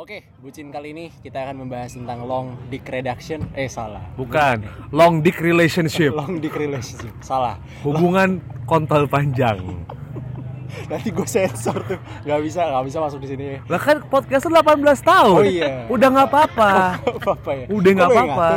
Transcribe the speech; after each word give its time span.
Oke, 0.00 0.24
bucin 0.40 0.72
kali 0.72 0.96
ini 0.96 1.12
kita 1.20 1.44
akan 1.44 1.60
membahas 1.60 1.92
tentang 1.92 2.24
long 2.24 2.56
dick 2.72 2.88
reduction. 2.88 3.44
Eh 3.52 3.68
salah. 3.68 4.00
Bukan, 4.16 4.64
long 4.96 5.20
dick 5.20 5.36
relationship. 5.44 6.16
Long 6.16 6.40
dick 6.40 6.56
relationship. 6.56 7.12
Salah. 7.20 7.60
Hubungan 7.84 8.40
kontol 8.64 9.04
panjang. 9.04 9.60
Nanti 10.86 11.08
gue 11.08 11.24
sensor 11.24 11.76
tuh. 11.84 11.98
Gak 12.22 12.40
bisa, 12.40 12.66
gak 12.66 12.84
bisa 12.84 12.98
masuk 12.98 13.18
di 13.20 13.28
sini. 13.28 13.44
Lah 13.64 13.76
kan 13.76 14.02
podcast 14.04 14.44
lu 14.44 14.54
18 14.54 14.80
tahun. 15.00 15.36
Oh 15.36 15.44
iya. 15.44 15.84
Udah 15.86 16.08
nggak 16.08 16.26
apa-apa. 16.26 16.70
apa 17.34 17.50
ya? 17.54 17.64
Udah 17.68 17.90
nggak 17.90 18.08
apa-apa. 18.08 18.48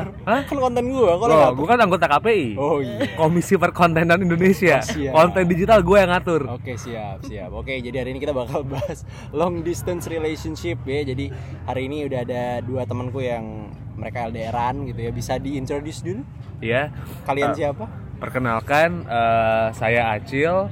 Kan 0.44 0.58
konten 0.58 0.84
gue, 0.86 1.02
Loh, 1.02 1.18
ngatur? 1.20 1.54
gue 1.54 1.68
kan 1.68 1.80
anggota 1.80 2.06
KPI. 2.08 2.46
Oh 2.56 2.78
iya. 2.80 3.00
Komisi 3.14 3.56
Perkontenan 3.56 4.20
Indonesia. 4.20 4.78
Oh, 4.78 4.88
siap. 4.88 5.12
Konten 5.12 5.44
digital 5.46 5.80
gue 5.80 5.98
yang 5.98 6.12
ngatur. 6.12 6.42
Oke 6.50 6.74
siap 6.76 7.24
siap. 7.24 7.50
Oke 7.50 7.80
jadi 7.80 8.02
hari 8.02 8.12
ini 8.12 8.20
kita 8.20 8.32
bakal 8.32 8.62
bahas 8.74 9.04
long 9.32 9.62
distance 9.62 10.06
relationship 10.06 10.78
ya. 10.84 11.02
Jadi 11.04 11.30
hari 11.64 11.86
ini 11.86 12.06
udah 12.06 12.20
ada 12.22 12.44
dua 12.60 12.84
temanku 12.84 13.20
yang 13.20 13.72
mereka 13.94 14.26
LDRan 14.26 14.90
gitu 14.90 15.00
ya. 15.00 15.12
Bisa 15.12 15.38
diintroduce 15.38 16.02
dulu? 16.02 16.22
Ya. 16.60 16.90
Kalian 17.24 17.52
Eh, 17.52 17.58
siapa? 17.60 17.86
Perkenalkan 18.18 19.04
eh, 19.04 19.68
saya 19.76 20.16
Acil, 20.16 20.72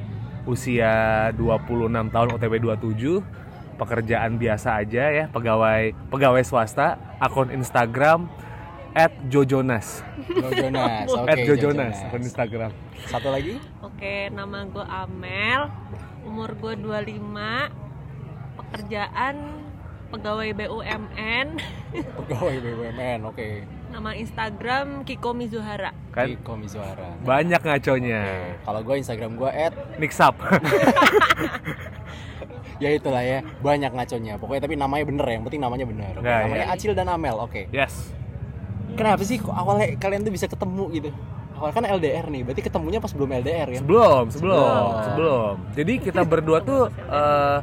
usia 0.52 0.92
26 1.40 2.12
tahun 2.12 2.28
OTW 2.36 2.60
27. 2.76 3.24
Pekerjaan 3.80 4.38
biasa 4.38 4.78
aja 4.78 5.10
ya, 5.10 5.26
pegawai 5.32 5.96
pegawai 6.12 6.44
swasta, 6.46 7.02
akun 7.18 7.50
Instagram 7.50 8.30
@jojonas. 9.32 10.04
Joe 10.28 10.54
Jonas. 10.54 11.08
Oke. 11.18 11.32
At 11.32 11.38
Joe 11.48 11.58
Jojonas, 11.58 11.98
akun 12.06 12.22
Instagram. 12.22 12.72
Satu 13.10 13.34
lagi? 13.34 13.58
Oke, 13.82 14.30
nama 14.30 14.68
gue 14.70 14.86
Amel, 14.86 15.72
umur 16.28 16.54
gue 16.60 16.78
25, 16.78 17.74
pekerjaan 18.60 19.36
pegawai 20.12 20.50
BUMN, 20.54 21.48
Pegawai 21.96 22.56
BUMN. 22.62 23.20
Oke. 23.32 23.66
Nama 23.92 24.12
Instagram 24.16 25.04
Kiko 25.04 25.32
Mizuhara. 25.32 25.92
Kan 26.10 26.32
Kiko 26.32 26.54
Mizuhara. 26.56 27.12
banyak 27.22 27.60
ngaconya. 27.60 28.22
Oke. 28.24 28.52
Kalau 28.64 28.80
gue 28.82 28.96
Instagram 28.98 29.32
gue 29.36 29.50
at 29.50 29.74
Mix 30.00 30.18
up. 30.18 30.36
ya 32.84 32.90
itulah 32.90 33.22
ya 33.22 33.40
banyak 33.60 33.92
ngaconya. 33.92 34.34
Pokoknya 34.40 34.62
tapi 34.64 34.76
namanya 34.76 35.04
bener 35.06 35.24
ya. 35.24 35.34
Yang 35.38 35.44
penting 35.46 35.62
namanya 35.62 35.86
bener. 35.86 36.14
Nggak, 36.16 36.40
namanya 36.48 36.66
ya. 36.66 36.74
Acil 36.74 36.92
dan 36.94 37.08
Amel. 37.08 37.36
Oke. 37.38 37.68
yes. 37.70 38.16
Kenapa 38.92 39.24
sih 39.24 39.40
kok 39.40 39.56
awalnya 39.56 39.96
kalian 39.96 40.22
tuh 40.22 40.32
bisa 40.32 40.48
ketemu 40.48 40.84
gitu? 40.92 41.10
Awalnya 41.56 41.74
kan 41.74 41.86
LDR 41.96 42.26
nih. 42.28 42.42
Berarti 42.44 42.62
ketemunya 42.62 43.00
pas 43.00 43.12
belum 43.12 43.30
LDR 43.40 43.68
ya? 43.70 43.80
Sebelum, 43.80 44.24
sebelum, 44.28 44.60
Sebelum. 44.60 45.04
sebelum. 45.08 45.54
Jadi 45.80 45.94
kita 46.02 46.22
berdua 46.24 46.60
tuh 46.60 46.92
eh, 46.92 47.60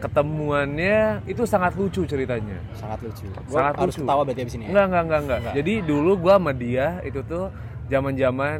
ketemuannya 0.00 0.98
itu 1.24 1.42
sangat 1.44 1.72
lucu 1.74 2.02
ceritanya. 2.02 2.56
Sangat 2.72 3.00
lucu. 3.00 3.28
Gua 3.46 3.58
Sangat 3.60 3.74
harus 3.76 3.94
lucu. 3.94 4.02
ketawa 4.02 4.20
berarti 4.24 4.40
abis 4.40 4.54
ini 4.54 4.64
ya? 4.64 4.68
Enggak, 4.70 4.84
enggak, 4.84 5.02
enggak, 5.02 5.20
enggak. 5.20 5.38
Enggak. 5.38 5.54
Jadi 5.54 5.74
dulu 5.82 6.12
gua 6.18 6.34
sama 6.36 6.52
dia 6.52 6.86
itu 7.02 7.20
tuh 7.22 7.44
zaman-zaman 7.86 8.58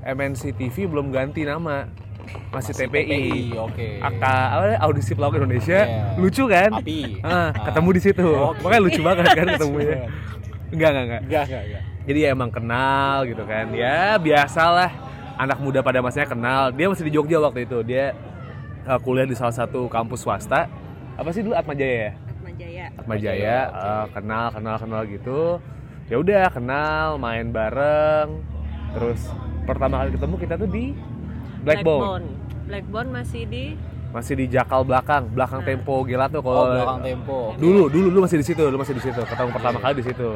MNC 0.00 0.42
TV 0.54 0.76
belum 0.86 1.06
ganti 1.08 1.42
nama. 1.42 1.84
Masih, 2.48 2.76
Masih 2.76 2.86
TPI. 2.86 3.08
TPI, 3.08 3.44
oke. 3.56 3.88
Apa 4.00 4.32
audisi 4.78 5.12
pelawak 5.12 5.36
Indonesia. 5.38 5.80
Iya. 5.80 6.12
Lucu 6.16 6.44
kan? 6.44 6.70
Api. 6.74 7.00
Ah, 7.20 7.48
Ah. 7.48 7.50
ketemu 7.66 7.88
di 7.90 8.00
situ. 8.00 8.28
Oke. 8.28 8.60
Makanya 8.60 8.82
lucu 8.84 9.00
banget 9.00 9.24
kan 9.32 9.46
ketemunya. 9.50 9.96
Enggak, 10.68 10.88
enggak, 10.90 11.04
enggak. 11.04 11.20
Enggak, 11.24 11.44
enggak, 11.44 11.62
enggak. 11.64 11.82
Jadi 12.04 12.18
ya 12.20 12.28
emang 12.30 12.50
kenal 12.50 13.16
gitu 13.24 13.42
kan. 13.42 13.66
Ya 13.72 14.16
biasalah 14.16 14.90
anak 15.36 15.58
muda 15.58 15.80
pada 15.80 16.00
masanya 16.00 16.28
kenal. 16.28 16.62
Dia 16.70 16.86
masih 16.86 17.04
di 17.04 17.12
Jogja 17.12 17.36
waktu 17.38 17.64
itu. 17.64 17.78
Dia 17.82 18.12
uh, 18.88 18.98
kuliah 18.98 19.28
di 19.28 19.36
salah 19.36 19.52
satu 19.52 19.86
kampus 19.86 20.24
swasta. 20.24 20.66
Apa 21.14 21.28
sih 21.30 21.44
dulu 21.44 21.52
Atma 21.52 21.76
Jaya 21.76 21.92
ya? 22.00 22.12
Atma 22.32 22.50
Jaya. 22.56 22.84
Atma 22.96 23.14
Jaya, 23.14 23.58
oke. 23.68 23.76
uh, 23.78 24.06
kenal 24.16 24.46
kenal 24.50 24.76
kenal 24.80 25.02
gitu. 25.04 25.40
Ya 26.08 26.16
udah 26.16 26.48
kenal, 26.48 27.20
main 27.20 27.52
bareng. 27.52 28.40
Terus 28.96 29.20
pertama 29.62 30.00
kali 30.00 30.16
ketemu 30.16 30.34
kita 30.38 30.54
tuh 30.56 30.66
di 30.66 30.96
Blackbone. 31.60 32.24
Blackbone 32.64 33.08
masih 33.12 33.44
di 33.44 33.64
Masih 34.08 34.40
di 34.40 34.48
Jakal 34.48 34.88
belakang, 34.88 35.28
belakang 35.28 35.60
Nah. 35.60 35.68
Tempo 35.68 36.00
Gelato 36.00 36.40
Oh, 36.40 36.42
kalau 36.42 36.64
belakang 36.72 37.00
tempo. 37.04 37.38
dulu 37.60 37.92
dulu 37.92 38.08
dulu 38.08 38.20
masih 38.24 38.40
di 38.40 38.46
situ, 38.48 38.62
dulu 38.64 38.80
masih 38.80 38.96
di 38.96 39.04
situ. 39.04 39.20
Ketemu 39.20 39.50
pertama 39.52 39.76
kali 39.84 39.94
di 40.00 40.04
situ. 40.08 40.30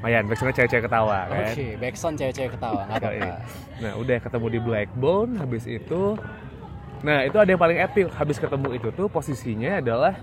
Mayan, 0.00 0.24
backsoundnya 0.24 0.54
cewek-cewek 0.56 0.84
ketawa 0.88 1.18
Oke, 1.28 1.36
kan. 1.36 1.54
backsound 1.76 2.14
cewek-cewek 2.16 2.50
ketawa, 2.56 2.80
nggak 2.88 3.02
apa-apa. 3.04 3.36
Nah 3.84 3.92
udah 4.00 4.16
ketemu 4.16 4.46
di 4.48 4.60
Blackbone 4.64 5.30
habis 5.36 5.64
itu 5.68 6.02
Nah 7.00 7.22
itu 7.22 7.36
ada 7.36 7.46
yang 7.46 7.58
paling 7.58 7.78
epic 7.78 8.06
Habis 8.10 8.36
ketemu 8.36 8.68
itu 8.72 8.88
tuh 8.90 9.06
posisinya 9.06 9.78
adalah 9.78 10.14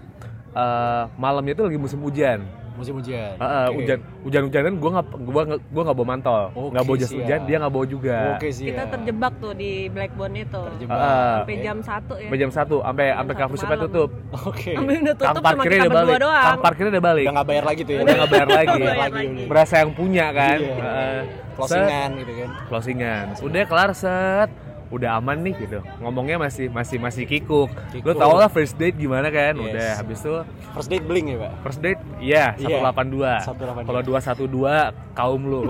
eh, 0.52 1.04
Malamnya 1.16 1.54
itu 1.54 1.64
lagi 1.64 1.78
musim 1.78 2.00
hujan 2.00 2.44
Musim 2.76 3.00
hujan. 3.00 3.32
Eh, 3.32 3.40
eh, 3.40 3.66
Oke. 3.66 3.76
Hujan 3.80 4.00
hujan-hujanan 4.20 4.74
gue 4.76 4.90
nggak 4.92 5.08
gua 5.24 5.42
nggak 5.46 5.60
gua 5.66 5.82
nggak 5.82 5.96
bawa 5.96 6.08
mantol 6.10 6.44
Oke, 6.52 6.76
nggak 6.76 6.84
bawa 6.84 6.98
jas 6.98 7.08
siap. 7.08 7.18
hujan 7.18 7.40
dia 7.42 7.56
nggak 7.56 7.72
bawa 7.72 7.86
juga 7.88 8.18
Oke 8.36 8.48
sih. 8.52 8.68
kita 8.68 8.84
terjebak 8.90 9.34
tuh 9.38 9.54
di 9.54 9.72
Blackbone 9.88 10.36
itu. 10.38 10.64
Terjebak. 10.76 10.98
Ah. 10.98 11.36
Sampai 11.40 11.56
jam 11.58 11.78
1 11.80 11.88
ya. 11.88 11.96
sampai 12.20 12.36
jam 12.38 12.52
satu 12.52 12.76
sampai 12.84 13.06
sampai 13.08 13.34
satu 13.34 13.56
shopnya 13.56 13.70
malam. 13.72 13.86
tutup 13.88 14.10
Oke. 14.44 14.72
Sampai 14.76 14.94
udah 14.98 15.16
tutup 15.16 15.24
kang 15.26 15.36
cuma 15.38 15.48
parkirnya 15.48 15.72
kita 15.72 15.88
udah 15.88 15.96
balik 15.96 16.12
berdua 16.12 16.26
doang. 16.28 16.44
kang 16.44 16.60
parkirnya 16.60 16.92
udah 16.92 17.04
balik 17.06 17.24
Udah 17.24 17.34
nggak 17.34 17.48
bayar 17.48 17.64
lagi 17.64 17.82
tuh 17.82 17.94
ya. 17.96 18.00
udah 18.04 18.14
nggak 18.14 18.30
bayar 18.30 18.50
lagi 18.50 18.76
bayar 18.76 18.98
lagi. 19.00 19.16
lagi. 19.24 19.44
berasa 19.48 19.74
yang 19.80 19.92
punya 19.94 20.26
kan 20.32 20.58
Iya. 20.60 20.76
Heeh. 20.76 21.20
Closingan 21.56 22.10
gitu 22.20 22.34
kan. 22.36 22.50
closingan 22.68 23.26
udah 23.40 23.64
kelar 23.64 23.92
set 23.96 24.50
udah 24.88 25.18
aman 25.18 25.42
nih 25.42 25.58
gitu 25.60 25.80
ngomongnya 25.98 26.38
masih 26.38 26.70
masih 26.70 26.98
masih 26.98 27.24
kikuk, 27.24 27.74
Kikuk. 27.90 28.06
lo 28.06 28.14
tau 28.16 28.34
lah 28.34 28.46
first 28.46 28.76
date 28.76 28.94
gimana 28.94 29.28
kan 29.28 29.54
Yes. 29.54 29.66
udah 29.66 29.90
habis 29.98 30.18
itu 30.20 30.34
First 30.72 30.90
date 30.90 31.04
bling 31.04 31.26
ya, 31.28 31.38
Pak? 31.40 31.52
first 31.64 31.80
date 31.80 32.02
iya 32.20 32.54
Iya. 32.56 32.78
182 32.84 33.82
182. 33.82 33.82
kalau 33.82 34.02
212 34.04 34.94
kaum 35.12 35.42
lu 35.42 35.62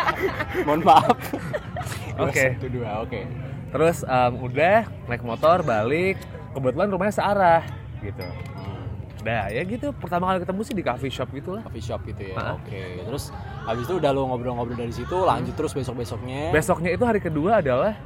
Mohon 0.66 0.80
maaf. 0.84 1.16
Oke. 2.24 2.44
Satu 2.52 2.66
dua, 2.68 2.90
oke. 3.00 3.20
terus 3.68 4.02
em, 4.02 4.32
udah 4.34 4.78
naik 5.06 5.22
motor 5.22 5.62
balik 5.62 6.18
kebetulan 6.50 6.88
rumahnya 6.88 7.14
searah 7.14 7.62
gitu 8.00 8.26
Nah 9.18 9.46
ya 9.46 9.62
gitu 9.62 9.90
pertama 9.92 10.26
kali 10.26 10.40
ketemu 10.40 10.60
sih 10.62 10.72
di 10.72 10.80
coffee 10.80 11.10
shop 11.10 11.28
gitu 11.30 11.52
lah 11.52 11.62
Coffee 11.62 11.84
shop 11.84 12.00
gitu 12.04 12.22
ya. 12.24 12.38
Oke. 12.54 13.02
Terus 13.02 13.30
habis 13.62 13.84
itu 13.84 13.94
udah 13.94 14.10
lo 14.10 14.24
ngobrol-ngobrol 14.26 14.74
dari 14.74 14.90
situ, 14.90 15.12
lanjut 15.12 15.52
terus 15.52 15.70
besok-besoknya. 15.70 16.48
besoknya 16.48 16.90
itu 16.90 17.04
hari 17.04 17.18
kedua 17.18 17.58
adalah 17.58 17.98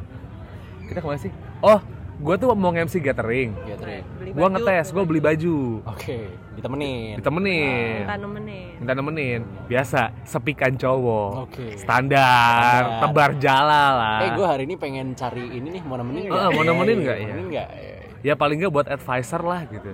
kita 0.92 1.00
ke 1.00 1.06
mana 1.06 1.18
sih 1.18 1.32
oh 1.60 1.80
gue 2.14 2.38
tuh 2.38 2.54
mau 2.54 2.70
MC 2.70 3.02
gathering. 3.02 3.50
Beli 4.14 4.30
gue 4.30 4.38
baju, 4.38 4.54
ngetes 4.54 4.94
gue 4.94 5.02
beli 5.02 5.18
baju 5.18 5.56
Oke, 5.82 6.30
ditemenin. 6.54 7.18
ditemenin 7.18 7.98
Minta 7.98 8.14
nemenin. 8.14 8.72
minta 8.78 8.92
nemenin 8.94 9.40
biasa 9.66 10.00
sepikan 10.22 10.70
cowok 10.72 11.50
Oke. 11.50 11.74
standar, 11.74 12.22
Standar. 12.78 13.00
tebar 13.02 13.30
jala 13.36 13.84
lah 13.92 14.18
Eh, 14.22 14.30
gue 14.32 14.46
hari 14.46 14.62
ini 14.64 14.76
pengen 14.76 15.06
cari 15.12 15.50
ini 15.50 15.72
nih, 15.72 15.82
mau 15.82 15.98
nemenin 15.98 16.30
nggak? 16.30 16.38
Ah, 16.38 16.48
mau 16.48 16.62
nemenin 16.62 16.98
nggak, 17.00 17.16
iya, 17.16 17.18
ya? 17.18 17.28
Nemenin 17.28 17.46
nggak? 17.48 17.68
Iya, 17.72 17.96
ya 18.22 18.34
paling 18.36 18.56
nggak 18.60 18.72
buat 18.72 18.86
advisor 18.86 19.42
lah 19.42 19.60
gitu 19.66 19.90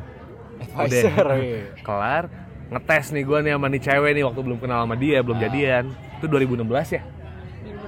Advisor. 0.61 1.25
Udah. 1.25 1.39
iya. 1.39 1.61
kelar 1.87 2.25
ngetes 2.69 3.07
nih 3.09 3.25
gue 3.25 3.39
nih 3.41 3.53
sama 3.55 3.67
nih 3.67 3.81
cewek 3.81 4.11
nih 4.13 4.25
waktu 4.27 4.41
belum 4.43 4.59
kenal 4.59 4.85
sama 4.85 4.97
dia 4.97 5.19
belum 5.25 5.39
Ah. 5.39 5.43
jadian 5.49 5.85
itu 6.13 6.27
2016 6.29 6.61
ya 6.93 7.03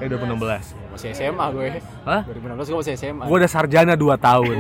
eh 0.01 0.09
2016 0.09 0.90
Masih 1.01 1.17
SMA 1.17 1.47
gue. 1.51 1.67
Hah? 2.03 2.21
2016 2.29 2.61
gue 2.67 2.79
masih 2.79 2.95
SMA. 2.95 3.25
gue 3.25 3.37
udah 3.39 3.51
sarjana 3.51 3.95
2 3.95 4.05
tahun 4.21 4.57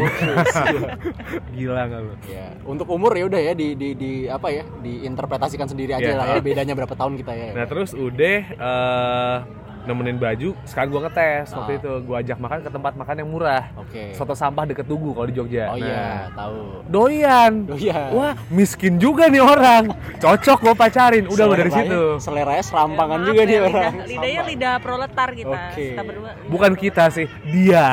gila 1.53 1.83
nggak 1.85 2.01
lu 2.01 2.13
Ya, 2.27 2.47
untuk 2.65 2.89
umur 2.89 3.13
ya 3.13 3.27
udah 3.27 3.41
ya 3.41 3.53
di 3.53 3.75
di 3.75 3.93
di 3.93 4.11
apa 4.25 4.49
ya? 4.49 4.65
Diinterpretasikan 4.81 5.67
sendiri 5.67 5.93
aja 5.93 6.01
Iya. 6.07 6.17
lah 6.17 6.27
ya 6.31 6.41
bedanya 6.41 6.73
berapa 6.73 6.95
tahun 6.95 7.17
kita 7.17 7.33
ya. 7.33 7.49
nah 7.53 7.67
terus 7.67 7.93
udah 7.93 8.39
eh, 8.51 9.37
nemenin 9.83 10.17
baju 10.17 10.53
sekarang 10.63 10.89
gue 10.89 11.01
ngetes 11.03 11.47
waktu 11.51 11.73
Ah. 11.73 11.79
itu 11.79 11.91
gue 12.03 12.17
ajak 12.19 12.37
makan 12.37 12.59
ke 12.61 12.71
tempat 12.71 12.93
makan 12.95 13.15
yang 13.17 13.29
murah 13.29 13.65
Oke. 13.75 14.13
soto 14.13 14.33
sampah 14.33 14.65
deket 14.65 14.85
Tugu 14.85 15.11
kalau 15.11 15.25
di 15.25 15.33
Jogja 15.33 15.65
Oh 15.67 15.75
Nah, 15.75 15.81
iya, 15.81 16.05
tahu. 16.31 16.61
doyan 16.87 17.53
iya. 17.75 18.01
wah 18.11 18.33
miskin 18.49 18.97
juga 18.97 19.27
nih 19.27 19.39
orang 19.39 19.89
cocok 20.17 20.59
gue 20.61 20.75
pacarin 20.75 21.25
udah 21.27 21.45
lo 21.45 21.55
dari 21.55 21.71
situ 21.71 22.03
Seleranya 22.19 22.61
serampangan 22.61 23.19
Maaf 23.19 23.27
juga 23.27 23.41
ya, 23.41 23.43
nih 23.43 23.57
lidah- 23.57 23.71
orang. 23.71 23.93
Lidahnya 24.05 24.43
lidah 24.47 24.75
proletar 24.79 25.29
kita. 25.33 25.59
Oke. 25.69 25.87
Kita 25.89 26.03
berdua. 26.03 26.31
lidah- 26.31 26.51
bukan 26.51 26.73
kita 26.75 27.05
sih 27.09 27.27
dia 27.45 27.87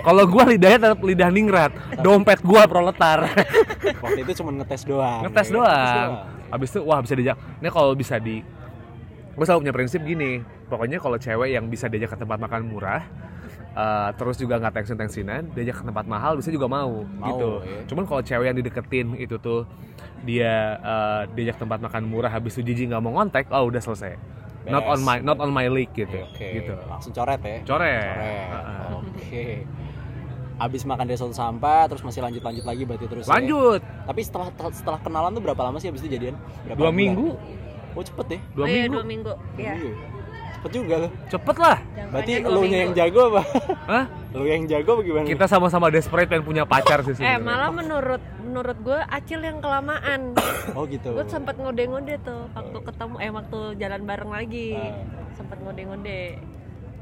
kalau 0.00 0.24
gue 0.24 0.44
lidahnya 0.50 0.78
tetap 0.82 1.00
lidah 1.00 1.28
ningrat 1.28 1.70
dompet 1.98 2.40
gue 2.40 2.62
proletar 2.64 3.30
Waktu 3.96 4.20
itu 4.20 4.32
cuma 4.36 4.50
ngetes 4.52 4.82
doang. 4.82 5.22
ngetes 5.22 5.46
ya. 5.46 5.54
doang 5.54 6.08
habis 6.48 6.68
itu 6.68 6.80
wah 6.80 6.98
bisa 6.98 7.14
diajak 7.14 7.38
ini 7.56 7.68
kalau 7.68 7.92
bisa 7.92 8.16
di 8.16 8.42
gue 9.40 9.48
selalu 9.48 9.64
punya 9.64 9.72
prinsip 9.72 10.04
gini 10.04 10.44
pokoknya 10.68 11.00
kalau 11.00 11.16
cewek 11.16 11.56
yang 11.56 11.64
bisa 11.72 11.88
diajak 11.88 12.12
ke 12.12 12.18
tempat 12.20 12.36
makan 12.36 12.60
murah 12.68 13.08
eh, 13.72 14.08
terus 14.20 14.36
juga 14.36 14.60
nggak 14.60 14.84
tensin 14.84 15.00
tensinan 15.00 15.48
diajak 15.56 15.80
ke 15.80 15.84
tempat 15.88 16.04
mahal 16.04 16.36
bisa 16.36 16.52
juga 16.52 16.68
mau, 16.68 17.08
Mau, 17.08 17.24
gitu 17.32 17.48
ya. 17.64 17.80
cuman 17.88 18.04
kalau 18.04 18.20
cewek 18.20 18.52
yang 18.52 18.58
dideketin 18.60 19.16
itu 19.16 19.40
tuh 19.40 19.64
dia 20.28 20.76
eh, 20.76 21.22
diajak 21.32 21.56
tempat 21.56 21.80
makan 21.80 22.04
murah 22.04 22.28
habis 22.28 22.52
itu 22.60 22.68
jijik 22.68 22.92
nggak 22.92 23.00
mau 23.00 23.16
ngontek 23.16 23.48
oh 23.48 23.64
udah 23.64 23.80
selesai 23.80 24.20
not 24.68 24.84
Beres. 24.84 24.92
on 24.92 25.00
my 25.08 25.16
not 25.24 25.38
on 25.40 25.48
my 25.56 25.72
league 25.72 25.92
gitu 25.96 26.20
Oke, 26.20 26.60
gitu 26.60 26.76
langsung 26.84 27.16
coret 27.16 27.40
ya. 27.40 27.64
coret 27.64 27.64
Coret. 27.64 28.44
Heeh. 28.52 28.92
Oke. 28.92 29.46
abis 30.60 30.84
makan 30.84 31.08
dari 31.08 31.16
suatu 31.16 31.32
sampah 31.32 31.88
terus 31.88 32.04
masih 32.04 32.20
lanjut 32.20 32.44
lanjut 32.44 32.68
lagi 32.68 32.84
berarti 32.84 33.08
terus 33.08 33.24
ya? 33.24 33.40
lanjut 33.40 33.80
tapi 34.04 34.20
setelah 34.20 34.52
setelah 34.68 35.00
kenalan 35.00 35.32
tuh 35.32 35.40
berapa 35.40 35.62
lama 35.64 35.80
sih 35.80 35.88
abis 35.88 36.04
itu 36.04 36.20
jadian 36.20 36.36
berapa 36.68 36.76
dua 36.76 36.92
bulan? 36.92 37.00
minggu 37.00 37.28
oh 37.92 38.02
cepet 38.02 38.26
deh 38.28 38.40
dua 38.52 38.62
oh, 38.62 38.66
iya, 38.66 38.74
minggu 38.80 38.92
dua 38.92 39.04
minggu. 39.04 39.32
Iya. 39.54 39.72
Iya. 39.74 39.94
cepet 40.52 40.70
juga 40.74 40.94
loh 40.98 41.10
cepet 41.26 41.56
lah 41.58 41.78
Jangkanya 41.80 42.10
berarti 42.12 42.32
lu 42.44 42.60
minggu. 42.60 42.76
yang 42.76 42.90
jago 42.92 43.20
apa 43.26 43.42
Hah? 43.86 44.04
lu 44.30 44.44
yang 44.44 44.62
jago 44.64 44.90
apa 44.92 45.02
gimana 45.02 45.24
kita 45.24 45.44
sama-sama 45.46 45.86
desperate 45.88 46.28
pengen 46.28 46.44
punya 46.44 46.64
pacar 46.64 47.00
sih 47.00 47.12
Eh 47.12 47.16
sebenarnya. 47.16 47.40
malah 47.40 47.70
menurut 47.70 48.22
menurut 48.40 48.78
gue 48.78 48.98
Acil 49.06 49.40
yang 49.40 49.58
kelamaan. 49.58 50.34
oh 50.76 50.84
gitu 50.84 51.12
gue 51.12 51.24
sempat 51.24 51.54
ngode-ngode 51.54 52.18
tuh 52.20 52.50
waktu 52.50 52.78
ketemu 52.82 53.14
eh 53.16 53.30
waktu 53.30 53.58
jalan 53.74 54.02
bareng 54.02 54.30
lagi. 54.30 54.68
Ah. 54.74 54.94
Sempat 55.32 55.58
ngode-ngode. 55.58 56.20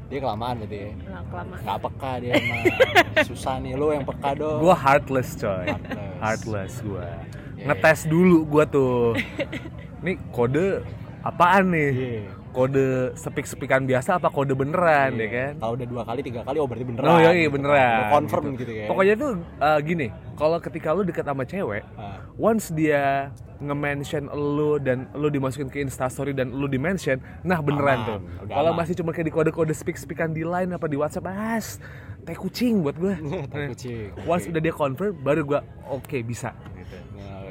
dia 0.07 0.19
kelamaan 0.19 0.55
berarti 0.57 0.77
ya 0.79 0.89
Nah, 1.05 1.21
kelamaan. 1.23 1.59
nggak 1.59 1.79
peka 1.83 2.11
dia 2.17 2.33
mah 2.33 2.59
susah 3.29 3.55
nih 3.59 3.73
lu 3.73 3.91
yang 3.91 4.01
peka 4.03 4.29
dong 4.33 4.57
gua 4.59 4.73
heartless 4.73 5.29
coy 5.35 5.67
Heartless. 5.67 6.17
heartless 6.17 6.73
gua 6.81 7.05
Iya, 7.53 7.65
ngetes 7.67 7.99
dulu 8.07 8.37
gua 8.43 8.63
tuh 8.65 9.13
nih 9.99 10.15
kode 10.31 10.83
apaan 11.21 11.65
nih 11.69 11.89
Iya. 11.91 12.21
kode 12.49 12.87
sepik-sepikan 13.13 13.83
biasa 13.83 14.17
apa 14.17 14.27
kode 14.27 14.51
beneran 14.51 15.13
ya 15.13 15.27
kan 15.27 15.51
kalau 15.59 15.73
udah 15.75 15.87
dua 15.87 16.01
kali 16.01 16.19
tiga 16.19 16.41
kali 16.41 16.57
oh 16.57 16.65
berarti 16.65 16.85
beneran 16.87 17.05
Oh 17.05 17.17
iya, 17.17 17.29
iya 17.29 17.35
gitu 17.37 17.45
kan. 17.45 17.53
beneran. 17.55 17.91
Lu 17.93 18.03
confirm 18.09 18.43
gitu, 18.55 18.71
ya 18.73 18.85
Pokoknya 18.85 19.13
tuh 19.15 19.31
uh, 19.59 19.79
gini, 19.79 20.07
kalau 20.33 20.57
ketika 20.57 20.89
lu 20.89 21.01
deket 21.03 21.23
sama 21.23 21.43
cewek, 21.43 21.83
Ah, 21.93 22.17
once 22.35 22.71
dia 22.71 23.29
nge-mention 23.59 24.23
lu 24.31 24.79
dan 24.79 25.11
lu 25.13 25.27
dimasukin 25.27 25.67
ke 25.67 25.77
instastory 25.77 26.31
dan 26.31 26.49
lu 26.49 26.65
di-mention, 26.65 27.19
nah 27.43 27.59
beneran 27.59 27.99
Aman, 27.99 28.07
tuh. 28.07 28.19
Kalau 28.47 28.71
masih 28.71 28.95
cuma 28.95 29.11
kayak 29.11 29.27
di 29.27 29.33
kode-kode 29.35 29.75
speak-speakan 29.75 30.31
di 30.31 30.41
line 30.41 30.71
apa 30.71 30.87
di 30.87 30.95
WhatsApp, 30.95 31.27
as 31.27 31.75
teh 32.23 32.33
kucing 32.33 32.81
buat 32.81 32.95
gue. 32.95 33.13
tai 33.51 33.67
kucing 33.69 34.15
once 34.23 34.47
udah 34.47 34.59
dia 34.59 34.71
confirm, 34.71 35.11
baru 35.17 35.43
gua 35.45 35.59
oke 35.85 36.17
bisa. 36.23 36.55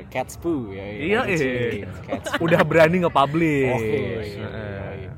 Nah, 0.08 0.14
cat's 0.14 0.40
poo 0.40 0.72
ya 0.72 0.84
Iya, 0.88 1.20
kucing, 1.22 1.84
iya. 1.84 1.88
cat's 2.08 2.32
Udah 2.40 2.64
berani 2.64 2.96
nge-publish. 2.99 3.76
Oke. 3.76 4.00
Heeh. 4.40 5.12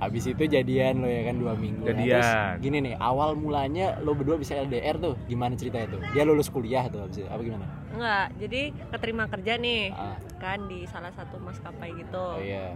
Habis 0.00 0.24
itu 0.26 0.42
jadian 0.48 1.04
lo 1.04 1.06
ya 1.06 1.28
kan 1.28 1.36
dua 1.36 1.52
minggu. 1.52 1.84
Nah, 1.84 1.92
Jadian. 1.92 2.08
terus 2.16 2.30
gini 2.64 2.76
nih, 2.80 2.94
awal 2.96 3.36
mulanya 3.36 4.00
lo 4.00 4.16
berdua 4.16 4.40
bisa 4.40 4.56
LDR 4.56 4.96
tuh, 4.96 5.12
gimana 5.28 5.52
ceritanya 5.52 5.92
tuh? 5.92 6.00
Dia 6.10 6.24
lulus 6.24 6.48
kuliah 6.48 6.88
tuh 6.88 7.04
habis 7.04 7.20
itu, 7.20 7.28
apa 7.28 7.36
gimana? 7.38 7.68
Enggak, 7.92 8.26
jadi 8.40 8.60
keterima 8.88 9.24
kerja 9.28 9.52
nih 9.60 9.92
Ah, 9.92 10.16
kan 10.40 10.64
di 10.64 10.88
salah 10.88 11.12
satu 11.12 11.36
maskapai 11.36 11.92
gitu. 12.00 12.16
oh 12.16 12.40
iya. 12.40 12.72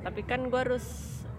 Tapi 0.00 0.24
kan 0.24 0.48
gue 0.48 0.56
harus 0.58 0.84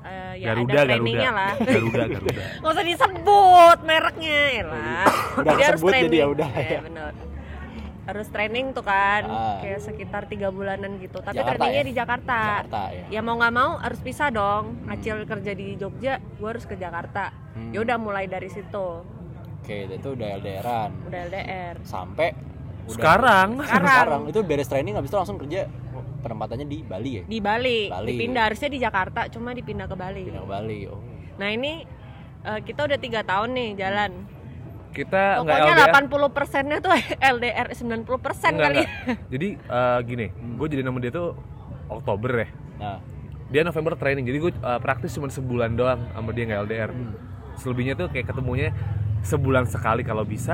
eh, 0.03 0.45
ya 0.45 0.53
Garuda, 0.53 0.73
ada 0.75 0.93
trainingnya 0.93 1.17
Garuda. 1.25 1.41
lah. 1.41 1.53
Garuda, 1.57 2.03
Garuda. 2.13 2.43
Nggak 2.61 2.69
usah 2.71 2.85
disebut 2.85 3.77
mereknya 3.81 4.41
lah. 4.61 5.05
Udah 5.35 5.45
Jadi 5.49 5.63
harus 5.65 5.81
jadi 5.81 6.17
ya 6.21 6.27
udah. 6.29 6.49
Iya, 6.53 6.79
bener. 6.85 7.13
Harus 8.05 8.29
training 8.29 8.69
tuh 8.71 8.81
kan, 8.81 9.25
Ah. 9.25 9.57
kayak 9.59 9.81
sekitar 9.81 10.25
tiga 10.25 10.47
bulanan 10.47 10.97
gitu. 10.97 11.17
Tapi 11.17 11.35
Jakarta 11.35 11.57
trainingnya 11.59 11.81
ya? 11.81 11.83
di 11.83 11.93
Jakarta. 11.93 12.37
Jakarta 12.61 12.81
ya. 12.91 13.05
Ya 13.09 13.19
mau 13.19 13.35
nggak 13.35 13.51
mau 13.51 13.71
harus 13.77 13.99
pisah 13.99 14.29
dong. 14.29 14.77
Acil 14.85 15.25
kerja 15.25 15.51
di 15.51 15.73
Jogja, 15.73 16.13
gue 16.19 16.47
harus 16.47 16.63
ke 16.63 16.75
Jakarta. 16.75 17.33
Hmm. 17.51 17.71
Ya 17.71 17.81
udah 17.81 17.97
mulai 17.97 18.25
dari 18.25 18.45
situ, 18.47 18.87
Oke, 19.57 19.89
itu 19.89 20.07
udah 20.07 20.27
LDRan. 20.35 20.91
udah 21.03 21.19
LDR. 21.25 21.75
Sampai 21.81 22.37
udah- 22.85 22.93
Sekarang 22.93 23.49
Sekarang. 23.63 23.89
sekarang 23.89 24.21
itu 24.27 24.39
beres 24.41 24.67
training 24.67 24.93
habis 24.93 25.09
itu 25.09 25.17
langsung 25.17 25.37
kerja 25.37 25.65
penempatannya 26.21 26.65
di 26.65 26.79
Bali 26.79 27.11
ya? 27.11 27.23
Di 27.23 27.39
Bali, 27.39 27.79
Bali. 27.87 28.07
dipindah 28.07 28.43
harusnya 28.45 28.69
di 28.69 28.77
Jakarta, 28.77 29.25
cuma 29.27 29.49
dipindah 29.51 29.85
ke 29.85 29.95
Bali. 29.95 30.23
Pindah 30.25 30.41
ke 30.41 30.51
Bali. 30.51 30.79
Oh. 30.85 31.01
Nah 31.35 31.49
ini 31.49 31.81
eh, 32.43 32.59
kita 32.61 32.85
udah 32.85 32.97
tiga 32.97 33.25
tahun 33.25 33.49
nih 33.51 33.69
jalan. 33.75 34.11
Kita 34.95 35.43
nggak 35.43 35.57
Pokoknya 35.59 35.75
LDR. 35.75 36.07
80 36.07 36.31
persennya 36.31 36.77
tuh 36.79 36.91
LDR 37.35 37.67
90 37.69 38.15
persen 38.17 38.51
Enggak, 38.53 38.65
kali. 38.65 38.77
enggak. 38.79 39.17
Jadi 39.27 39.47
eh, 39.59 39.99
gini, 40.01 40.25
Hmm. 40.31 40.55
gue 40.55 40.67
jadi 40.71 40.81
nama 40.81 40.97
dia 40.97 41.11
tuh 41.11 41.35
Oktober 41.87 42.31
ya. 42.33 42.47
Nah, 42.77 42.97
Dia 43.45 43.61
November 43.61 43.93
training, 43.93 44.23
jadi 44.23 44.37
gue 44.39 44.51
eh, 44.51 44.79
praktis 44.79 45.11
cuma 45.11 45.27
sebulan 45.27 45.75
doang 45.75 46.01
sama 46.09 46.31
dia 46.31 46.43
nggak 46.45 46.61
LDR. 46.63 46.89
Hmm. 46.89 47.13
Selebihnya 47.55 47.93
tuh 47.93 48.07
kayak 48.07 48.25
ketemunya 48.27 48.71
sebulan 49.21 49.65
sekali 49.65 50.01
kalau 50.01 50.21
bisa, 50.21 50.53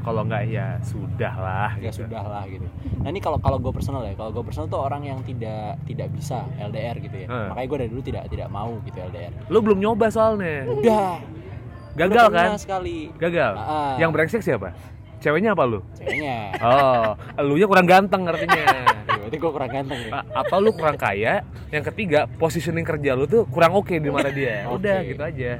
kalau 0.00 0.22
nggak 0.22 0.44
ya 0.46 0.78
sudah 0.80 1.34
lah. 1.34 1.70
ya 1.76 1.90
gitu. 1.90 2.04
sudah 2.04 2.22
lah 2.22 2.46
gitu. 2.46 2.62
Nah 2.96 3.08
ini 3.08 3.18
kalau 3.18 3.38
kalau 3.38 3.58
gue 3.58 3.70
personal 3.70 4.02
ya, 4.02 4.14
kalau 4.14 4.30
gue 4.30 4.42
personal 4.42 4.66
tuh 4.66 4.78
orang 4.78 5.02
yang 5.02 5.18
tidak 5.20 5.82
tidak 5.82 6.06
bisa 6.10 6.46
LDR 6.58 6.94
gitu 6.98 7.16
ya. 7.16 7.26
Hmm. 7.26 7.50
Makanya 7.50 7.66
gue 7.66 7.78
dari 7.78 7.90
dulu 7.90 8.02
tidak 8.04 8.22
tidak 8.28 8.48
mau 8.48 8.70
gitu 8.82 8.98
LDR. 9.00 9.32
Lu 9.46 9.58
belum 9.60 9.78
nyoba 9.78 10.06
soalnya, 10.08 10.66
Udah. 10.68 11.18
Gagal 11.98 12.24
udah 12.24 12.26
kan? 12.30 12.48
sekali. 12.56 12.98
Gagal. 13.14 13.52
Ah. 13.54 13.94
Yang 13.96 14.10
brengsek 14.12 14.40
siapa? 14.40 14.70
Ceweknya 15.18 15.50
apa 15.52 15.64
lu? 15.64 15.82
Ceweknya. 15.94 16.54
Oh, 16.60 17.10
elunya 17.36 17.66
kurang 17.66 17.84
ganteng 17.84 18.22
artinya. 18.24 18.54
Ya, 18.54 18.86
Berarti 19.18 19.36
gue 19.36 19.50
kurang 19.50 19.70
ganteng 19.72 19.98
ya. 20.00 20.10
A- 20.14 20.26
Atau 20.40 20.58
lu 20.58 20.70
kurang 20.70 20.94
kaya? 20.94 21.42
Yang 21.68 21.84
ketiga, 21.90 22.30
positioning 22.32 22.86
kerja 22.86 23.12
lu 23.12 23.26
tuh 23.26 23.42
kurang 23.44 23.74
oke 23.74 23.90
di 23.92 24.08
mata 24.08 24.30
dia. 24.30 24.62
Udah 24.70 25.02
gitu 25.02 25.18
aja. 25.18 25.58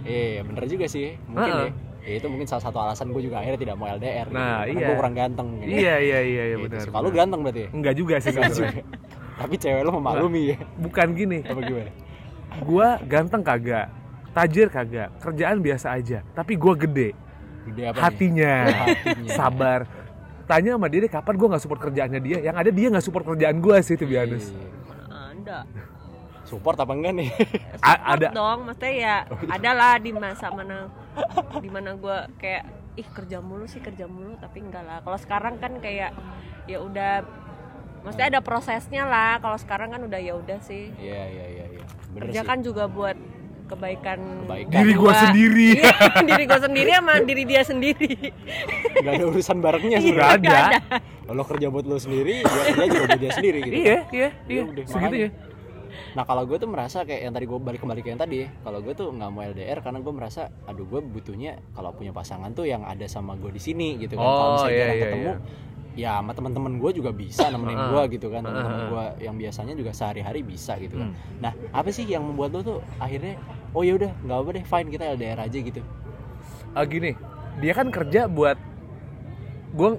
Iya 0.00 0.40
bener 0.42 0.64
juga 0.66 0.86
sih. 0.86 1.14
Mungkin 1.24 1.52
Ah. 1.52 1.64
ya. 1.64 1.72
Ya 2.00 2.14
itu 2.16 2.26
mungkin 2.26 2.48
salah 2.48 2.64
satu 2.64 2.80
alasan 2.80 3.12
gue 3.12 3.22
juga 3.22 3.38
akhirnya 3.38 3.60
tidak 3.60 3.76
mau 3.76 3.86
LDR. 3.86 4.26
Nah, 4.26 4.64
gitu. 4.64 4.66
Karena 4.66 4.74
iya. 4.74 4.86
Gue 4.88 4.96
kurang 4.96 5.14
ganteng. 5.14 5.48
Gitu. 5.60 5.70
Iya 5.70 5.94
iya 5.96 6.18
iya 6.18 6.42
iya 6.44 6.56
Gitu 6.56 6.64
benar. 6.66 6.86
Kalau 6.90 7.08
ganteng 7.12 7.40
berarti. 7.40 7.60
ya? 7.60 7.68
Enggak 7.70 7.94
juga 7.94 8.14
sih 8.18 8.28
Enggak 8.32 8.50
juga. 8.50 8.70
Tapi 9.40 9.54
cewek 9.56 9.82
lu 9.84 9.90
memaklumi 9.94 10.42
ya. 10.48 10.56
Bukan 10.76 11.06
gini. 11.14 11.38
Apa 11.40 11.60
gimana? 11.62 11.90
Gua 12.60 12.88
ganteng 13.02 13.40
kagak, 13.40 13.86
tajir 14.30 14.66
kagak, 14.66 15.10
kerjaan 15.18 15.58
biasa 15.58 15.92
aja. 15.92 16.22
Tapi 16.30 16.54
gua 16.54 16.74
gede, 16.74 17.12
Gede 17.64 17.82
apa 17.84 17.92
nih? 17.92 18.02
hatinya, 18.02 18.54
Hatinya. 18.66 19.30
sabar. 19.32 19.80
Tanya 20.44 20.74
sama 20.74 20.86
dia 20.86 21.00
deh 21.00 21.08
kapan 21.08 21.34
gua 21.34 21.48
nggak 21.50 21.62
support 21.62 21.80
kerjaannya 21.80 22.20
dia. 22.20 22.38
Yang 22.40 22.56
ada 22.56 22.70
dia 22.70 22.86
nggak 22.88 23.04
support 23.04 23.24
kerjaan 23.24 23.56
gua 23.58 23.78
sih 23.80 23.94
tuh 23.94 24.04
Iya. 24.04 24.26
biasa. 24.26 24.50
Anda. 25.30 25.58
Support 26.42 26.76
apa 26.78 26.92
enggak 26.92 27.14
nih? 27.16 27.30
A- 27.80 28.02
ada 28.12 28.28
dong, 28.28 28.66
maksudnya 28.66 28.92
ya 28.92 29.14
ada 29.48 29.70
lah 29.70 29.94
di 29.96 30.10
masa 30.10 30.50
mana 30.50 30.90
di 31.56 31.68
mana 31.68 31.94
gue 31.94 32.18
kayak 32.36 32.64
ih 32.92 33.06
kerja 33.06 33.38
mulu 33.38 33.64
sih 33.64 33.78
kerja 33.78 34.04
mulu 34.04 34.34
tapi 34.36 34.58
enggak 34.58 34.82
lah. 34.82 34.98
Kalau 35.00 35.14
sekarang 35.16 35.54
kan 35.56 35.78
kayak 35.78 36.10
ya 36.66 36.78
udah 36.78 37.22
maksudnya 38.02 38.28
ada 38.28 38.40
prosesnya 38.40 39.06
lah. 39.06 39.38
Kalau 39.38 39.54
sekarang 39.56 39.90
kan 39.90 40.02
udah 40.02 40.18
ya 40.18 40.34
udah 40.34 40.58
sih. 40.58 40.90
Iya 40.92 41.22
iya 41.24 41.46
iya 41.46 41.64
iya. 41.70 41.84
Bener 42.10 42.26
Kerja 42.26 42.40
sih. 42.42 42.48
kan 42.48 42.58
juga 42.60 42.84
buat 42.84 43.14
kebaikan, 43.70 44.18
Kebaikan. 44.42 44.72
diri 44.74 44.92
gua 44.92 45.04
Gua- 45.06 45.20
sendiri. 45.22 45.68
Iya, 45.80 45.94
diri 46.22 46.44
gue 46.44 46.60
sendiri 46.60 46.90
sama 46.92 47.12
diri 47.20 47.42
dia 47.44 47.62
sendiri. 47.62 48.10
Gak 48.96 49.12
ada 49.12 49.24
urusan 49.26 49.56
barengnya 49.58 49.96
Iya, 49.96 50.06
sebenarnya. 50.10 50.38
Nggak 50.40 50.62
ada. 50.66 50.78
Kalau 51.24 51.42
kerja 51.46 51.66
buat 51.68 51.84
lo 51.84 51.96
sendiri, 51.96 52.34
dia 52.40 52.62
kerja 52.66 52.84
juga 52.86 53.06
buat 53.06 53.20
dia 53.20 53.32
sendiri 53.32 53.58
gitu. 53.62 53.74
Iya 53.76 53.98
iya 54.10 54.28
iya. 54.44 54.62
udah, 54.64 54.84
Segitu 54.84 55.16
ya. 55.16 55.30
Nah 56.10 56.24
kalau 56.24 56.42
gue 56.42 56.56
tuh 56.56 56.66
merasa 56.66 57.02
kayak 57.02 57.20
yang 57.20 57.32
tadi 57.32 57.46
gue 57.46 57.58
balik 57.60 57.80
kembali 57.80 58.00
ke 58.00 58.08
yang 58.08 58.18
tadi, 58.18 58.36
ya, 58.40 58.48
kalau 58.60 58.78
gue 58.80 58.90
tuh 58.92 59.10
nggak 59.10 59.26
mau 59.28 59.42
LDR 59.44 59.78
karena 59.78 59.98
gue 60.00 60.12
merasa, 60.12 60.42
aduh 60.64 60.82
gue 60.84 61.00
butuhnya 61.00 61.58
kalau 61.70 61.90
punya 61.92 62.10
pasangan 62.10 62.50
tuh 62.50 62.64
yang 62.64 62.82
ada 62.82 63.06
sama 63.06 63.34
gue 63.34 63.48
di 63.48 63.58
sini 63.58 63.94
gitu 63.96 64.14
kan. 64.14 64.22
kalau 64.22 64.34
Oh, 64.36 64.54
misalnya 64.56 64.70
iya, 64.70 64.80
jarang 64.80 64.90
iya, 64.92 65.04
ketemu, 65.04 65.32
ya 65.92 66.16
sama 66.16 66.30
teman-teman 66.30 66.76
gue 66.76 66.90
juga 66.92 67.10
bisa 67.10 67.48
nemenin 67.52 67.78
gue 67.88 68.02
gitu 68.14 68.28
kan. 68.28 68.42
Teman-teman 68.42 68.82
gue 68.88 69.04
yang 69.22 69.34
biasanya 69.34 69.74
juga 69.74 69.90
sehari-hari 69.90 70.40
bisa 70.40 70.74
gitu 70.76 70.96
kan. 70.96 71.10
Hmm. 71.10 71.18
Nah 71.38 71.52
apa 71.70 71.88
sih 71.88 72.04
yang 72.04 72.22
membuat 72.22 72.50
lo 72.52 72.60
tuh 72.60 72.78
akhirnya, 72.96 73.38
oh 73.70 73.80
ya 73.80 73.94
udah 73.94 74.10
nggak 74.20 74.38
apa 74.38 74.50
deh, 74.52 74.64
fine 74.64 74.88
kita 74.88 75.04
LDR 75.10 75.38
aja 75.40 75.58
gitu. 75.58 75.80
Ah, 76.70 76.84
gini, 76.84 77.18
dia 77.58 77.72
kan 77.72 77.88
kerja 77.88 78.26
buat 78.26 78.54
gue 79.70 79.90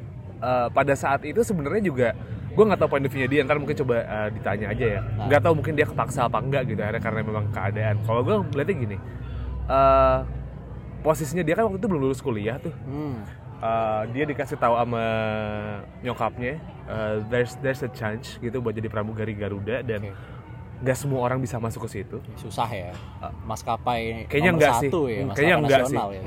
pada 0.70 0.94
saat 0.94 1.22
itu 1.22 1.40
sebenarnya 1.42 1.84
juga 1.84 2.10
gue 2.52 2.64
nggak 2.66 2.80
tahu 2.80 2.90
point 2.90 3.06
of 3.06 3.12
view-nya 3.14 3.30
dia 3.30 3.40
ntar 3.46 3.56
mungkin 3.56 3.78
coba 3.78 3.96
eh, 4.02 4.30
ditanya 4.34 4.68
aja 4.68 4.86
ya 4.90 5.00
Nah. 5.00 5.30
nggak 5.30 5.40
tahu 5.40 5.54
mungkin 5.56 5.74
dia 5.74 5.88
kepaksa 5.88 6.28
apa 6.28 6.42
enggak 6.42 6.68
gitu 6.68 6.82
akhirnya 6.82 7.00
karena 7.00 7.20
memang 7.24 7.46
keadaan 7.48 7.96
kalau 8.04 8.20
gue 8.20 8.36
melihatnya 8.52 8.76
gini 8.76 8.98
eh, 9.70 10.18
posisinya 11.00 11.44
dia 11.44 11.56
kan 11.56 11.72
waktu 11.72 11.80
itu 11.80 11.88
belum 11.88 12.02
lulus 12.04 12.20
kuliah 12.20 12.60
tuh 12.60 12.76
Hmm. 12.84 13.24
Eh, 13.62 14.02
dia 14.10 14.26
dikasih 14.26 14.58
tahu 14.58 14.74
sama 14.74 15.06
nyokapnya 16.02 16.58
eh, 16.90 17.16
there's 17.30 17.54
there's 17.62 17.86
a 17.86 17.92
chance 17.94 18.42
gitu 18.42 18.58
buat 18.58 18.74
jadi 18.74 18.90
pramugari 18.90 19.38
Garuda 19.38 19.86
dan 19.86 20.02
Oke. 20.02 20.18
nggak 20.82 20.98
semua 20.98 21.22
orang 21.22 21.38
bisa 21.38 21.62
masuk 21.62 21.86
ke 21.86 22.02
situ. 22.02 22.18
Susah 22.42 22.66
ya, 22.66 22.90
maskapai 23.46 24.26
Kayaknya 24.26 24.50
nomor 24.50 24.58
enggak 24.58 24.74
sih. 24.82 24.90
satu 24.90 25.02
ya, 25.06 25.14
Hmm, 25.14 25.30
maskapai 25.30 25.38
kayaknya 25.38 25.56
enggak 25.62 25.80
nasional 25.86 26.10
ya. 26.10 26.22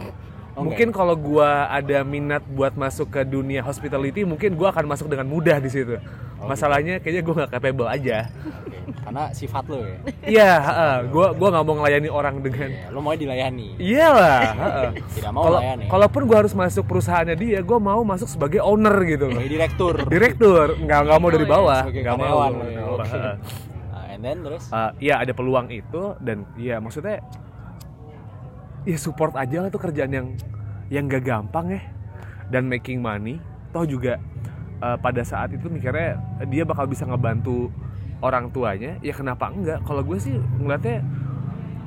Oh, 0.55 0.63
mungkin 0.63 0.89
kalau 0.95 1.19
gua 1.19 1.67
ada 1.67 1.99
minat 2.07 2.47
buat 2.47 2.79
masuk 2.79 3.11
ke 3.11 3.27
dunia 3.27 3.67
hospitality 3.67 4.23
mungkin 4.23 4.55
gua 4.55 4.71
akan 4.71 4.87
masuk 4.87 5.11
dengan 5.11 5.27
mudah 5.27 5.59
di 5.59 5.67
situ. 5.67 5.99
Oh, 6.39 6.47
masalahnya 6.47 7.03
kayaknya 7.03 7.23
gua 7.27 7.35
nggak 7.43 7.51
capable 7.59 7.91
aja. 7.91 8.31
Oke, 8.31 8.79
Karena 9.05 9.29
sifat 9.31 9.65
lo 9.67 9.79
ya. 9.79 9.97
iya 10.25 10.51
heeh. 10.59 10.95
gua 11.09 11.27
gua 11.31 11.49
nggak 11.51 11.63
mau 11.63 11.75
ngelayani 11.77 12.09
orang 12.09 12.35
dengan 12.41 12.69
Iya, 12.71 12.89
lo 12.89 12.99
mau 12.99 13.13
dilayani. 13.13 13.69
iyalah 13.77 14.41
heeh. 14.65 14.89
Tidak 15.13 15.29
mau 15.29 15.43
kalau 15.45 15.61
melayani. 15.61 15.85
kalaupun 15.87 16.23
gua 16.25 16.39
harus 16.41 16.55
masuk 16.55 16.85
perusahaannya 16.85 17.37
dia 17.37 17.61
gua 17.61 17.77
mau 17.79 18.01
masuk 18.01 18.25
sebagai 18.27 18.59
owner 18.59 18.97
gitu 19.05 19.29
loh 19.29 19.37
Sebagai 19.37 19.53
direktur. 19.53 19.95
direktur 20.09 20.67
nggak 20.79 21.01
nggak 21.05 21.19
mau 21.19 21.29
dari 21.29 21.45
iya, 21.45 21.53
bawah 21.53 21.81
nggak 21.85 22.17
mau 22.17 22.37
ya, 22.41 22.83
heeh. 23.05 23.35
Nah, 23.87 24.05
and 24.09 24.21
then 24.21 24.39
terus 24.41 24.65
Uh, 24.69 24.91
iya 24.99 25.21
ada 25.21 25.31
peluang 25.31 25.69
itu 25.69 26.03
dan 26.19 26.49
ya 26.57 26.81
maksudnya 26.81 27.21
ya 28.83 28.97
support 28.97 29.33
aja 29.35 29.61
lah 29.61 29.69
tuh 29.69 29.81
kerjaan 29.81 30.11
yang 30.11 30.27
yang 30.89 31.05
gak 31.07 31.25
gampang 31.25 31.73
ya 31.73 31.81
dan 32.47 32.65
making 32.65 33.01
money 33.01 33.41
toh 33.71 33.83
juga 33.83 34.21
eh, 34.79 34.97
pada 34.97 35.25
saat 35.25 35.49
itu 35.51 35.67
mikirnya 35.67 36.21
dia 36.47 36.63
bakal 36.63 36.85
bisa 36.85 37.03
ngebantu 37.03 37.73
orang 38.25 38.49
tuanya 38.49 38.97
ya 38.99 39.13
kenapa 39.13 39.53
enggak 39.53 39.85
kalau 39.85 40.01
gue 40.01 40.17
sih 40.17 40.33
ngeliatnya 40.57 41.05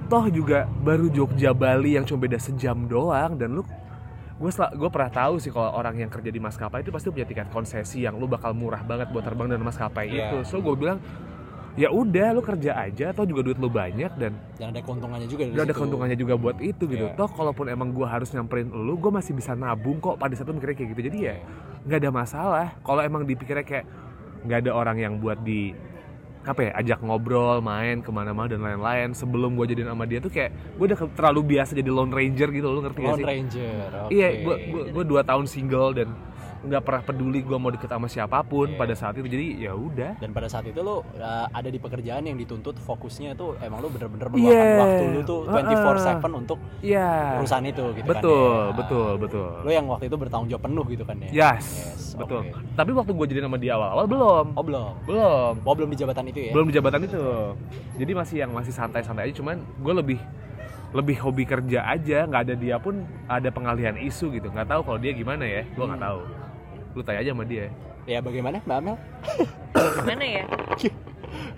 toh 0.05 0.29
juga 0.29 0.69
baru 0.79 1.09
Jogja 1.09 1.51
Bali 1.51 1.97
yang 1.97 2.05
cuma 2.05 2.23
beda 2.23 2.37
sejam 2.37 2.85
doang 2.85 3.35
dan 3.35 3.51
lu 3.51 3.65
gue 4.37 4.51
gue 4.53 4.89
pernah 4.93 5.09
tahu 5.09 5.41
sih 5.41 5.49
kalau 5.49 5.73
orang 5.73 5.97
yang 5.97 6.07
kerja 6.07 6.29
di 6.29 6.37
maskapai 6.37 6.85
itu 6.85 6.93
pasti 6.93 7.09
punya 7.09 7.25
tiket 7.25 7.49
konsesi 7.49 8.05
yang 8.05 8.15
lu 8.15 8.29
bakal 8.29 8.53
murah 8.53 8.79
banget 8.81 9.09
buat 9.09 9.25
terbang 9.25 9.49
dengan 9.49 9.65
maskapai 9.65 10.05
Iya. 10.05 10.29
itu 10.29 10.37
so 10.45 10.61
gue 10.61 10.77
bilang 10.77 11.01
ya 11.73 11.89
udah 11.89 12.33
lu 12.33 12.41
kerja 12.41 12.73
aja 12.79 13.05
atau 13.11 13.21
juga 13.21 13.41
duit 13.43 13.57
lu 13.57 13.65
banyak 13.67 14.11
dan 14.13 14.33
Dan 14.55 14.67
ada 14.71 14.81
keuntungannya 14.81 15.25
juga 15.25 15.45
dari 15.45 15.57
ada 15.57 15.65
situ. 15.65 15.77
keuntungannya 15.77 16.17
juga 16.17 16.33
buat 16.33 16.57
itu 16.57 16.83
gitu. 16.85 17.05
Iya. 17.05 17.13
Toh 17.13 17.29
kalaupun 17.29 17.65
emang 17.67 17.89
gue 17.91 18.01
harus 18.01 18.33
nyamperin 18.33 18.65
lu, 18.69 18.97
gue 18.97 19.11
masih 19.13 19.33
bisa 19.33 19.53
nabung 19.53 19.97
kok 19.97 20.17
pada 20.17 20.33
saat 20.33 20.49
itu 20.49 20.53
mikirnya 20.53 20.73
kayak 20.73 20.89
gitu. 20.89 21.01
Jadi 21.05 21.17
ya 21.21 21.33
nggak 21.85 21.99
ada 22.01 22.09
masalah. 22.09 22.67
Kalau 22.81 23.01
emang 23.01 23.21
dipikirnya 23.23 23.61
kayak 23.61 23.85
nggak 24.41 24.59
ada 24.65 24.71
orang 24.73 24.97
yang 24.97 25.13
buat 25.17 25.37
di 25.39 25.77
apa 26.47 26.61
ya 26.63 26.71
ajak 26.79 27.03
ngobrol 27.03 27.59
main 27.59 27.99
ke 27.99 28.07
mana-mana 28.07 28.47
dan 28.47 28.63
lain-lain 28.63 29.11
sebelum 29.11 29.59
gue 29.59 29.75
jadian 29.75 29.91
sama 29.91 30.07
dia 30.07 30.23
tuh 30.23 30.31
kayak 30.31 30.55
gue 30.79 30.85
udah 30.87 30.99
terlalu 31.11 31.59
biasa 31.59 31.75
jadi 31.75 31.91
lone 31.91 32.15
ranger 32.15 32.49
gitu 32.55 32.67
lu 32.71 32.79
ngerti 32.79 32.99
gak 33.03 33.11
Lone 33.11 33.19
sih 33.19 33.25
Ranger. 33.27 33.87
oke. 34.07 34.09
iya 34.15 34.27
gue 34.39 34.55
gue 34.95 35.03
dua 35.03 35.21
tahun 35.27 35.45
single 35.45 35.91
dan 35.91 36.07
nggak 36.67 36.81
pernah 36.81 37.01
peduli 37.01 37.39
gue 37.39 37.55
mau 37.55 37.67
deket 37.67 37.87
sama 37.87 38.05
siapa 38.05 38.39
pun 38.41 38.67
Iya. 38.67 38.75
pada 38.75 38.93
saat 38.93 39.15
itu 39.15 39.25
jadi 39.25 39.45
ya 39.59 39.71
udah 39.71 40.11
Dan 40.17 40.29
pada 40.29 40.45
saat 40.45 40.63
itu 40.63 40.77
lo 40.77 41.01
uh, 41.13 41.47
ada 41.47 41.65
di 41.65 41.77
pekerjaan 41.77 42.21
yang 42.21 42.35
dituntut 42.35 42.75
fokusnya 42.77 43.33
tuh 43.33 43.55
emang 43.57 43.79
lo 43.79 43.87
bener-bener 43.87 44.27
meluangkan 44.27 44.67
waktu 44.77 45.03
lo 45.09 45.21
tuh 45.23 45.39
Uh-uh. 45.43 45.63
24/7 46.19 46.37
untuk 46.37 46.59
iya 46.79 47.35
perusahaan 47.35 47.63
itu 47.63 47.83
gitu 47.93 48.05
betul 48.05 48.43
kan 48.43 48.67
ya. 48.67 48.75
betul 48.75 49.11
betul 49.17 49.49
Lo 49.59 49.71
yang 49.71 49.87
waktu 49.87 50.05
itu 50.05 50.15
bertanggung 50.15 50.47
jawab 50.47 50.63
penuh 50.63 50.85
gitu 50.85 51.03
kan 51.03 51.15
ya. 51.17 51.29
yes, 51.31 51.65
Yes, 51.87 52.03
betul 52.13 52.41
oke. 52.43 52.59
tapi 52.73 52.91
waktu 52.91 53.11
gue 53.11 53.25
jadian 53.27 53.45
sama 53.45 53.57
dia 53.57 53.73
awal-awal 53.73 54.05
belum 54.05 54.45
Oh 54.53 54.61
belum. 54.61 54.91
belum 55.03 55.53
Oh 55.61 55.73
belum 55.73 55.89
di 55.89 55.97
jabatan 55.97 56.25
itu 56.27 56.39
ya. 56.41 56.51
belum 56.51 56.67
di 56.67 56.73
jabatan 56.73 57.01
itu 57.01 57.21
jadi 57.95 58.11
masih 58.13 58.35
yang 58.39 58.51
masih 58.51 58.71
santai-santai 58.71 59.25
aja 59.25 59.35
cuman 59.35 59.55
gue 59.77 59.93
lebih 59.95 60.19
lebih 60.89 61.19
hobi 61.19 61.43
kerja 61.43 61.83
aja 61.85 62.23
nggak 62.23 62.41
ada 62.43 62.55
dia 62.55 62.75
pun 62.77 62.95
ada 63.25 63.49
pengalihan 63.49 63.95
isu 63.97 64.31
gitu 64.31 64.47
nggak 64.47 64.67
tahu 64.67 64.81
kalau 64.83 64.95
dia 64.95 65.11
gimana 65.11 65.43
ya 65.43 65.63
gue 65.65 65.83
nggak 65.83 65.99
Hmm. 65.99 66.09
tahu 66.09 66.19
lu 66.97 67.05
tanya 67.05 67.21
aja 67.21 67.31
sama 67.37 67.45
dia. 67.45 67.69
Ya 68.09 68.17
bagaimana 68.25 68.57
Mbak 68.65 68.77
Amel? 68.81 68.95
gimana 70.01 70.25
ya? 70.25 70.45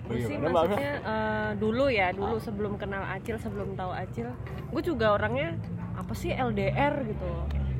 Gue 0.04 0.18
sih 0.26 0.36
maksudnya 0.36 0.92
eh, 1.00 1.50
dulu 1.56 1.86
ya 1.88 2.12
dulu 2.12 2.36
sebelum 2.36 2.76
kenal 2.76 3.00
Acil 3.06 3.40
sebelum 3.40 3.78
tahu 3.78 3.94
Acil 3.94 4.28
gue 4.68 4.82
juga 4.84 5.16
orangnya 5.16 5.56
apa 5.96 6.12
sih 6.12 6.34
LDR 6.36 7.06
gitu. 7.08 7.28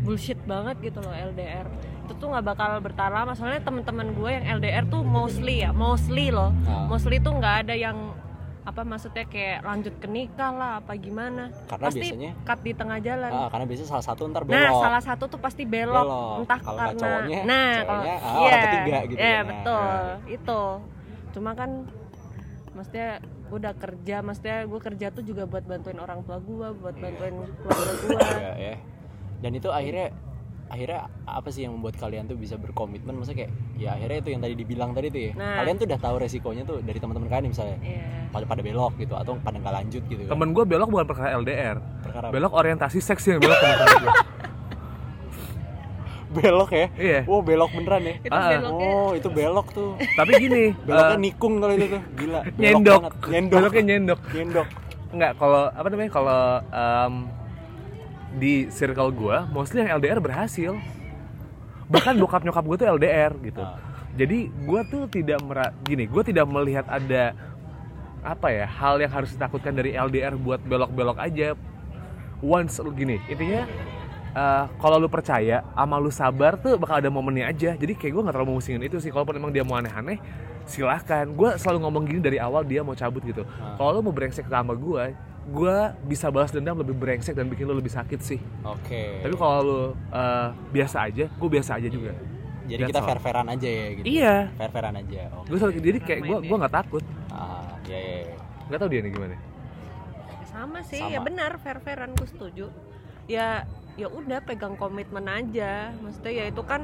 Bullshit 0.00 0.40
banget 0.48 0.80
gitu 0.80 1.04
loh 1.04 1.12
LDR 1.12 1.68
itu 2.08 2.12
tuh 2.16 2.26
nggak 2.32 2.46
bakal 2.46 2.70
bertahan 2.80 3.12
lama. 3.12 3.36
Soalnya 3.36 3.60
teman-teman 3.60 4.16
gue 4.16 4.30
yang 4.32 4.44
LDR 4.58 4.88
tuh 4.88 5.04
mostly 5.04 5.60
ya 5.60 5.70
mostly 5.76 6.32
loh. 6.32 6.54
Ah. 6.64 6.88
mostly 6.88 7.20
tuh 7.20 7.36
nggak 7.36 7.68
ada 7.68 7.74
yang 7.76 8.16
apa 8.70 8.82
maksudnya 8.82 9.24
kayak 9.24 9.60
lanjut 9.60 9.94
ke 9.96 10.06
nikah 10.06 10.50
lah 10.50 10.70
apa 10.78 10.94
gimana 10.94 11.50
Karena 11.66 11.84
pasti 11.84 12.00
biasanya- 12.00 12.34
cut 12.40 12.60
di 12.60 12.72
tengah 12.72 12.98
jalan 12.98 13.30
Ah, 13.30 13.48
karena 13.48 13.64
biasanya 13.66 13.90
salah 13.90 14.04
satu 14.04 14.22
ntar 14.26 14.42
belok. 14.42 14.56
Nah, 14.56 14.70
salah 14.78 15.02
satu 15.02 15.24
tuh 15.26 15.38
pasti 15.38 15.62
belok, 15.64 15.90
Belok. 16.00 16.36
entah 16.40 16.58
Kalau 16.58 16.70
nggak 16.72 16.86
karena 16.86 17.00
cowoknya, 17.02 17.38
nah, 17.42 17.70
kalau 17.80 18.00
ceweknya, 18.00 18.16
ah, 18.16 18.32
iya, 18.32 18.46
orang 18.48 18.62
ketiga 18.64 18.98
gitu 19.02 19.18
Iya, 19.18 19.34
kan. 19.34 19.44
betul. 19.46 19.90
Itu. 20.30 20.62
Cuma 21.30 21.50
kan 21.52 21.70
maksudnya 22.70 23.08
gue 23.20 23.58
udah 23.58 23.74
kerja, 23.74 24.16
maksudnya 24.20 24.56
gue 24.64 24.80
kerja 24.80 25.06
tuh 25.10 25.22
juga 25.22 25.42
buat 25.44 25.64
bantuin 25.64 25.98
orang 25.98 26.22
tua 26.22 26.38
gue, 26.38 26.68
buat 26.72 26.94
bantuin 26.94 27.34
keluarga 27.56 27.92
gue. 27.96 28.20
Iya, 28.32 28.52
ya. 28.56 28.74
Dan 29.40 29.50
itu 29.52 29.68
akhirnya 29.68 30.14
akhirnya 30.70 31.00
apa 31.26 31.50
sih 31.50 31.66
yang 31.66 31.74
membuat 31.74 31.98
kalian 31.98 32.24
tuh 32.24 32.34
bisa 32.34 32.54
berkomitmen? 32.54 33.12
Maksudnya 33.12 33.44
kayak 33.44 33.52
ya 33.74 33.88
akhirnya 33.92 34.18
itu 34.18 34.30
yang 34.30 34.40
tadi 34.40 34.54
dibilang 34.54 34.90
tadi 34.90 35.06
tuh 35.08 35.20
ya. 35.20 35.32
Nah. 35.34 35.58
kalian 35.58 35.74
tuh 35.76 35.86
udah 35.86 35.98
tahu 35.98 36.14
resikonya 36.16 36.62
tuh 36.62 36.78
dari 36.78 36.96
teman-teman 36.96 37.28
kalian 37.28 37.50
misalnya. 37.50 37.78
Iya. 37.80 38.06
pada 38.30 38.46
pada 38.46 38.62
belok 38.62 38.94
gitu 38.96 39.14
atau 39.14 39.34
pada 39.36 39.58
nggak 39.58 39.74
lanjut 39.74 40.02
gitu 40.06 40.22
kan. 40.22 40.30
temen 40.30 40.54
gue 40.54 40.62
belok 40.64 40.86
bukan 40.86 41.02
perkara 41.02 41.34
LDR 41.34 41.82
perkara 41.98 42.30
belok 42.30 42.54
orientasi 42.54 43.02
seks 43.02 43.26
yang 43.26 43.42
belok 43.42 43.58
gua. 43.58 44.14
belok 46.30 46.70
ya? 46.70 46.86
Iya. 46.94 47.20
Wow 47.26 47.42
belok 47.42 47.70
beneran 47.74 48.02
ya? 48.06 48.14
Itu 48.22 48.30
Ah. 48.30 48.48
beloknya. 48.54 48.86
Oh 48.86 49.10
itu 49.12 49.28
belok 49.28 49.66
tuh. 49.74 49.90
Tapi 50.14 50.30
gini 50.38 50.62
beloknya 50.86 51.16
eh, 51.18 51.20
nikung 51.20 51.54
kalau 51.58 51.74
itu 51.74 51.86
tuh. 51.90 52.02
Gila 52.14 52.40
belok 52.46 52.54
nyendok. 52.62 53.00
banget. 53.02 53.14
nyendok. 53.26 53.58
Beloknya 53.58 53.82
nyendok. 53.84 54.20
Nyendok. 54.30 54.68
Enggak, 55.10 55.32
kalau 55.42 55.62
apa 55.66 55.86
namanya 55.90 56.10
kalau 56.14 56.40
em, 56.62 57.12
di 58.36 58.70
circle 58.70 59.10
gua 59.10 59.48
mostly 59.50 59.82
yang 59.82 59.98
LDR 59.98 60.22
berhasil. 60.22 60.76
Bahkan 61.90 62.14
bokap 62.22 62.46
nyokap 62.46 62.62
gue 62.62 62.76
tuh 62.78 62.86
LDR 62.86 63.34
gitu. 63.42 63.62
Ah. 63.66 63.78
Jadi 64.14 64.46
gua 64.62 64.86
tuh 64.86 65.10
tidak 65.10 65.42
mera 65.42 65.74
gini, 65.82 66.06
gue 66.06 66.22
tidak 66.22 66.46
melihat 66.46 66.86
ada 66.86 67.34
apa 68.20 68.52
ya 68.52 68.68
hal 68.68 69.00
yang 69.00 69.10
harus 69.10 69.32
ditakutkan 69.32 69.72
dari 69.72 69.96
LDR 69.96 70.36
buat 70.36 70.60
belok-belok 70.62 71.18
aja. 71.18 71.56
Once 72.40 72.80
lu 72.80 72.94
gini, 72.96 73.20
intinya 73.28 73.68
eh, 74.32 74.64
kalau 74.80 74.96
lu 74.96 75.08
percaya 75.12 75.60
sama 75.76 76.00
lu 76.00 76.08
sabar 76.08 76.56
tuh 76.56 76.80
bakal 76.80 77.00
ada 77.00 77.10
momennya 77.12 77.52
aja. 77.52 77.76
Jadi 77.76 77.92
kayak 77.96 78.12
gue 78.16 78.22
nggak 78.24 78.34
terlalu 78.36 78.56
musingin 78.60 78.82
itu 78.84 78.96
sih. 78.96 79.12
Kalaupun 79.12 79.36
emang 79.36 79.52
dia 79.52 79.60
mau 79.60 79.76
aneh-aneh, 79.76 80.16
silahkan. 80.64 81.28
Gue 81.28 81.56
selalu 81.60 81.78
ngomong 81.84 82.02
gini 82.08 82.20
dari 82.22 82.38
awal 82.40 82.64
dia 82.64 82.80
mau 82.80 82.96
cabut 82.96 83.20
gitu. 83.24 83.44
Ah. 83.60 83.76
Kalau 83.76 84.00
lu 84.00 84.00
mau 84.08 84.14
brengsek 84.14 84.48
sama 84.48 84.72
gue, 84.72 85.12
gue 85.50 85.76
bisa 86.04 86.30
balas 86.30 86.48
dendam 86.48 86.78
lebih 86.78 86.94
brengsek 86.94 87.34
dan 87.34 87.44
bikin 87.44 87.64
lu 87.64 87.74
lebih 87.74 87.90
sakit 87.90 88.20
sih. 88.20 88.38
oke 88.62 89.02
Tapi 89.20 89.34
kalau 89.34 89.58
lu 89.60 89.80
eh, 90.08 90.48
biasa 90.70 90.96
aja, 91.04 91.26
gue 91.26 91.48
biasa 91.50 91.76
aja 91.76 91.88
juga. 91.88 92.14
jadi 92.62 92.80
That's 92.80 92.94
kita 92.94 93.00
fair 93.02 93.18
fairan 93.18 93.46
aja 93.48 93.66
ya 93.68 93.86
gitu 93.92 94.04
Iya. 94.06 94.36
fair 94.54 94.70
fairan 94.70 94.94
aja 94.94 95.20
oke 95.34 95.46
Gue 95.46 95.58
selalu 95.58 95.74
jadi 95.80 95.98
kayak 96.00 96.20
gue 96.22 96.38
gue 96.46 96.56
nggak 96.56 96.74
takut. 96.76 97.04
ah 97.28 97.66
ya 97.82 97.98
ya, 97.98 98.18
ya. 98.24 98.36
Nggak 98.64 98.78
tahu 98.78 98.88
dia 98.88 99.00
nih 99.00 99.12
gimana. 99.12 99.36
sama 100.44 100.78
sih, 100.82 100.98
Sama. 100.98 101.10
ya 101.10 101.18
benar 101.20 101.50
fair-fairan 101.58 102.10
gue 102.12 102.28
setuju. 102.28 102.66
Ya 103.26 103.66
ya 103.94 104.06
udah 104.06 104.38
pegang 104.40 104.74
komitmen 104.74 105.26
aja. 105.26 105.90
Maksudnya 105.96 106.32
ya 106.32 106.44
itu 106.46 106.62
kan 106.62 106.82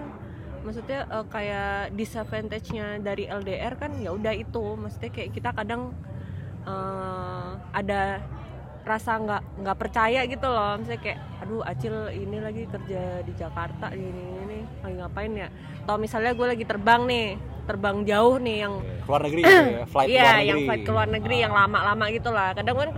maksudnya 0.62 1.02
eh, 1.04 1.26
kayak 1.28 1.70
disadvantage-nya 1.92 2.98
dari 2.98 3.26
LDR 3.26 3.74
kan 3.74 3.94
ya 3.96 4.10
udah 4.10 4.34
itu. 4.34 4.74
Maksudnya 4.76 5.10
kayak 5.12 5.30
kita 5.32 5.50
kadang 5.52 5.94
eh, 6.64 7.48
ada 7.72 8.22
rasa 8.86 9.18
nggak 9.18 9.42
nggak 9.60 9.76
percaya 9.76 10.20
gitu 10.24 10.46
loh. 10.46 10.78
Misalnya 10.78 11.00
kayak 11.02 11.18
aduh 11.36 11.62
acil 11.62 11.94
ini 12.08 12.38
lagi 12.38 12.62
kerja 12.64 13.02
di 13.20 13.32
Jakarta 13.34 13.90
ini 13.90 14.06
ini, 14.06 14.24
ini 14.40 14.58
lagi 14.80 14.96
ngapain 14.96 15.32
ya? 15.34 15.48
Atau 15.82 15.98
misalnya 15.98 16.32
gue 16.32 16.46
lagi 16.46 16.64
terbang 16.64 17.02
nih 17.04 17.26
terbang 17.66 18.06
jauh 18.06 18.38
nih 18.38 18.56
yang 18.62 18.74
keluar 19.02 19.20
negeri 19.20 19.40
gitu 19.42 19.50
ya 19.74 19.84
flight 19.92 20.06
iya 20.06 20.22
keluar 20.22 20.30
negeri. 20.32 20.46
yang 20.46 20.60
flight 20.62 20.82
ke 20.82 20.90
luar 20.90 21.08
negeri 21.10 21.34
Ah. 21.34 21.42
yang 21.42 21.52
lama-lama 21.52 22.04
gitu 22.08 22.30
lah. 22.30 22.48
Kadang 22.54 22.76
kan 22.78 22.90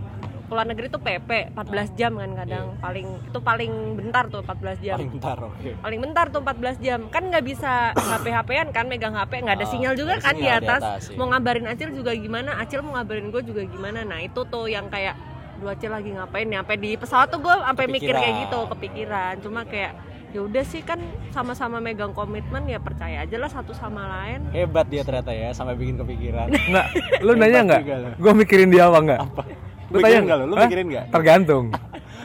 keluar 0.48 0.64
negeri 0.64 0.86
tuh 0.88 0.96
PP 0.98 1.30
14 1.52 1.92
jam 1.92 2.12
kan 2.14 2.30
kadang. 2.34 2.66
Paling 2.78 3.08
itu 3.22 3.38
paling 3.38 3.72
bentar 3.96 4.24
tuh 4.26 4.40
14 4.40 4.76
jam. 4.78 4.96
Paling 4.96 5.10
bentar 5.10 5.36
oke. 5.38 5.70
Paling 5.78 6.00
bentar 6.00 6.24
tuh 6.28 6.40
14 6.40 6.76
jam. 6.78 7.00
Kan 7.08 7.22
nggak 7.28 7.44
bisa 7.44 7.72
HP 8.12 8.26
HP-an 8.28 8.68
kan 8.70 8.84
megang 8.86 9.12
HP 9.12 9.40
nggak 9.40 9.56
ada 9.56 9.64
Ah, 9.64 9.72
sinyal 9.72 9.92
juga 9.92 10.16
kan 10.18 10.32
di 10.32 10.44
sinyal 10.44 10.60
di 10.60 10.68
atas, 10.68 10.82
atas, 10.82 11.02
iya. 11.08 11.16
mau 11.16 11.26
ngabarin 11.28 11.64
Acil 11.64 11.90
juga 11.92 12.12
gimana 12.12 12.50
Acil 12.56 12.80
mau 12.80 12.92
ngabarin 12.94 13.28
gue 13.28 13.42
juga 13.42 13.62
gimana. 13.62 14.04
Nah 14.04 14.20
itu 14.20 14.40
tuh 14.42 14.68
yang 14.68 14.88
kayak 14.88 15.16
dua 15.58 15.74
Acil 15.74 15.90
lagi 15.90 16.10
ngapain 16.14 16.46
ya 16.48 16.62
sampai 16.62 16.76
di 16.78 16.90
pesawat 16.94 17.28
tuh 17.28 17.40
gue 17.42 17.54
sampai 17.54 17.84
mikir 17.90 18.14
kayak 18.14 18.34
gitu 18.48 18.58
kepikiran 18.72 19.34
cuma 19.42 19.60
kayak 19.66 19.92
ya 20.28 20.40
udah 20.44 20.64
sih 20.64 20.84
kan 20.84 21.00
sama-sama 21.32 21.80
megang 21.80 22.12
komitmen 22.12 22.68
ya 22.68 22.76
percaya 22.76 23.24
aja 23.24 23.36
lah 23.40 23.48
satu 23.48 23.72
sama 23.72 24.04
lain 24.06 24.44
hebat 24.52 24.84
dia 24.86 25.00
ternyata 25.00 25.32
ya 25.32 25.56
sampai 25.56 25.74
bikin 25.74 25.96
kepikiran 25.96 26.52
Nggak, 26.70 26.86
lu 27.24 27.32
nanya 27.34 27.60
nggak? 27.64 27.82
Gue 28.20 28.32
mikirin 28.36 28.68
dia 28.68 28.92
apa 28.92 28.98
nggak? 29.00 29.20
apa 29.24 29.42
Lu 29.88 30.04
tanya 30.04 30.20
nggak 30.20 30.36
lu? 30.36 30.44
Lu 30.52 30.54
mikirin 30.60 30.86
nggak? 30.92 31.04
Tergantung. 31.08 31.64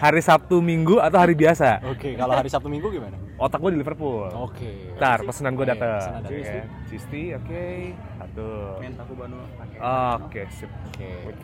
Hari 0.04 0.20
Sabtu, 0.20 0.60
Minggu 0.60 1.00
atau 1.00 1.16
hari 1.16 1.32
biasa. 1.32 1.80
Oke, 1.88 2.20
kalau 2.20 2.36
hari 2.36 2.52
Sabtu 2.52 2.68
Minggu 2.68 2.92
gimana? 2.92 3.16
Otak 3.40 3.63
gue 3.63 3.72
di 3.72 3.80
Liverpool. 3.80 4.28
Oke. 4.36 5.00
Ntar 5.00 5.24
pesanan 5.24 5.56
gue 5.56 5.63
dateng. 5.63 6.28
Cisti, 6.92 7.32
oke. 7.32 7.96
Satu. 8.20 8.48
Mentaku 8.84 9.13
Bano 9.16 9.48
pakai. 9.56 9.80
Oke, 10.28 10.42
sip. 10.52 10.68
Oke. 10.92 11.08
Wait, 11.24 11.40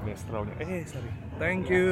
Ini 0.00 0.12
strawnya. 0.16 0.54
Eh, 0.58 0.82
sorry. 0.84 1.10
Thank 1.36 1.68
you. 1.68 1.88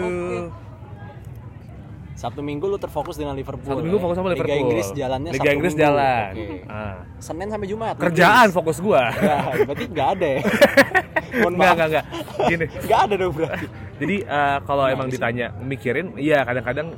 Sabtu 2.18 2.42
Minggu 2.42 2.66
lu 2.66 2.74
terfokus 2.76 3.14
dengan 3.14 3.38
Liverpool. 3.38 3.62
Satu 3.62 3.78
minggu 3.78 3.94
ya? 3.94 4.02
fokus 4.02 4.16
sama 4.18 4.34
Liverpool. 4.34 4.50
Liga 4.50 4.58
Inggris 4.58 4.86
jalannya 4.90 5.30
Liga 5.30 5.38
Sabtu 5.38 5.54
Inggris 5.54 5.72
Minggu. 5.72 5.84
jalan. 5.86 6.30
Oke. 6.34 6.56
Ah. 6.66 6.96
Senin 7.22 7.46
sampai 7.46 7.68
Jumat. 7.70 7.94
Kerjaan 7.94 8.34
Inggris. 8.42 8.56
fokus 8.58 8.76
gua. 8.82 9.02
Ya, 9.22 9.38
berarti 9.62 9.84
nggak 9.86 10.08
ada 10.18 10.26
ya. 10.26 10.40
Mohon 11.38 11.52
Enggak, 11.54 11.54
maaf. 11.54 11.70
enggak, 11.70 11.88
enggak. 11.88 12.04
Gini. 12.48 12.64
Nggak 12.88 13.00
ada 13.04 13.14
dong 13.14 13.32
berarti. 13.32 13.66
Jadi 13.98 14.16
eh, 14.24 14.58
kalau 14.64 14.82
Nah, 14.82 14.94
emang 14.94 15.08
ditanya 15.08 15.46
mikirin, 15.60 16.06
iya 16.16 16.38
kadang-kadang 16.42 16.88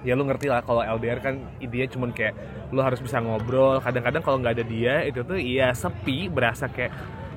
ya 0.00 0.12
lu 0.14 0.24
ngerti 0.24 0.46
lah 0.46 0.60
kalau 0.60 0.80
LDR 0.80 1.18
kan 1.18 1.34
intinya 1.58 1.86
cuman 1.88 2.10
kayak 2.12 2.34
lu 2.70 2.78
harus 2.78 3.00
bisa 3.02 3.18
ngobrol. 3.18 3.82
Kadang-kadang 3.82 4.22
kalau 4.22 4.38
nggak 4.38 4.54
ada 4.54 4.64
dia 4.64 4.94
itu 5.02 5.26
tuh 5.26 5.40
iya 5.40 5.72
sepi, 5.72 6.30
berasa 6.30 6.70
kayak 6.70 6.92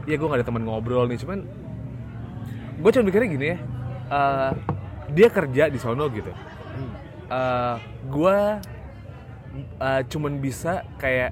ya 0.06 0.14
gue 0.14 0.28
nggak 0.28 0.40
ada 0.44 0.48
teman 0.48 0.62
ngobrol 0.62 1.10
nih. 1.10 1.18
Cuman 1.18 1.42
gue 2.84 2.90
cuma 2.92 3.06
mikirnya 3.06 3.30
gini 3.30 3.46
ya, 3.48 3.58
eh, 4.10 4.52
dia 5.10 5.28
kerja 5.30 5.64
di 5.68 5.80
sono 5.80 6.06
gitu. 6.10 6.32
eh 7.26 7.76
gue 8.06 8.38
eh, 9.80 10.02
cuman 10.06 10.34
bisa 10.38 10.84
kayak 10.98 11.32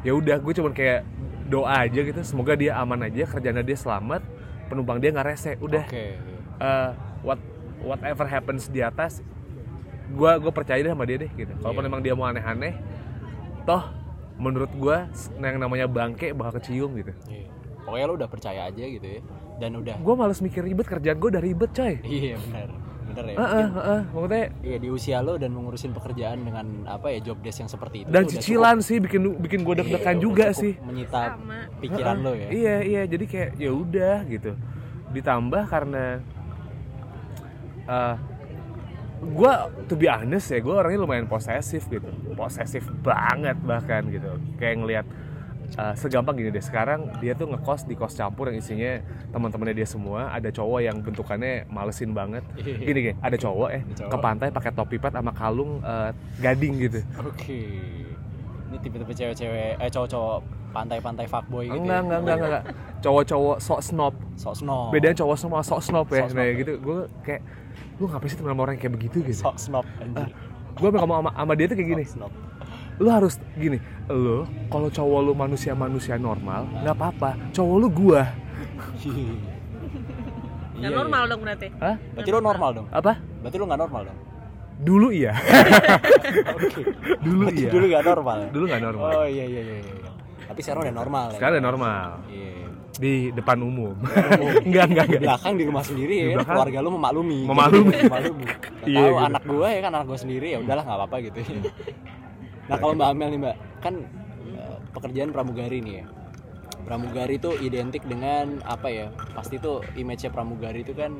ya 0.00 0.12
udah 0.12 0.38
gue 0.38 0.52
cuman 0.54 0.70
kayak 0.70 1.02
doa 1.44 1.82
aja 1.82 2.00
gitu 2.00 2.20
semoga 2.22 2.54
dia 2.54 2.78
aman 2.78 3.04
aja 3.04 3.26
kerjanya 3.26 3.60
dia 3.60 3.74
selamat 3.74 4.22
penumpang 4.66 4.96
dia 4.96 5.10
nggak 5.10 5.26
rese 5.26 5.58
udah 5.58 5.84
Oke. 5.84 6.16
eh, 6.58 6.90
what 7.20 7.36
whatever 7.82 8.24
happens 8.24 8.66
di 8.66 8.80
atas 8.80 9.20
gue 10.08 10.32
gue 10.38 10.52
percaya 10.52 10.80
deh 10.80 10.88
sama 10.88 11.04
dia 11.04 11.18
deh 11.18 11.30
gitu 11.32 11.52
kalaupun 11.58 11.82
Iya. 11.82 11.90
emang 11.90 12.00
dia 12.00 12.14
mau 12.14 12.24
aneh-aneh 12.24 12.74
toh 13.62 13.84
menurut 14.38 14.72
gue 14.72 14.96
yang 15.38 15.58
namanya 15.58 15.84
bangke 15.84 16.32
bakal 16.32 16.62
kecium 16.62 16.94
gitu 16.94 17.12
Iya. 17.26 17.50
Pokoknya 17.82 18.06
lo 18.06 18.14
udah 18.14 18.30
percaya 18.30 18.60
aja 18.64 18.84
gitu 18.86 19.02
ya. 19.02 19.20
Dan 19.62 19.78
udah 19.78 19.94
gue 19.94 20.14
males 20.16 20.40
mikir 20.40 20.60
ribet 20.60 20.84
kerjaan 20.84 21.16
gue 21.16 21.30
udah 21.30 21.38
ribet 21.40 21.70
coy 21.70 21.94
Iya 22.02 22.34
benar. 22.40 22.68
Bener 23.04 23.24
ya. 23.28 23.36
Heeh, 23.36 23.66
heeh. 23.68 24.00
maksudnya 24.08 24.44
Iya 24.62 24.76
di 24.78 24.88
usia 24.88 25.18
lo 25.20 25.36
dan 25.36 25.52
mengurusin 25.52 25.92
pekerjaan 25.92 26.42
dengan 26.42 26.66
apa 26.88 27.06
ya 27.08 27.22
job 27.22 27.38
desk 27.38 27.60
yang 27.60 27.68
seperti 27.68 27.96
itu 28.02 28.08
dan 28.08 28.24
cicilan 28.24 28.76
sih 28.80 28.98
bikin 28.98 29.20
bikin 29.38 29.60
gue 29.60 29.70
cukup- 29.70 29.78
deg-degan 29.84 30.16
iya, 30.16 30.22
juga 30.22 30.46
cukup 30.48 30.58
sih 30.58 30.72
Menyita 30.80 31.20
Sama. 31.30 31.58
pikiran 31.78 32.16
Heeh. 32.16 32.24
lo 32.24 32.32
ya. 32.34 32.48
Iya 32.50 32.76
iya 32.82 33.02
jadi 33.04 33.24
kayak 33.24 33.50
ya 33.54 33.70
udah 33.70 34.16
gitu. 34.26 34.50
Ditambah 35.12 35.62
karena 35.68 36.04
eh 37.84 38.14
gue 39.22 39.52
to 39.86 39.94
be 39.94 40.08
honest 40.08 40.50
ya 40.50 40.58
gue 40.58 40.72
orangnya 40.72 40.98
lumayan 40.98 41.26
posesif 41.26 41.86
gitu, 41.86 42.08
posesif 42.34 42.82
banget 43.04 43.54
bahkan 43.62 44.02
gitu. 44.08 44.26
Kayak 44.56 44.76
ngelihat 44.80 45.06
eh, 45.74 45.94
segampang 45.94 46.34
gini 46.34 46.48
deh 46.48 46.60
sekarang 46.60 47.00
dia 47.18 47.32
tuh 47.32 47.48
ngekos 47.48 47.84
di 47.84 47.94
kos 47.94 48.12
campur 48.12 48.46
yang 48.46 48.56
isinya 48.56 49.00
teman-temannya 49.28 49.74
dia 49.74 49.84
semua 49.84 50.28
ada 50.28 50.48
cowok 50.48 50.80
yang 50.80 50.96
bentukannya 50.98 51.64
malesin 51.66 52.10
banget 52.10 52.44
Iya. 52.54 52.76
gini 52.82 53.00
gini 53.02 53.14
ada 53.18 53.36
cowok 53.36 53.68
eh 53.70 53.82
Ada 53.82 53.94
cowok. 53.98 54.10
ke 54.10 54.16
pantai 54.18 54.48
pakai 54.48 54.70
topi 54.70 54.96
pet 54.96 55.12
sama 55.12 55.32
kalung 55.32 55.80
eh, 55.80 56.10
gading 56.38 56.74
gitu 56.80 57.00
Oke. 57.18 57.60
Ini 58.64 58.76
tipe-tipe 58.78 59.12
cewek-cewek 59.12 59.76
eh 59.76 59.90
cowok-cowok 59.90 60.38
pantai-pantai 60.72 61.26
fuckboy 61.26 61.64
gitu. 61.66 61.76
enggak 61.78 61.92
ya. 61.94 62.02
enggak 62.02 62.18
enggak 62.18 62.36
enggak 62.38 62.62
cowok-cowok 62.98 63.56
sok 63.58 63.80
snob 63.82 64.14
Sok 64.34 64.54
snob. 64.56 64.88
bedanya 64.88 65.12
cowok 65.14 65.36
sama 65.36 65.60
sok 65.60 65.80
snob 65.82 66.06
ya 66.08 66.22
Sok 66.22 66.32
nah 66.32 66.42
ya. 66.42 66.52
gitu 66.54 66.72
gue 66.78 66.98
kayak 67.22 67.42
lu 67.96 68.08
ngapain 68.08 68.26
sih 68.26 68.36
temen 68.36 68.50
sama 68.50 68.62
orang 68.62 68.74
yang 68.74 68.82
kayak 68.82 68.94
begitu 68.96 69.16
gitu 69.22 69.40
Sok 69.42 69.56
snob 69.58 69.84
anjir. 69.98 70.32
gue 70.72 70.88
ngomong 70.90 71.16
sama, 71.18 71.30
sama 71.34 71.52
dia 71.52 71.66
tuh 71.66 71.76
kayak 71.76 71.88
gini 71.90 72.02
Sok 72.02 72.12
snob. 72.16 72.32
Lu 72.94 73.08
harus 73.08 73.40
gini 73.54 73.78
lu 74.06 74.42
kalau 74.66 74.88
cowok 74.88 75.20
lu 75.22 75.32
manusia 75.32 75.72
manusia 75.72 76.16
normal 76.16 76.68
nggak 76.76 76.92
apa-apa 76.92 77.30
cowok 77.50 77.76
lu 77.76 77.88
gua 77.88 78.22
Nggak 80.72 80.88
Iya, 80.88 80.98
normal 80.98 81.22
iya. 81.22 81.30
dong 81.30 81.40
berarti. 81.40 81.68
Hah? 81.76 81.94
Berarti 82.12 82.30
lo 82.30 82.40
normal 82.40 82.70
dong. 82.72 82.86
apa 82.90 83.12
Berarti 83.38 83.56
lo 83.56 83.64
nggak 83.64 83.80
normal 83.80 84.02
dong. 84.04 84.18
dulu 84.74 85.08
iya 85.08 85.30
Oke. 86.58 86.82
dulu 87.22 87.42
Berarti 87.44 87.60
iya 87.60 87.70
dulu 87.70 87.84
nggak 87.86 88.02
normal. 88.04 88.36
ya? 88.36 88.48
dulu 88.50 88.64
nggak 88.66 88.82
normal 88.82 89.04
Oh 89.06 89.24
iya 89.24 89.44
iya 89.46 89.60
iya. 89.62 89.76
iya. 89.78 90.10
Tapi 90.42 90.58
sekarang 90.58 90.80
udah 90.82 90.96
normal. 90.96 91.24
ya? 91.24 91.34
sekarang 91.38 91.54
udah 91.54 91.64
normal 91.64 92.08
Iya. 92.26 92.50
di 92.92 93.12
depan 93.30 93.58
umum 93.58 93.94
enggak 94.60 94.84
enggak 94.84 95.06
Di 95.06 95.10
enggak 95.12 95.22
belakang 95.28 95.54
di 95.54 95.64
rumah 95.64 95.82
sendiri 95.82 96.12
Di 96.12 96.18
ya, 96.18 96.24
kan? 96.24 96.34
belakang. 96.34 96.50
keluarga 96.52 96.78
lu 96.80 96.90
memaklumi. 96.92 97.40
Memaklumi. 97.44 97.94
memaklumi. 98.02 98.44
Nggak 98.44 98.82
Iya, 98.84 98.98
tahu 98.98 99.06
gitu. 99.12 99.22
anak 99.22 99.42
gue 99.46 99.68
ya 99.68 99.80
kan 99.80 99.92
anak 99.92 100.06
gue 100.08 100.18
sendiri 100.18 100.46
ya 100.48 100.58
udahlah 100.58 100.82
nggak 100.82 100.98
apa-apa 100.98 101.16
gitu. 101.22 101.38
Nah 102.70 102.76
kalau 102.78 102.94
Mbak 102.94 103.08
Amel 103.10 103.28
nih 103.34 103.40
Mbak, 103.42 103.56
kan 103.82 103.94
eh, 104.46 104.76
pekerjaan 104.94 105.30
pramugari 105.34 105.78
nih 105.82 105.94
ya. 106.02 106.06
Pramugari 106.82 107.38
itu 107.38 107.54
identik 107.62 108.02
dengan 108.06 108.58
apa 108.66 108.90
ya? 108.90 109.06
Pasti 109.34 109.58
tuh 109.58 109.86
image-nya 109.94 110.34
pramugari 110.34 110.82
itu 110.82 110.94
kan 110.94 111.14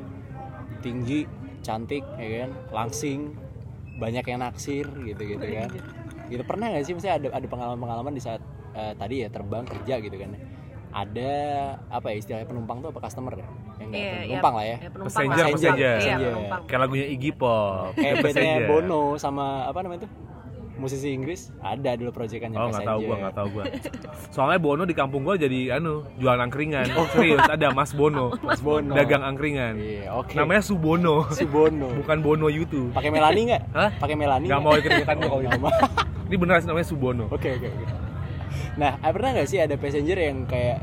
tinggi, 0.83 1.23
cantik, 1.63 2.03
ya 2.19 2.47
kan, 2.47 2.51
langsing, 2.71 3.35
banyak 3.95 4.23
yang 4.27 4.39
naksir 4.43 4.85
gitu-gitu 4.87 5.39
kan. 5.39 5.69
Gitu 6.27 6.43
pernah 6.43 6.71
nggak 6.71 6.83
sih 6.83 6.93
misalnya 6.95 7.15
ada 7.19 7.27
ada 7.39 7.47
pengalaman-pengalaman 7.47 8.13
di 8.15 8.21
saat 8.23 8.41
eh, 8.75 8.93
tadi 8.97 9.23
ya 9.23 9.27
terbang 9.31 9.63
kerja 9.63 10.03
gitu 10.03 10.15
kan? 10.19 10.35
Ada 10.93 11.31
apa 11.89 12.13
ya 12.13 12.15
istilahnya 12.21 12.47
penumpang 12.47 12.77
tuh 12.83 12.89
apa 12.93 12.99
customer 13.09 13.33
ya? 13.33 13.47
Yang 13.81 13.87
nggak 13.87 14.01
Iya, 14.03 14.13
penumpang 14.13 14.53
lah 14.53 14.65
ya. 14.65 14.77
Ya, 14.77 14.89
penumpang 14.93 15.13
Passenger, 15.15 15.45
passenger. 15.47 15.97
Iya, 15.97 16.17
penumpang. 16.29 16.61
kayak 16.69 16.79
lagunya 16.85 17.07
Iggy 17.09 17.31
Pop 17.33 17.91
Kayak 17.97 18.15
bandnya. 18.21 18.67
Bono 18.69 19.03
sama 19.17 19.45
apa 19.65 19.79
namanya 19.81 20.01
tuh? 20.05 20.11
Musisi 20.73 21.13
Inggris 21.13 21.53
ada 21.61 21.93
dulu 21.93 22.09
proyekannya 22.09 22.57
Oh 22.57 22.73
nggak 22.73 22.87
tahu 22.89 22.99
gua 23.05 23.15
nggak 23.21 23.35
tahu 23.37 23.47
gua. 23.53 23.63
Soalnya 24.33 24.57
Bono 24.57 24.83
di 24.89 24.95
kampung 24.97 25.21
gua 25.21 25.37
jadi 25.37 25.77
anu 25.77 26.01
jual 26.17 26.33
angkringan. 26.33 26.89
Oh 26.97 27.05
serius 27.13 27.45
ada 27.45 27.69
Mas 27.69 27.93
Bono. 27.93 28.33
Mas 28.41 28.57
Bono. 28.57 28.97
Dagang 28.97 29.21
angkringan. 29.21 29.77
Iya, 29.77 30.09
oke. 30.17 30.33
Namanya 30.33 30.65
Subono. 30.65 31.29
Subono. 31.29 31.93
Bukan 32.01 32.17
Bono 32.25 32.49
YouTube. 32.49 32.89
Pakai 32.97 33.13
Melani 33.13 33.53
nggak? 33.53 33.61
Hah? 33.69 33.89
Pakai 34.01 34.15
Melani? 34.17 34.45
Nggak 34.49 34.61
mau 34.61 34.73
ikut-ikutan 34.73 35.15
gua 35.21 35.29
kalau 35.29 35.43
Nggak 35.45 35.61
mau. 35.61 35.71
Ini 36.27 36.35
beneran 36.41 36.59
sih 36.65 36.69
namanya 36.73 36.87
Subono. 36.89 37.25
Oke 37.29 37.53
oke 37.53 37.67
oke. 37.69 37.85
Nah, 38.73 38.97
eh, 38.97 39.11
pernah 39.13 39.29
nggak 39.37 39.47
sih 39.49 39.61
ada 39.61 39.77
passenger 39.77 40.17
yang 40.17 40.49
kayak 40.49 40.81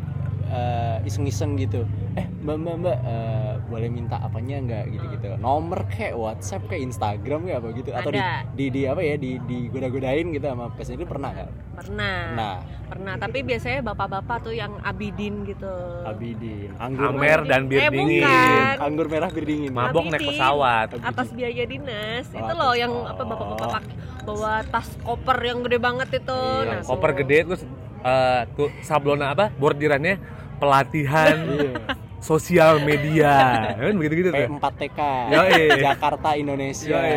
eh, 0.50 0.98
iseng-iseng 1.02 1.54
gitu? 1.56 1.86
Eh, 2.12 2.26
mbak 2.40 2.56
mbak 2.58 2.74
mbak, 2.76 2.98
eh, 3.00 3.52
boleh 3.64 3.88
minta 3.88 4.18
apanya 4.18 4.58
nggak 4.58 4.84
gitu-gitu? 4.90 5.26
Nomor 5.38 5.86
kayak 5.88 6.14
WhatsApp 6.14 6.66
kayak 6.66 6.82
Instagram 6.84 7.46
kayak 7.46 7.58
apa 7.58 7.68
gitu? 7.72 7.90
Atau 7.90 8.10
di, 8.10 8.18
Ada. 8.18 8.42
di 8.50 8.66
di 8.68 8.80
apa 8.84 9.00
ya? 9.00 9.14
Di 9.14 9.30
di 9.40 9.58
goda-godain 9.66 10.26
gitu 10.28 10.44
sama 10.44 10.66
passenger 10.74 11.06
pernah 11.06 11.30
nggak? 11.30 11.48
Pernah. 11.72 12.18
Nah, 12.34 12.56
Pernah, 12.90 13.14
tapi 13.16 13.40
biasanya 13.40 13.86
bapak-bapak 13.86 14.42
tuh 14.42 14.50
yang 14.50 14.74
abidin 14.82 15.46
gitu. 15.46 15.70
Abidin, 16.02 16.74
anggur 16.76 17.14
Amer 17.14 17.46
dan 17.46 17.70
bir 17.70 17.78
Eh, 17.78 17.88
dingin. 17.88 18.20
bukan. 18.20 18.74
anggur 18.82 19.06
merah 19.06 19.30
bir 19.30 19.46
dingin. 19.46 19.70
Mabok 19.70 20.04
naik 20.04 20.18
Abidin. 20.18 20.30
pesawat. 20.34 20.88
Atas 20.98 21.30
biaya 21.30 21.64
dinas. 21.64 22.26
Oh, 22.28 22.42
itu 22.42 22.52
loh 22.52 22.72
yang 22.74 22.90
apa 23.06 23.22
oh. 23.22 23.26
bapak-bapak 23.26 23.68
pak- 23.70 23.94
bawa 24.20 24.52
tas 24.66 24.90
koper 25.00 25.38
yang 25.40 25.62
gede 25.62 25.78
banget 25.78 26.08
itu. 26.12 26.40
Iya, 26.60 26.66
Nah, 26.68 26.82
Koper 26.82 27.10
tuh. 27.10 27.18
gede 27.22 27.36
terus 27.46 27.62
eh, 28.02 28.40
tuh 28.52 28.68
sablona 28.82 29.30
apa? 29.30 29.54
Bordirannya 29.54 30.18
pelatihan 30.60 31.36
Iya. 31.50 31.72
sosial 32.20 32.84
media. 32.84 33.32
Kan 33.74 33.96
begitu-gitu 33.96 34.28
tuh. 34.28 34.60
P4TK 34.60 35.00
Yoi. 35.32 35.62
Jakarta 35.80 36.28
Indonesia. 36.36 37.00
Yoi. 37.00 37.16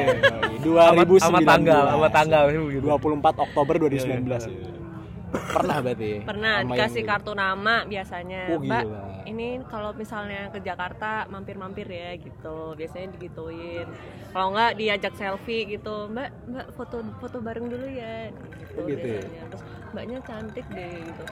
2019 0.63 1.19
Sama 1.19 1.39
tanggal, 1.43 1.84
sama 1.91 2.08
tanggal 2.10 2.43
begitu. 2.47 2.88
24 2.88 3.45
Oktober 3.45 3.73
2019 3.84 4.47
Iya, 4.47 4.71
pernah 5.34 5.77
berarti 5.82 6.12
Pernah 6.23 6.56
dikasih 6.63 7.03
kartu 7.03 7.34
nama 7.36 7.84
biasanya. 7.84 8.41
Oh, 8.47 8.62
Mbak. 8.63 8.84
Ini 9.24 9.48
kalau 9.68 9.92
misalnya 9.92 10.50
ke 10.50 10.60
Jakarta 10.60 11.26
mampir-mampir 11.28 11.86
ya 11.86 12.16
gitu. 12.16 12.74
Biasanya 12.74 13.16
digituin. 13.16 13.88
Kalau 14.30 14.52
nggak 14.52 14.76
diajak 14.76 15.14
selfie 15.14 15.66
gitu. 15.68 16.08
Mbak, 16.08 16.30
Mbak 16.48 16.68
foto 16.74 16.96
foto 17.18 17.38
bareng 17.40 17.68
dulu 17.68 17.88
ya. 17.88 18.30
Gitu, 18.30 18.74
Oh, 18.74 18.86
gitu 18.86 19.06
ya? 19.06 19.22
biasanya. 19.22 19.44
Terus 19.50 19.64
mbaknya 19.94 20.18
cantik 20.26 20.66
deh 20.70 20.94
gitu. 21.00 21.24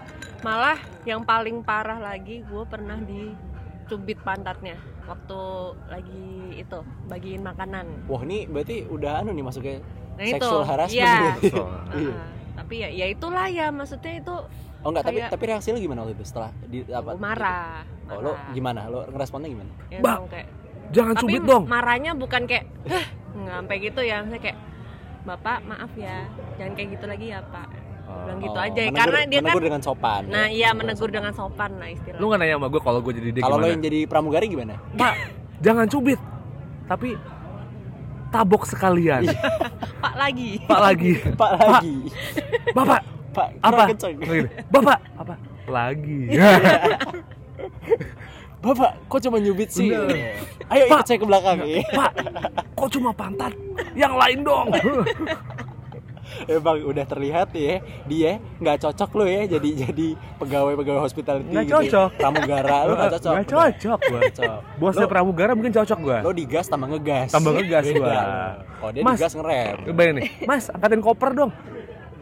Malah 0.42 0.78
yang 1.04 1.22
paling 1.22 1.58
parah 1.62 1.98
lagi 1.98 2.42
gue 2.42 2.64
pernah 2.66 2.98
dicubit 3.02 4.18
pantatnya 4.22 4.78
waktu 5.02 5.42
lagi 5.90 6.26
itu 6.56 6.80
bagiin 7.10 7.42
makanan. 7.42 8.06
wah 8.06 8.22
ini 8.22 8.46
berarti 8.46 8.86
udah 8.86 9.20
anu 9.20 9.34
nih 9.34 9.44
masuknya 9.44 9.78
Nah 10.14 10.24
itu, 10.24 10.38
sexual 10.38 10.62
harassment 10.64 11.02
iya. 11.42 11.50
So, 11.50 11.66
Iya. 11.98 12.14
Ah, 12.14 12.30
tapi 12.56 12.76
ya 12.80 12.90
ya 12.94 13.06
itulah 13.10 13.46
ya 13.50 13.74
maksudnya 13.74 14.22
itu 14.22 14.36
oh 14.82 14.89
enggak 14.89 15.04
tapi 15.04 15.17
Kayak- 15.17 15.32
tapi 15.32 15.44
reaksi 15.48 15.67
lu 15.70 15.80
gimana 15.80 16.00
waktu 16.02 16.13
itu 16.13 16.24
setelah 16.24 16.52
di 16.63 16.78
apa 16.86 17.12
marah. 17.15 17.86
oh 18.08 18.20
lo 18.20 18.32
marah. 18.32 18.52
gimana 18.52 18.82
lo 18.86 19.00
ngeresponnya 19.06 19.50
gimana 19.50 19.72
Ya, 19.88 20.00
Mbak, 20.00 20.17
kayak 20.28 20.48
Jangan 20.91 21.13
tapi 21.13 21.24
cubit 21.26 21.41
dong. 21.46 21.63
marahnya 21.65 22.12
bukan 22.13 22.41
kayak 22.44 22.65
nggak 23.32 23.56
sampai 23.58 23.78
gitu 23.80 24.02
ya 24.02 24.15
misalnya 24.20 24.41
kayak 24.41 24.58
bapak 25.22 25.58
maaf 25.63 25.91
ya 25.96 26.17
jangan 26.58 26.74
kayak 26.74 26.89
gitu 26.91 27.06
lagi 27.06 27.26
ya 27.30 27.39
pak 27.44 27.67
bilang 28.12 28.39
gitu 28.39 28.52
Oh, 28.52 28.60
aja 28.62 28.76
ya. 28.76 28.84
menegur- 28.84 29.00
karena 29.00 29.20
dia 29.24 29.32
kan 29.32 29.44
menegur 29.46 29.63
dengan 29.63 29.82
sopan 29.82 30.22
nah 30.28 30.46
ya. 30.46 30.52
iya 30.52 30.70
menegur 30.74 31.10
dengan 31.10 31.32
sopan 31.32 31.72
lah 31.74 31.88
Lu 31.88 31.94
istilahnya 31.94 32.26
nggak 32.26 32.39
nanya 32.41 32.56
sama 32.58 32.67
gue 32.67 32.82
kalau 32.82 33.00
gue 33.00 33.13
jadi 33.13 33.30
dia 33.32 33.41
kalau 33.41 33.56
lo 33.56 33.67
yang 33.67 33.80
jadi 33.80 34.00
pramugari 34.04 34.46
gimana 34.48 34.76
Pak, 34.91 35.13
jangan 35.60 35.86
cubit. 35.88 36.20
Tapi 36.84 37.15
tabok 38.28 38.63
sekalian. 38.65 39.32
pak 40.04 40.13
lagi 40.13 40.60
Pak 40.62 40.80
lagi. 40.82 41.12
pak 41.32 41.52
lagi 41.56 41.96
Bapak, 42.72 43.00
pak 43.32 43.48
apa? 43.60 43.84
kenceng. 43.89 44.15
Gitu. 44.17 44.48
Bapak, 44.67 45.00
apa? 45.15 45.34
Lagi. 45.65 46.20
bapak 48.62 48.91
kok 49.08 49.20
cuma 49.22 49.38
nyubit 49.38 49.70
sih 49.70 49.89
Bener. 49.89 50.38
ayo 50.72 50.84
ikut 50.86 50.94
Pak. 50.94 51.04
saya 51.04 51.17
ke 51.17 51.26
belakang 51.26 51.58
ya 51.63 51.82
Pak, 51.89 52.12
kok 52.74 52.89
cuma 52.91 53.10
pantat? 53.12 53.54
Yang 53.94 54.13
lain 54.15 54.39
dong. 54.41 54.67
Emang 56.44 56.80
udah 56.80 57.04
terlihat 57.04 57.52
ya 57.52 57.84
dia 58.08 58.32
nggak 58.58 58.78
cocok 58.80 59.10
lo 59.13 59.26
ya 59.28 59.46
jadi 59.52 59.70
jadi 59.84 60.08
pegawai 60.39 60.74
pegawai 60.74 61.02
hospitality 61.04 61.44
Nggak 61.46 61.65
gitu 61.65 61.74
ya. 61.76 61.78
cocok. 61.84 62.10
pramugara 62.15 62.78
lo 62.82 62.94
nggak 62.96 63.12
cocok 63.12 63.32
Nggak 63.32 63.48
cocok 63.48 64.00
gua. 64.02 64.20
cocok 64.24 64.54
Bosnya 64.80 65.02
Lo- 65.02 65.12
pramugara 65.12 65.52
mungkin 65.52 65.72
cocok 65.72 66.00
gua. 66.00 66.17
lo 66.24 66.32
digas 66.32 66.65
tambah 66.65 66.88
ngegas 66.88 67.30
Tambah 67.30 67.52
ngegas 67.52 67.86
gua. 67.91 68.15
oh 68.80 68.89
dia 68.89 69.02
Mas. 69.04 69.17
digas 69.20 69.34
ngerem 69.36 69.76
Bayangin 69.91 70.15
nih, 70.17 70.28
Mas, 70.41 70.63
angkatin 70.72 71.02
koper 71.04 71.30
dong. 71.36 71.52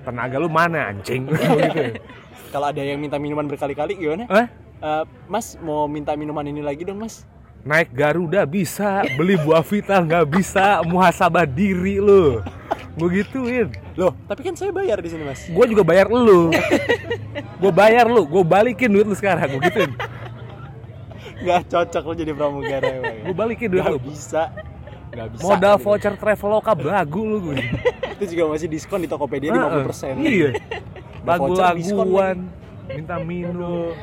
Tenaga 0.09 0.35
lu 0.35 0.49
mana 0.49 0.89
anjing? 0.89 1.29
gitu. 1.29 2.01
kalau 2.49 2.65
ada 2.65 2.81
yang 2.81 2.97
minta 2.97 3.21
minuman 3.21 3.45
berkali-kali 3.45 3.93
gimana 3.93 4.25
Eh? 4.25 4.47
Eh, 4.79 5.03
mas 5.29 5.53
mau 5.59 5.85
minta 5.85 6.17
minuman 6.17 6.41
ini 6.41 6.65
lagi 6.65 6.81
dong 6.81 6.97
mas 6.97 7.29
Naik 7.59 7.91
Garuda 7.91 8.47
bisa, 8.47 9.03
beli 9.13 9.35
buah 9.35 9.59
vita 9.61 9.99
nggak 9.99 10.31
bisa, 10.31 10.79
muhasabah 10.81 11.43
diri 11.43 11.99
lu. 11.99 12.39
gue 12.95 13.09
gituin 13.19 13.67
Loh, 13.93 14.15
tapi 14.25 14.41
kan 14.41 14.55
saya 14.55 14.71
bayar 14.71 14.97
di 14.97 15.07
sini, 15.07 15.23
Mas. 15.23 15.45
gue 15.45 15.65
juga 15.67 15.83
bayar 15.83 16.07
lu 16.07 16.49
gue 17.55 17.71
bayar 17.71 18.07
lu 18.07 18.23
gue 18.25 18.43
balikin 18.43 18.89
duit 18.89 19.03
lu 19.03 19.13
sekarang 19.13 19.45
gue 19.45 19.61
gituin 19.61 19.91
Gak 21.39 21.67
cocok 21.67 22.03
lo 22.03 22.13
jadi 22.13 22.31
pramugara 22.33 22.87
emang. 22.99 23.15
gue 23.23 23.35
balikin 23.35 23.67
duit 23.69 23.83
Gak 23.83 23.93
lu 23.93 23.99
bisa. 24.01 24.51
Gak 25.09 25.27
bisa. 25.33 25.41
modal 25.41 25.75
gitu. 25.77 25.83
voucher 25.89 26.13
traveloka 26.15 26.71
bagu 26.77 27.21
lu 27.25 27.37
gue 27.41 27.57
Itu 28.19 28.35
juga 28.35 28.43
masih 28.51 28.67
diskon 28.67 28.99
di 29.01 29.09
Tokopedia 29.09 29.49
50%. 29.49 30.21
iya 30.21 30.49
diskon 31.73 32.05
lagu-laguan 32.09 32.37
minta 32.89 33.15
minum 33.21 33.93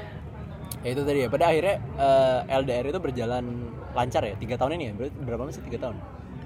Ya 0.87 0.95
itu 0.95 1.03
tadi 1.03 1.19
ya. 1.27 1.29
Pada 1.29 1.51
akhirnya 1.51 1.83
eh, 1.99 2.39
LDR 2.63 2.87
itu 2.95 3.01
berjalan 3.03 3.45
lancar 3.91 4.23
ya. 4.23 4.39
Tiga 4.39 4.55
tahun 4.55 4.79
ini 4.79 4.85
ya. 4.87 4.93
Berapa 5.27 5.43
masih 5.51 5.59
tiga 5.67 5.83
tahun? 5.83 5.99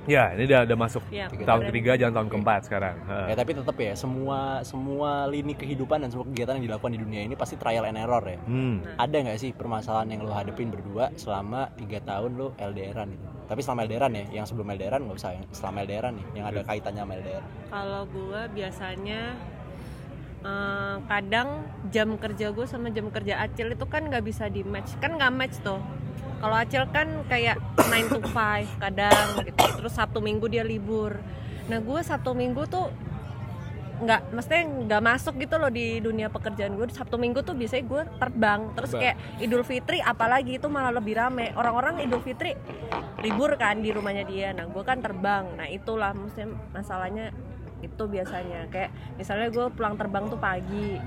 Ya 0.04 0.32
ini 0.32 0.48
udah 0.48 0.60
udah 0.64 0.78
masuk 0.78 1.02
Iya, 1.08 1.28
tahun 1.28 1.44
keren. 1.60 1.68
ketiga 1.68 1.92
jangan 1.96 2.14
tahun 2.16 2.28
keempat 2.32 2.60
sekarang 2.64 2.96
Ya 3.28 3.34
tapi 3.34 3.50
tetap 3.52 3.76
ya 3.76 3.92
semua 3.92 4.38
semua 4.62 5.24
lini 5.26 5.52
kehidupan 5.52 6.00
dan 6.00 6.08
semua 6.08 6.24
kegiatan 6.24 6.56
yang 6.56 6.72
dilakukan 6.72 6.92
di 6.96 7.00
dunia 7.00 7.20
ini 7.22 7.34
pasti 7.34 7.54
trial 7.54 7.84
and 7.84 7.96
error 7.96 8.22
ya. 8.22 8.40
hmm. 8.40 8.96
Ada 8.96 9.16
nggak 9.20 9.38
sih 9.38 9.50
permasalahan 9.52 10.08
yang 10.08 10.24
lo 10.24 10.32
hadepin 10.32 10.68
berdua 10.68 11.12
selama 11.14 11.68
tiga 11.76 12.00
tahun 12.00 12.36
lo 12.36 12.56
LDRan 12.56 13.08
gitu? 13.10 13.26
Tapi 13.50 13.60
selama 13.60 13.82
LDRan 13.82 14.12
ya, 14.14 14.24
yang 14.32 14.46
sebelum 14.46 14.70
LDRan 14.70 15.00
nggak 15.02 15.16
usah 15.16 15.34
yang 15.34 15.44
selama 15.50 15.82
LDRan 15.82 16.14
nih, 16.14 16.26
yang 16.34 16.44
ada 16.46 16.60
kaitannya 16.62 17.02
sama 17.02 17.12
LDR. 17.18 17.44
Kalau 17.66 18.02
gue 18.06 18.40
biasanya 18.54 19.20
eh, 20.40 20.96
kadang 21.04 21.48
jam 21.90 22.08
kerja 22.16 22.46
gue 22.48 22.64
sama 22.64 22.88
jam 22.88 23.10
kerja 23.10 23.42
Acil 23.42 23.74
itu 23.74 23.84
kan 23.84 24.06
nggak 24.06 24.22
bisa 24.22 24.46
di 24.46 24.62
match, 24.62 24.94
kan 24.98 25.14
nggak 25.14 25.32
match 25.34 25.56
tuh. 25.60 25.82
Kalau 26.40 26.56
Acil 26.56 26.84
kan 26.88 27.08
kayak 27.28 27.60
9 27.76 28.16
to 28.16 28.18
5 28.24 28.80
kadang 28.80 29.26
gitu, 29.44 29.64
terus 29.76 29.92
Sabtu 29.92 30.24
Minggu 30.24 30.48
dia 30.48 30.64
libur. 30.64 31.20
Nah 31.68 31.78
gue 31.84 32.00
Sabtu 32.00 32.32
Minggu 32.32 32.64
tuh 32.64 32.88
nggak, 34.00 34.32
mestinya 34.32 34.64
nggak 34.88 35.02
masuk 35.04 35.36
gitu 35.36 35.60
loh 35.60 35.68
di 35.68 36.00
dunia 36.00 36.32
pekerjaan 36.32 36.80
gue. 36.80 36.88
Sabtu 36.88 37.20
Minggu 37.20 37.44
tuh 37.44 37.52
biasanya 37.52 37.84
gue 37.84 38.02
terbang, 38.16 38.60
terus 38.72 38.96
Terbang. 38.96 39.02
kayak 39.04 39.16
Idul 39.44 39.64
Fitri 39.68 39.98
apalagi 40.00 40.56
itu 40.56 40.66
malah 40.72 40.96
lebih 40.96 41.20
rame. 41.20 41.52
Orang-orang 41.52 42.00
Idul 42.00 42.24
Fitri 42.24 42.56
libur 43.20 43.60
kan 43.60 43.84
di 43.84 43.92
rumahnya 43.92 44.24
dia. 44.24 44.56
Nah 44.56 44.64
gue 44.64 44.80
kan 44.80 45.04
terbang. 45.04 45.44
Nah 45.60 45.68
itulah 45.68 46.16
maksudnya 46.16 46.56
masalahnya 46.72 47.36
itu 47.80 48.04
biasanya 48.08 48.68
kayak 48.72 48.92
misalnya 49.20 49.48
gue 49.52 49.66
pulang 49.72 49.96
terbang 49.96 50.24
tuh 50.28 50.40
pagi 50.40 51.00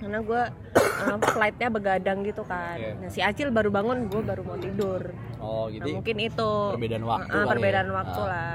karena 0.00 0.18
gue 0.18 0.42
uh, 0.72 1.18
flightnya 1.28 1.68
begadang 1.68 2.18
gitu 2.22 2.42
kan. 2.42 2.74
Iya. 2.74 2.96
Nah 2.96 3.08
si 3.08 3.20
Acil 3.20 3.48
baru 3.48 3.68
bangun, 3.68 4.08
gue 4.08 4.22
baru 4.22 4.40
mau 4.40 4.56
tidur. 4.56 5.12
Oh 5.38 5.68
Nah, 5.68 5.76
gitu. 5.76 5.92
mungkin 5.94 6.16
itu 6.18 6.50
perbedaan 6.70 7.04
waktu 7.04 7.28
Uh, 7.28 7.36
kali 7.36 7.44
ya. 7.44 7.50
perbedaan 7.52 7.88
waktu 7.90 8.20
Ah. 8.20 8.26
lah. 8.26 8.54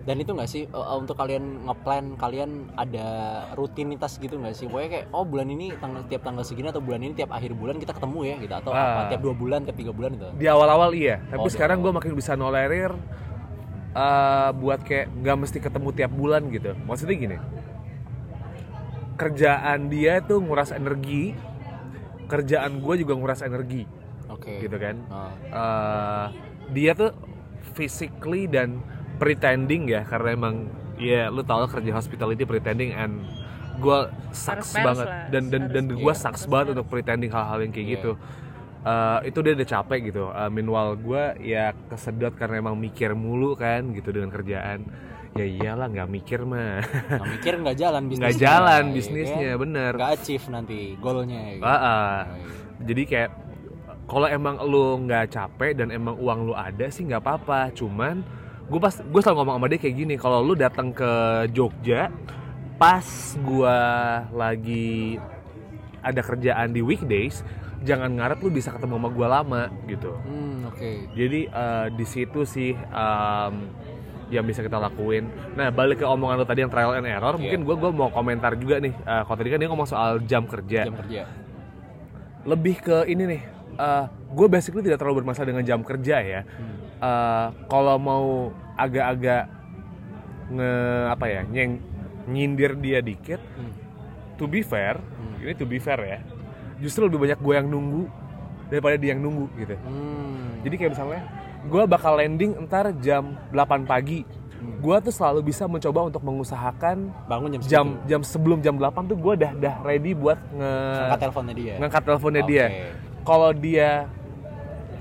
Dan 0.00 0.16
itu 0.16 0.32
nggak 0.32 0.48
sih 0.48 0.64
uh, 0.66 0.96
untuk 0.96 1.14
kalian 1.14 1.44
ngeplan 1.62 2.16
kalian 2.16 2.50
ada 2.74 3.06
rutinitas 3.52 4.16
gitu 4.16 4.34
nggak 4.34 4.52
sih? 4.52 4.64
Pokoknya 4.64 4.88
kayak 4.90 5.06
oh 5.10 5.22
bulan 5.22 5.46
ini 5.46 5.70
tanggal 5.74 6.00
tiap 6.02 6.22
tanggal 6.22 6.42
segini 6.42 6.66
atau 6.66 6.80
bulan 6.80 6.98
ini 6.98 7.12
tiap 7.12 7.28
akhir 7.28 7.52
bulan 7.52 7.76
kita 7.76 7.92
ketemu 7.92 8.20
ya 8.24 8.34
gitu 8.38 8.54
atau 8.56 8.70
apa 8.72 8.82
Ah. 8.98 9.06
tiap 9.06 9.20
dua 9.20 9.34
bulan 9.34 9.60
tiap 9.62 9.76
tiga 9.76 9.92
bulan 9.92 10.10
gitu. 10.12 10.26
di 10.34 10.46
awal-awal 10.46 10.90
iya 10.92 11.20
tapi 11.24 11.44
Oh, 11.44 11.52
sekarang 11.52 11.78
gue 11.78 11.92
makin 11.92 12.12
bisa 12.12 12.34
nolerir 12.34 12.90
eh, 13.90 14.50
buat 14.54 14.80
kayak 14.82 15.06
nggak 15.14 15.36
mesti 15.38 15.58
ketemu 15.60 15.88
tiap 15.92 16.10
bulan 16.10 16.42
gitu 16.48 16.72
maksudnya 16.82 17.14
gini 17.14 17.36
kerjaan 19.18 19.90
dia 19.90 20.22
tuh 20.22 20.38
nguras 20.38 20.70
energi 20.70 21.34
kerjaan 22.28 22.78
gue 22.78 22.94
juga 23.02 23.12
nguras 23.16 23.42
energi 23.42 23.84
Oke. 24.28 24.62
gitu 24.62 24.76
kan 24.76 24.96
Ah. 25.10 25.32
Eh, 25.42 26.26
dia 26.70 26.92
tuh 26.92 27.10
physically 27.74 28.46
dan 28.46 28.78
pretending 29.16 29.88
ya 29.88 30.04
karena 30.04 30.36
emang 30.36 30.54
ya 30.94 31.26
lu 31.28 31.42
tau 31.42 31.64
lah 31.64 31.70
kerja 31.70 31.90
hospitality 31.90 32.44
pretending 32.44 32.92
and 32.92 33.24
gue 33.78 33.98
sucks 34.30 34.74
banget 34.74 35.06
lah, 35.06 35.30
dan 35.30 35.50
dan 35.50 35.70
dan 35.70 35.84
gue 35.86 36.02
iya, 36.02 36.14
sucks 36.14 36.50
banget 36.50 36.74
untuk 36.74 36.90
pretending 36.90 37.30
hal-hal 37.30 37.62
yang 37.62 37.70
kayak 37.70 37.86
Iya. 37.86 37.94
gitu 37.94 38.10
Eh, 38.78 39.18
itu 39.26 39.38
dia 39.42 39.52
udah 39.52 39.68
capek 39.68 39.98
gitu 40.08 40.30
Eh, 40.30 40.48
meanwhile 40.48 40.94
gue 40.94 41.22
ya 41.42 41.74
kesedot 41.88 42.32
karena 42.32 42.62
emang 42.62 42.74
mikir 42.74 43.12
mulu 43.12 43.52
kan 43.52 43.90
gitu 43.90 44.10
dengan 44.10 44.30
kerjaan 44.30 44.86
ya 45.34 45.44
iyalah 45.44 45.86
nggak 45.86 46.08
mikir 46.08 46.40
mah 46.42 46.82
Nggak 46.82 47.28
mikir 47.32 47.52
nggak 47.58 47.76
jalan 47.76 48.02
bisnisnya. 48.06 48.26
nggak 48.26 48.38
jalan 48.40 48.82
ya 48.82 48.94
bisnisnya 48.94 49.50
kan? 49.50 49.60
bener 49.60 49.92
Nggak 49.94 50.12
achieve 50.14 50.46
nanti 50.48 50.78
goalnya. 50.96 51.40
Gitu. 51.52 51.62
Ah. 51.62 51.76
Oh, 51.76 51.84
iya. 51.84 52.24
jadi 52.84 53.02
kayak 53.04 53.30
kalau 54.08 54.26
emang 54.26 54.56
lu 54.64 54.84
nggak 55.04 55.24
capek 55.28 55.72
dan 55.74 55.88
emang 55.90 56.16
uang 56.16 56.38
lu 56.46 56.54
ada 56.54 56.86
sih 56.88 57.04
nggak 57.04 57.20
apa-apa 57.20 57.70
cuman 57.72 58.24
gue 58.64 58.78
pas 58.78 58.94
gue 58.94 59.20
selalu 59.20 59.36
ngomong 59.36 59.54
sama 59.58 59.66
dia 59.68 59.78
kayak 59.78 59.96
gini 59.96 60.14
kalau 60.16 60.38
lu 60.40 60.54
datang 60.54 60.88
ke 60.90 61.10
Jogja 61.50 62.08
pas 62.76 63.04
gua 63.42 63.78
lagi 64.30 65.18
ada 65.98 66.22
kerjaan 66.22 66.70
di 66.70 66.78
weekdays 66.78 67.42
jangan 67.80 68.10
ngarep 68.12 68.38
lu 68.38 68.50
bisa 68.50 68.70
ketemu 68.70 68.94
sama 68.96 69.08
gua 69.08 69.28
lama 69.30 69.62
gitu 69.84 70.10
Hmm 70.20 70.66
oke. 70.66 70.90
jadi 71.12 71.40
eh, 71.46 71.86
di 71.90 72.04
situ 72.04 72.42
sih 72.42 72.72
em, 72.74 73.54
yang 74.28 74.44
bisa 74.44 74.60
kita 74.60 74.76
lakuin. 74.76 75.24
Nah 75.54 75.70
balik 75.70 75.98
ke 75.98 76.06
omongan 76.06 76.36
lo 76.36 76.44
tadi 76.44 76.60
yang 76.60 76.68
trial 76.68 76.92
and 76.92 77.06
error, 77.06 77.32
Iya. 77.32 77.40
mungkin 77.40 77.60
gue 77.62 77.76
gua 77.78 77.90
mau 77.90 78.10
komentar 78.10 78.52
juga 78.54 78.76
nih. 78.76 78.92
Eh, 78.92 79.22
kalau 79.22 79.36
tadi 79.36 79.48
kan 79.48 79.56
dia 79.56 79.68
ngomong 79.68 79.88
soal 79.88 80.20
jam 80.22 80.44
kerja 80.44 80.84
Jam 80.84 80.96
kerja. 80.96 81.22
lebih 82.44 82.76
ke 82.78 83.04
ini 83.06 83.24
nih 83.26 83.42
gue 84.28 84.46
basically 84.46 84.82
tidak 84.82 84.98
terlalu 84.98 85.22
bermasalah 85.22 85.48
dengan 85.48 85.62
jam 85.62 85.80
kerja 85.80 86.16
ya 86.18 86.40
Hmm. 86.42 86.76
Eh, 86.98 87.46
kalau 87.66 87.96
mau 87.96 88.24
agak-agak 88.74 89.46
nge 90.50 90.72
apa 91.08 91.24
ya 91.26 91.42
nyeng 91.44 91.72
nyindir 92.26 92.74
dia 92.74 92.98
dikit 93.00 93.38
Hmm. 93.54 93.72
to 94.34 94.44
be 94.44 94.60
fair 94.60 94.98
Hmm. 94.98 95.40
ini 95.40 95.52
to 95.54 95.64
be 95.64 95.78
fair 95.78 96.00
ya 96.00 96.18
justru 96.78 97.04
lebih 97.04 97.18
banyak 97.20 97.38
gue 97.38 97.54
yang 97.54 97.66
nunggu 97.66 98.04
daripada 98.68 98.94
dia 98.94 99.12
yang 99.12 99.20
nunggu 99.20 99.46
gitu 99.56 99.74
Hmm. 99.80 100.60
jadi 100.60 100.74
kayak 100.76 100.90
misalnya 100.92 101.22
gue 101.64 101.82
bakal 101.84 102.12
landing 102.14 102.52
entar 102.56 102.90
jam 102.96 103.34
8 103.50 103.84
pagi 103.84 104.22
Hmm. 104.58 104.82
gue 104.82 104.96
tuh 105.00 105.14
selalu 105.14 105.46
bisa 105.46 105.64
mencoba 105.64 106.10
untuk 106.10 106.18
mengusahakan 106.20 107.14
bangun 107.24 107.54
jam 107.54 107.62
jam 107.62 107.86
segitu. 107.88 108.06
jam 108.06 108.20
sebelum 108.22 108.58
jam 108.58 108.74
8 108.74 109.06
tuh 109.06 109.14
gue 109.14 109.34
dah 109.38 109.52
dah 109.54 109.74
ready 109.80 110.12
buat 110.12 110.34
nge 110.50 110.70
angkat 111.00 111.18
teleponnya 111.20 111.54
dia. 111.54 111.74
ngangkat 111.78 112.02
teleponnya 112.02 112.42
Oke. 112.42 112.50
dia 112.50 112.66
kalau 113.22 113.50
dia 113.52 113.90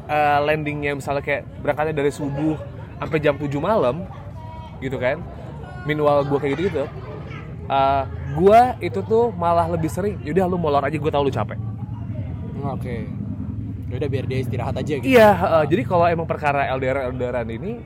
uh, 0.05 0.39
landingnya 0.41 0.93
misalnya 0.93 1.21
kayak 1.21 1.41
berangkatnya 1.57 1.95
dari 1.95 2.11
subuh 2.11 2.53
sampai 2.97 3.17
jam 3.17 3.33
7 3.33 3.49
malam 3.57 4.05
gitu 4.77 4.97
kan 4.97 5.17
minimal 5.83 6.21
gue 6.23 6.37
kayak 6.37 6.53
gitu 6.53 6.61
gitu 6.69 6.83
uh, 7.67 8.03
gue 8.33 8.61
itu 8.81 8.99
tuh 9.01 9.31
malah 9.31 9.67
lebih 9.67 9.87
sering 9.87 10.19
yaudah 10.21 10.45
lu 10.45 10.57
molor 10.57 10.81
aja 10.81 10.95
gue 10.95 11.11
tau 11.11 11.21
lu 11.21 11.29
capek 11.29 11.59
Hmm, 12.57 12.73
Oke. 12.73 13.05
Ya 13.87 13.95
udah 13.95 14.09
biar 14.09 14.25
dia 14.25 14.39
istirahat 14.41 14.75
aja 14.75 14.97
gitu. 14.97 15.05
iya 15.05 15.29
uh, 15.31 15.63
jadi 15.63 15.83
kalau 15.83 16.05
emang 16.05 16.25
perkara 16.25 16.67
LDR 16.73 17.07
LDRan 17.07 17.47
ini 17.47 17.79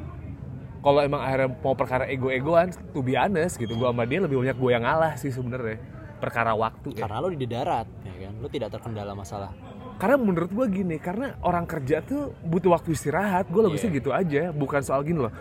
kalau 0.80 0.98
emang 0.98 1.20
akhirnya 1.20 1.54
mau 1.60 1.76
perkara 1.76 2.08
ego-egoan 2.08 2.72
to 2.90 3.00
be 3.00 3.14
honest 3.14 3.56
gitu 3.56 3.70
gue 3.72 3.86
sama 3.86 4.02
dia 4.04 4.18
lebih 4.18 4.40
banyak 4.40 4.56
gue 4.56 4.72
yang 4.72 4.82
ngalah 4.82 5.14
sih 5.14 5.30
sebenarnya 5.30 5.78
perkara 6.18 6.54
waktu 6.54 6.94
ya. 6.96 7.04
Karena 7.04 7.18
lo 7.18 7.28
di 7.30 7.46
darat, 7.46 7.90
ya 8.02 8.30
kan? 8.30 8.34
Lo 8.38 8.46
tidak 8.46 8.70
terkendala 8.70 9.12
masalah. 9.12 9.50
Karena 9.98 10.18
menurut 10.18 10.50
gua 10.50 10.66
gini, 10.66 10.98
karena 10.98 11.34
orang 11.42 11.66
kerja 11.66 12.02
tuh 12.02 12.38
butuh 12.42 12.74
waktu 12.74 12.94
istirahat. 12.94 13.50
Gue 13.50 13.66
logisnya 13.66 13.90
Iya. 13.90 13.98
gitu 13.98 14.10
aja, 14.14 14.44
bukan 14.54 14.82
soal 14.82 15.02
gini 15.02 15.18
loh. 15.18 15.34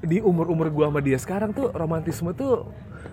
Di 0.00 0.18
umur-umur 0.18 0.68
gua 0.68 0.88
sama 0.88 1.00
dia 1.00 1.16
sekarang 1.16 1.52
tuh 1.52 1.68
romantisme 1.70 2.32
tuh 2.32 2.64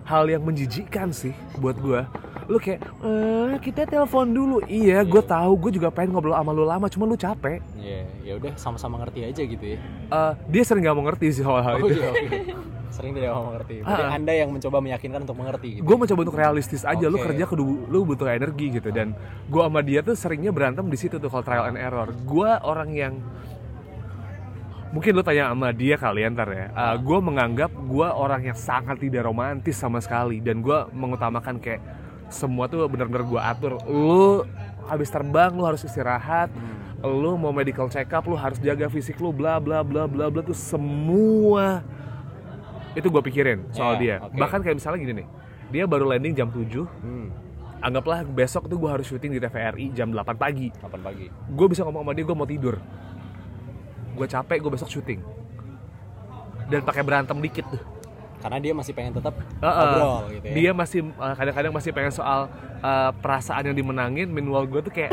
hal 0.02 0.24
yang 0.24 0.40
menjijikkan 0.40 1.12
sih 1.12 1.32
buat 1.56 1.76
gua. 1.76 2.08
Lu 2.48 2.56
kayak, 2.56 2.80
eh 2.80 3.54
kita 3.60 3.84
telepon 3.84 4.24
dulu. 4.26 4.64
Iya, 4.64 5.04
gue 5.04 5.20
tahu. 5.20 5.52
Gue 5.58 5.70
juga 5.70 5.92
pengen 5.92 6.16
ngobrol 6.16 6.32
sama 6.32 6.48
lu 6.48 6.64
lama, 6.64 6.88
cuma 6.88 7.04
lu 7.04 7.12
capek. 7.12 7.60
Iya, 7.76 8.08
ya 8.24 8.32
udah 8.40 8.56
sama-sama 8.56 8.96
ngerti 8.98 9.20
aja 9.22 9.42
gitu 9.44 9.64
ya. 9.68 9.78
Eh, 10.08 10.32
dia 10.48 10.62
sering 10.64 10.80
gak 10.80 10.96
mau 10.96 11.04
ngerti 11.04 11.28
sih 11.30 11.44
hal-hal 11.44 11.76
Oh 11.76 11.84
itu. 11.84 12.00
iya, 12.00 12.08
oke. 12.08 12.38
Sering 12.88 13.12
tidak 13.12 13.36
mau 13.36 13.52
mengerti. 13.52 13.84
Berarti 13.84 14.00
Ah. 14.02 14.16
Anda 14.16 14.32
yang 14.32 14.48
mencoba 14.48 14.80
meyakinkan 14.80 15.20
untuk 15.22 15.36
mengerti 15.36 15.68
gitu. 15.76 15.84
gue 15.84 15.96
mencoba 16.00 16.20
untuk 16.24 16.38
realistis 16.40 16.82
aja 16.82 17.04
lu 17.04 17.20
Oke. 17.20 17.28
kerja 17.28 17.44
kudu 17.44 17.64
lu 17.84 17.98
butuh 18.02 18.26
energi 18.26 18.72
gitu 18.72 18.88
dan 18.88 19.12
gue 19.44 19.60
sama 19.60 19.84
dia 19.84 20.00
tuh 20.00 20.16
seringnya 20.16 20.48
berantem 20.48 20.88
di 20.88 20.96
situ 20.96 21.20
tuh 21.20 21.28
kalau 21.28 21.44
trial 21.44 21.68
and 21.68 21.76
error 21.76 22.08
gue 22.16 22.50
orang 22.64 22.88
yang 22.90 23.14
mungkin 24.88 25.12
lu 25.12 25.20
tanya 25.20 25.48
sama 25.48 25.68
dia 25.70 25.94
kali 25.94 26.20
ya 26.20 26.28
ntar 26.28 26.48
ya. 26.48 26.66
Gue 26.98 27.18
menganggap 27.18 27.68
gue 27.70 28.06
orang 28.06 28.40
yang 28.44 28.56
sangat 28.56 28.96
tidak 28.96 29.22
romantis 29.22 29.74
sama 29.74 29.98
sekali. 29.98 30.38
Dan 30.38 30.58
gue 30.58 30.78
mengutamakan 30.90 31.56
kayak 31.56 31.80
semua 32.28 32.66
tuh 32.66 32.84
benar-benar 32.86 33.22
gue 33.22 33.40
atur. 33.40 33.72
Lu 33.84 34.44
habis 34.84 35.08
terbang 35.08 35.50
lu 35.50 35.62
harus 35.62 35.80
istirahat. 35.80 36.48
Hmm. 36.50 36.76
lu 36.98 37.38
mau 37.38 37.52
medical 37.52 37.86
check 37.86 38.10
up 38.10 38.26
lu 38.26 38.34
harus 38.34 38.58
jaga 38.58 38.86
fisik 38.86 39.16
lu 39.16 39.30
bla 39.30 39.56
bla 39.56 39.80
bla 39.80 40.04
bla 40.04 40.26
bla. 40.26 40.42
Tuh 40.42 40.50
semua 40.52 41.86
itu 42.92 43.06
gue 43.06 43.22
pikirin 43.22 43.62
soal 43.70 43.94
Ya, 43.94 44.00
dia. 44.00 44.16
oke. 44.20 44.34
bahkan 44.34 44.58
kayak 44.58 44.74
misalnya 44.74 44.98
gini 44.98 45.12
nih 45.14 45.26
dia 45.68 45.84
baru 45.84 46.08
landing 46.08 46.34
jam 46.34 46.48
7 46.48 46.82
Hmm, 46.98 47.30
anggaplah 47.78 48.26
besok 48.26 48.66
tuh 48.66 48.74
gue 48.74 48.90
harus 48.90 49.06
syuting 49.06 49.30
di 49.30 49.38
TVRI 49.38 49.92
jam 49.92 50.10
8 50.10 50.34
pagi. 50.34 50.74
8 50.74 50.98
pagi. 50.98 51.30
gue 51.30 51.66
bisa 51.68 51.84
ngomong 51.84 52.02
sama 52.02 52.12
dia 52.12 52.24
gue 52.24 52.34
mau 52.34 52.48
tidur 52.48 52.82
gue 54.18 54.28
capek 54.28 54.58
gue 54.58 54.72
besok 54.74 54.90
syuting. 54.90 55.20
Dan 56.68 56.84
pakai 56.84 57.00
berantem 57.00 57.38
dikit 57.38 57.64
tuh. 57.70 57.80
Karena 58.38 58.58
dia 58.62 58.70
masih 58.70 58.92
pengen 58.94 59.18
tetap 59.18 59.34
Heeh. 59.34 59.74
ngobrol 59.74 60.18
gitu 60.30 60.46
ya. 60.46 60.54
Dia 60.54 60.70
masih 60.70 61.00
uh, 61.18 61.34
kadang-kadang 61.34 61.72
masih 61.74 61.90
pengen 61.90 62.12
soal 62.14 62.46
uh, 62.82 63.10
perasaan 63.18 63.66
yang 63.66 63.76
dimenangin. 63.76 64.30
Meanwhile 64.30 64.66
gue 64.70 64.80
tuh 64.82 64.92
kayak 64.94 65.10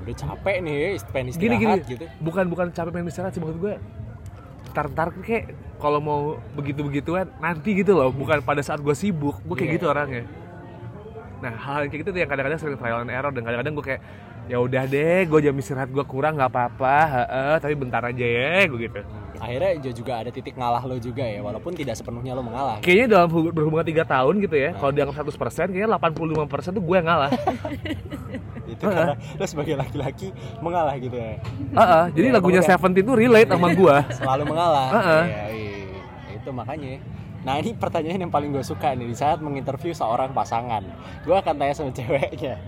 udah 0.00 0.16
capek 0.16 0.56
nih 0.64 0.96
pengen 1.12 1.26
gini 1.36 1.36
gini. 1.36 1.54
istirahat 1.60 1.80
gitu. 1.84 2.04
Bukan 2.24 2.44
bukan 2.48 2.66
capek 2.72 2.90
pengen 2.94 3.08
istirahat 3.12 3.32
sih. 3.36 3.40
Maksud 3.44 3.60
gue 3.60 3.74
ntar 4.70 4.86
ntar 4.94 5.08
kayak 5.18 5.52
kalau 5.76 5.98
mau 6.00 6.20
begitu 6.56 6.80
begituan 6.80 7.28
nanti 7.36 7.76
gitu 7.76 7.92
loh. 7.92 8.08
Bukan 8.08 8.40
pada 8.40 8.64
saat 8.64 8.80
gue 8.80 8.94
sibuk. 8.96 9.36
Gue 9.44 9.56
kayak 9.60 9.68
Iya. 9.68 9.76
gitu 9.76 9.86
orangnya. 9.92 10.24
Nah 11.44 11.52
hal 11.52 11.84
yang 11.84 11.90
kayak 11.92 12.00
gitu 12.06 12.10
tuh 12.16 12.20
yang 12.24 12.30
kadang-kadang 12.32 12.60
sering 12.60 12.78
trial 12.80 13.04
and 13.04 13.12
error. 13.12 13.28
Dan 13.28 13.44
kadang-kadang 13.44 13.74
gue 13.76 13.84
kayak 13.84 14.00
ya 14.46 14.56
udah 14.56 14.84
deh 14.84 15.24
gue 15.24 15.40
jam 15.40 15.54
istirahat 15.54 15.88
gue 15.88 16.04
kurang 16.04 16.36
nggak 16.36 16.48
apa-apa. 16.48 16.96
Tapi 17.58 17.74
bentar 17.74 18.00
aja 18.00 18.22
ya 18.24 18.64
gue 18.64 18.80
gitu. 18.80 19.00
Akhirnya 19.40 19.72
juga 19.90 20.20
ada 20.20 20.28
titik 20.28 20.52
ngalah 20.52 20.84
lo 20.84 21.00
juga 21.00 21.24
ya 21.24 21.40
walaupun 21.40 21.72
tidak 21.72 21.96
sepenuhnya 21.96 22.32
lo 22.32 22.44
mengalah. 22.44 22.76
Kayaknya 22.78 23.06
dalam 23.10 23.28
hubung- 23.28 23.52
berhubungan 23.52 23.84
tiga 23.84 24.04
tahun 24.04 24.36
gitu 24.38 24.52
ya 24.52 24.76
kalau 24.76 24.92
dianggap 24.92 25.16
100% 25.24 25.72
kayaknya 25.72 25.88
85% 25.90 26.76
tuh 26.76 26.84
gue 26.84 26.96
yang 26.96 27.08
ngalah. 27.08 27.30
Itu 28.70 28.84
karena 28.86 29.16
lo 29.16 29.44
sebagai 29.48 29.74
laki-laki 29.74 30.28
mengalah 30.60 30.94
gitu 30.94 31.16
ya. 31.16 31.40
Heeh, 31.72 32.04
jadi 32.14 32.26
Ya, 32.28 32.34
lagunya 32.36 32.60
Seventeen 32.62 33.02
tuh 33.02 33.16
relate 33.16 33.48
sama 33.48 33.68
gue 33.72 33.96
selalu 34.20 34.44
mengalah. 34.46 34.88
Heeh. 34.92 35.22
Iya, 35.24 35.44
iya. 35.50 36.36
itu 36.36 36.50
makanya. 36.52 37.00
Nah 37.40 37.56
ini 37.56 37.72
pertanyaan 37.72 38.20
yang 38.20 38.32
paling 38.32 38.52
gue 38.52 38.60
suka 38.60 38.92
nih 38.92 39.08
di 39.08 39.16
saat 39.16 39.40
menginterview 39.40 39.96
seorang 39.96 40.30
pasangan. 40.30 40.84
Gue 41.24 41.32
akan 41.34 41.54
tanya 41.56 41.72
sama 41.72 41.90
ceweknya 41.90 42.60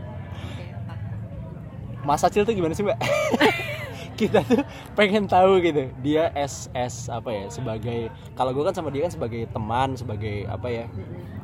Mas 2.03 2.23
Acil 2.23 2.43
tuh 2.43 2.53
gimana 2.53 2.75
sih 2.75 2.83
mbak? 2.83 2.99
kita 4.21 4.45
tuh 4.45 4.63
pengen 4.95 5.25
tahu 5.27 5.59
gitu. 5.59 5.89
Dia 5.99 6.31
S 6.35 6.69
S 6.71 7.09
apa 7.09 7.31
ya 7.33 7.45
sebagai 7.49 8.07
kalau 8.35 8.53
gue 8.53 8.63
kan 8.63 8.75
sama 8.75 8.91
dia 8.91 9.07
kan 9.07 9.13
sebagai 9.15 9.49
teman 9.51 9.95
sebagai 9.95 10.47
apa 10.47 10.69
ya 10.69 10.85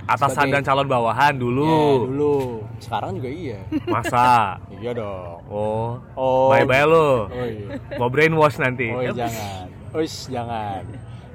atasan 0.09 0.49
Sebagai- 0.49 0.55
dan 0.55 0.63
calon 0.65 0.89
bawahan 0.89 1.35
Ya, 1.35 1.41
dulu. 1.41 1.75
Dulu 2.07 2.35
sekarang 2.81 3.19
juga 3.19 3.31
iya. 3.31 3.59
Masa? 3.87 4.57
Iya 4.79 4.95
dong. 4.95 5.43
Oh. 5.51 5.99
Oh. 6.15 6.49
Bye 6.49 6.63
bye 6.63 6.87
lo 6.87 7.27
oh 7.27 7.47
iya. 7.47 7.83
Mau 7.99 8.07
brainwash 8.07 8.63
nanti. 8.63 8.95
Oh 8.95 9.03
iya, 9.03 9.11
jangan. 9.11 9.67
Uish, 9.91 10.31
jangan. 10.31 10.87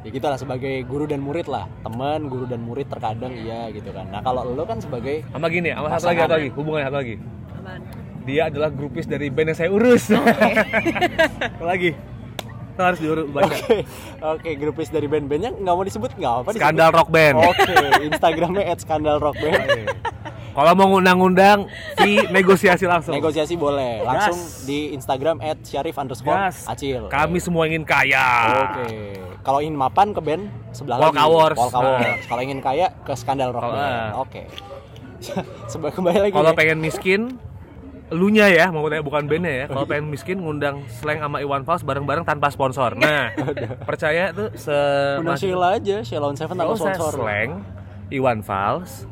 Ya 0.04 0.10
gitu 0.12 0.24
lah 0.24 0.40
sebagai 0.40 0.84
guru 0.88 1.08
dan 1.08 1.20
murid 1.20 1.48
lah. 1.48 1.68
Teman, 1.84 2.32
guru 2.32 2.48
dan 2.48 2.64
murid 2.64 2.88
terkadang 2.88 3.36
iya 3.36 3.68
gitu 3.72 3.92
kan. 3.92 4.08
Nah, 4.12 4.24
kalau 4.24 4.48
lo 4.48 4.64
kan 4.64 4.80
sebagai 4.80 5.28
sama 5.28 5.48
gini 5.48 5.76
sama 5.76 5.88
satu 5.92 6.08
lagi 6.08 6.20
satu 6.24 6.34
lagi. 6.36 6.50
Hubungannya 6.56 6.88
satu 6.88 6.98
lagi. 7.00 7.16
Apaan? 7.52 8.03
Dia 8.24 8.48
adalah 8.48 8.70
grupis 8.70 9.04
dari 9.04 9.28
band 9.28 9.52
yang 9.52 9.58
saya 9.58 9.70
urus 9.70 10.08
Satu 10.08 10.24
lagi 11.68 11.92
Itu 12.74 12.82
harus 12.82 12.98
diurus 12.98 13.28
baca 13.28 13.54
Oke, 13.54 13.86
oke, 14.20 14.50
grupis 14.56 14.88
dari 14.88 15.06
band-bandnya 15.06 15.54
nggak 15.54 15.74
mau 15.74 15.84
disebut 15.84 16.12
nggak 16.14 16.34
apa 16.34 16.48
disebut. 16.48 16.58
skandal 16.58 16.90
rock 16.90 17.10
band 17.10 17.36
Oke, 17.38 17.74
Instagramnya 18.04 18.64
@skandalrockband. 18.76 19.62
kalau 20.54 20.72
mau 20.72 20.86
ngundang-undang 20.88 21.66
si 21.98 22.22
negosiasi 22.28 22.86
langsung 22.86 23.12
Negosiasi 23.12 23.54
boleh, 23.56 24.02
langsung 24.02 24.38
Gas. 24.38 24.64
di 24.64 24.94
Instagram 24.94 25.38
@syarif 25.62 25.96
underscore 25.96 26.34
Gas. 26.40 26.66
acil. 26.66 27.10
kami 27.10 27.38
semua 27.38 27.66
ingin 27.66 27.82
kaya 27.84 28.26
Oke, 28.64 29.18
kalau 29.42 29.60
ingin 29.60 29.74
mapan 29.74 30.10
ke 30.10 30.22
band 30.22 30.44
sebelah 30.72 30.98
Polka 31.00 31.14
lagi. 31.20 31.54
Polka 31.54 31.80
Wars. 31.80 32.22
Kalau 32.24 32.42
ingin 32.42 32.60
kaya 32.60 32.90
ke 33.02 33.14
skandal 33.14 33.50
rock 33.50 33.66
band. 33.68 33.78
ah. 33.78 34.10
Oke. 34.20 34.46
Sebab 35.72 35.90
kembali 35.92 36.20
lagi. 36.22 36.34
kalau 36.34 36.54
pengen 36.54 36.80
miskin 36.80 37.38
elunya 38.13 38.45
ya 38.47 38.69
maksudnya 38.69 39.02
bukan 39.02 39.26
bandnya 39.26 39.54
ya. 39.54 39.65
kalau 39.65 39.89
pengen 39.89 40.13
miskin 40.13 40.38
ngundang 40.38 40.86
Slang 40.88 41.19
sama 41.19 41.41
Iwan 41.41 41.65
Fals 41.65 41.82
bareng-bareng 41.82 42.23
tanpa 42.23 42.54
sponsor. 42.54 42.93
Nah 42.93 43.34
percaya 43.89 44.30
tuh 44.30 44.54
se 44.54 44.76
Undang 45.17 45.41
Sheila 45.41 45.82
aja, 45.82 46.06
Sheila 46.06 46.30
on 46.30 46.38
Seven 46.38 46.54
tanpa 46.54 46.78
sponsor. 46.78 47.12
Slang 47.17 47.65
Iwan 48.13 48.45
Fals 48.45 49.10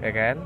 ya 0.00 0.10
kan? 0.10 0.36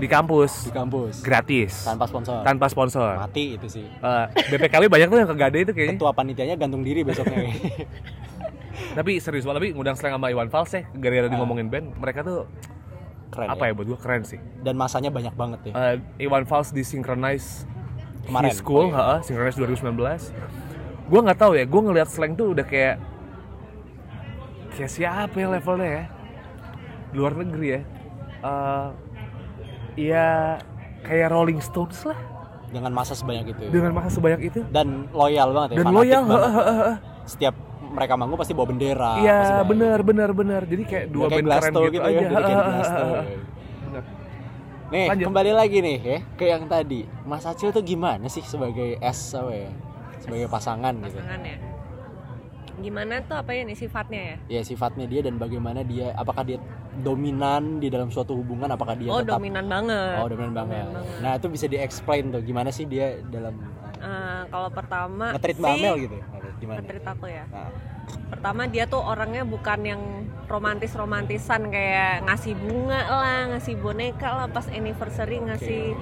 Di 0.00 0.08
kampus. 0.08 0.66
Di 0.66 0.72
kampus. 0.72 1.20
Gratis. 1.20 1.84
Tanpa 1.84 2.08
sponsor. 2.08 2.40
tanpa 2.40 2.66
sponsor. 2.72 3.12
Mati 3.20 3.60
itu 3.60 3.68
sih. 3.68 3.84
Eh, 3.84 4.26
BPKB 4.48 4.88
banyak 4.88 5.06
tuh 5.12 5.18
yang 5.20 5.30
kegade 5.30 5.58
itu 5.68 5.72
kayaknya. 5.76 6.00
Ketua 6.00 6.12
panitianya 6.16 6.56
gantung 6.56 6.80
diri 6.80 7.04
besoknya. 7.04 7.52
tapi 8.98 9.20
serius 9.20 9.44
banget 9.44 9.58
tapi 9.60 9.68
ngundang 9.76 9.96
Slang 9.96 10.16
sama 10.16 10.28
Iwan 10.32 10.48
Fals 10.48 10.72
ya 10.72 10.82
gara-gara 10.96 11.28
di 11.28 11.36
ngomongin 11.36 11.68
band 11.72 11.96
mereka 11.96 12.24
tuh 12.24 12.48
Keren 13.32 13.48
apa 13.48 13.62
ya? 13.62 13.66
ya 13.66 13.74
buat 13.74 13.86
gua 13.86 13.98
keren 13.98 14.22
sih 14.22 14.36
Dan 14.60 14.76
masanya 14.76 15.08
banyak 15.08 15.32
banget 15.32 15.60
ya. 15.66 15.72
Eh, 15.72 15.96
Iwan 16.22 16.44
Fals 16.44 16.68
di 16.68 16.82
Synchronize 16.82 17.64
Kemarin. 18.22 18.46
His 18.46 18.60
School, 18.60 18.86
Oh, 18.86 18.88
iya. 18.88 19.00
heeh, 19.16 19.18
Synchronize 19.24 19.56
2019 19.56 20.30
gua 21.04 21.20
nggak 21.22 21.38
tahu 21.38 21.52
ya 21.54 21.64
gua 21.64 21.80
ngelihat 21.82 22.06
Slang 22.06 22.32
tuh 22.34 22.52
udah 22.52 22.62
kayak 22.62 23.00
kayak 24.70 24.90
siapa 24.90 25.32
ya 25.34 25.48
levelnya 25.50 25.88
ya 25.90 26.04
luar 27.12 27.32
negeri 27.34 27.68
ya 27.70 27.80
Eh, 28.42 28.88
ya 30.02 30.26
kayak 31.00 31.30
Rolling 31.30 31.58
Stones 31.58 32.02
lah 32.02 32.18
Dengan 32.66 32.90
masa 32.90 33.12
sebanyak 33.12 33.48
itu. 33.48 33.68
dengan 33.68 33.92
masa 33.92 34.08
sebanyak 34.10 34.40
itu 34.44 34.60
Dan 34.66 35.06
loyal 35.10 35.52
banget 35.52 35.70
ya. 35.70 35.76
dan 35.78 35.86
loyal 35.90 36.22
banget. 36.22 36.42
heeh, 36.42 36.52
heeh, 36.58 36.76
heeh. 36.80 36.96
Setiap 37.24 37.54
mereka 37.92 38.14
manggung 38.16 38.40
pasti 38.40 38.52
bawa 38.52 38.66
bendera. 38.66 39.12
Iya 39.18 39.38
benar 39.62 39.98
benar 40.00 40.30
benar. 40.32 40.62
Jadi 40.64 40.82
kayak 40.82 41.04
Ya, 41.04 41.12
dua 41.12 41.26
kayak 41.28 41.36
band 41.38 41.48
keren 41.52 41.72
gitu, 41.72 41.80
gitu, 41.90 42.02
aja. 42.02 42.10
ya. 42.10 42.20
Jadi 42.22 42.42
kayak 42.42 42.64
Glasto. 42.66 43.04
Benar. 43.82 44.04
Nih, 44.88 45.06
Lanjut. 45.08 45.24
kembali 45.24 45.52
lagi 45.52 45.78
nih 45.80 45.96
ya 45.98 46.18
ke 46.36 46.44
yang 46.46 46.64
tadi. 46.66 47.00
Mas 47.22 47.44
Acil 47.44 47.70
tuh 47.70 47.80
gimana 47.82 48.26
sih 48.26 48.42
sebagai 48.42 48.96
S 48.98 49.32
apa 49.32 49.52
ya? 49.52 49.70
Sebagai 50.18 50.46
pasangan 50.46 50.94
gitu. 50.98 51.16
pasangan 51.16 51.40
ya 51.42 51.56
gimana 52.72 53.22
tuh 53.22 53.36
apa 53.36 53.52
ya 53.52 53.62
nih 53.62 53.76
sifatnya 53.76 54.20
ya 54.20 54.36
Ya 54.48 54.60
sifatnya 54.64 55.06
dia 55.06 55.22
dan 55.22 55.36
bagaimana 55.36 55.84
dia 55.84 56.10
apakah 56.12 56.42
dia 56.42 56.58
dominan 56.96 57.78
di 57.78 57.86
dalam 57.86 58.08
suatu 58.08 58.34
hubungan 58.34 58.66
apakah 58.66 58.96
dia 58.96 59.06
oh 59.06 59.20
tetap 59.20 59.38
dominan 59.38 59.64
banget 59.66 60.18
Oh, 60.18 60.26
dominan 60.26 60.52
banget. 60.52 60.82
Dominan 60.82 60.96
banget. 60.98 61.20
Nah, 61.20 61.32
itu 61.36 61.46
bisa 61.46 61.66
di-explain 61.68 62.24
tuh 62.28 62.42
gimana 62.42 62.68
sih 62.68 62.84
dia 62.84 63.22
dalam 63.22 63.54
Eh, 64.02 64.42
kalau 64.50 64.66
pertama 64.66 65.30
Mbak 65.30 65.46
sih, 65.46 65.62
Amel 65.78 65.94
gitu. 66.00 66.16
Gimana? 66.62 66.78
nge-treat 66.80 67.06
aku 67.06 67.26
ya. 67.26 67.44
Nah, 67.50 67.70
pertama 68.30 68.70
dia 68.70 68.84
tuh 68.86 69.02
orangnya 69.02 69.42
bukan 69.42 69.80
yang 69.82 70.02
romantis 70.46 70.94
romantisan 70.94 71.68
kayak 71.68 72.22
ngasih 72.26 72.54
bunga 72.54 73.00
lah 73.08 73.40
ngasih 73.56 73.74
boneka 73.78 74.28
lah 74.30 74.46
pas 74.50 74.66
anniversary 74.70 75.38
ngasih 75.42 75.94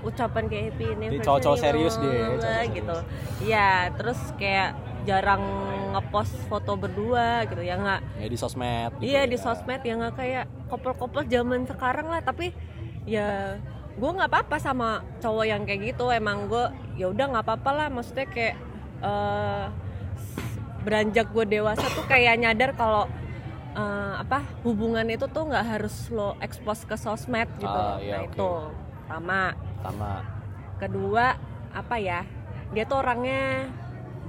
ucapan 0.00 0.48
kayak 0.48 0.64
happy 0.72 0.86
anniversary 0.96 1.26
cowok-cowok 1.26 1.58
serius 1.60 1.94
dia 2.00 2.08
ya, 2.08 2.10
bla, 2.10 2.16
bla, 2.16 2.26
cowok-cowok 2.32 2.74
gitu. 2.74 2.96
ya 3.44 3.70
terus 3.96 4.20
kayak 4.40 4.68
jarang 5.04 5.42
ngepost 5.96 6.34
foto 6.46 6.76
berdua 6.76 7.44
gitu. 7.48 7.62
Ya 7.64 7.76
nggak 7.80 8.00
ya 8.20 8.26
di 8.28 8.38
sosmed 8.38 8.90
gitu 9.00 9.04
iya 9.04 9.22
ya. 9.24 9.30
di 9.30 9.36
sosmed 9.40 9.82
ya 9.82 9.94
nggak 9.96 10.14
kayak 10.16 10.44
couple-couple 10.70 11.24
zaman 11.26 11.66
sekarang 11.66 12.06
lah. 12.08 12.20
Tapi 12.22 12.52
ya 13.08 13.58
gue 13.96 14.10
nggak 14.10 14.30
apa-apa 14.30 14.56
sama 14.62 15.02
cowok 15.18 15.44
yang 15.48 15.62
kayak 15.66 15.94
gitu. 15.94 16.08
Emang 16.12 16.46
gue 16.48 16.64
ya 16.96 17.10
udah 17.10 17.26
nggak 17.36 17.44
apa-apa 17.44 17.70
lah. 17.74 17.88
Maksudnya 17.92 18.26
kayak 18.30 18.56
eh, 19.02 19.64
beranjak 20.80 21.28
gue 21.28 21.44
dewasa 21.46 21.84
tuh 21.86 22.04
kayak 22.04 22.34
nyadar 22.36 22.72
kalau 22.72 23.04
eh, 23.72 24.12
apa 24.16 24.40
hubungan 24.62 25.06
itu 25.06 25.26
tuh 25.26 25.46
nggak 25.46 25.66
harus 25.68 25.94
lo 26.08 26.34
expose 26.40 26.84
ke 26.84 26.96
sosmed 26.96 27.48
gitu 27.56 27.68
Ah, 27.70 27.96
iya, 27.98 28.20
nah 28.20 28.26
itu 28.26 28.48
pertama. 28.98 29.42
Sama 29.80 30.12
kedua 30.76 31.26
apa 31.70 31.96
ya 31.96 32.24
dia 32.70 32.84
tuh 32.84 32.98
orangnya 32.98 33.68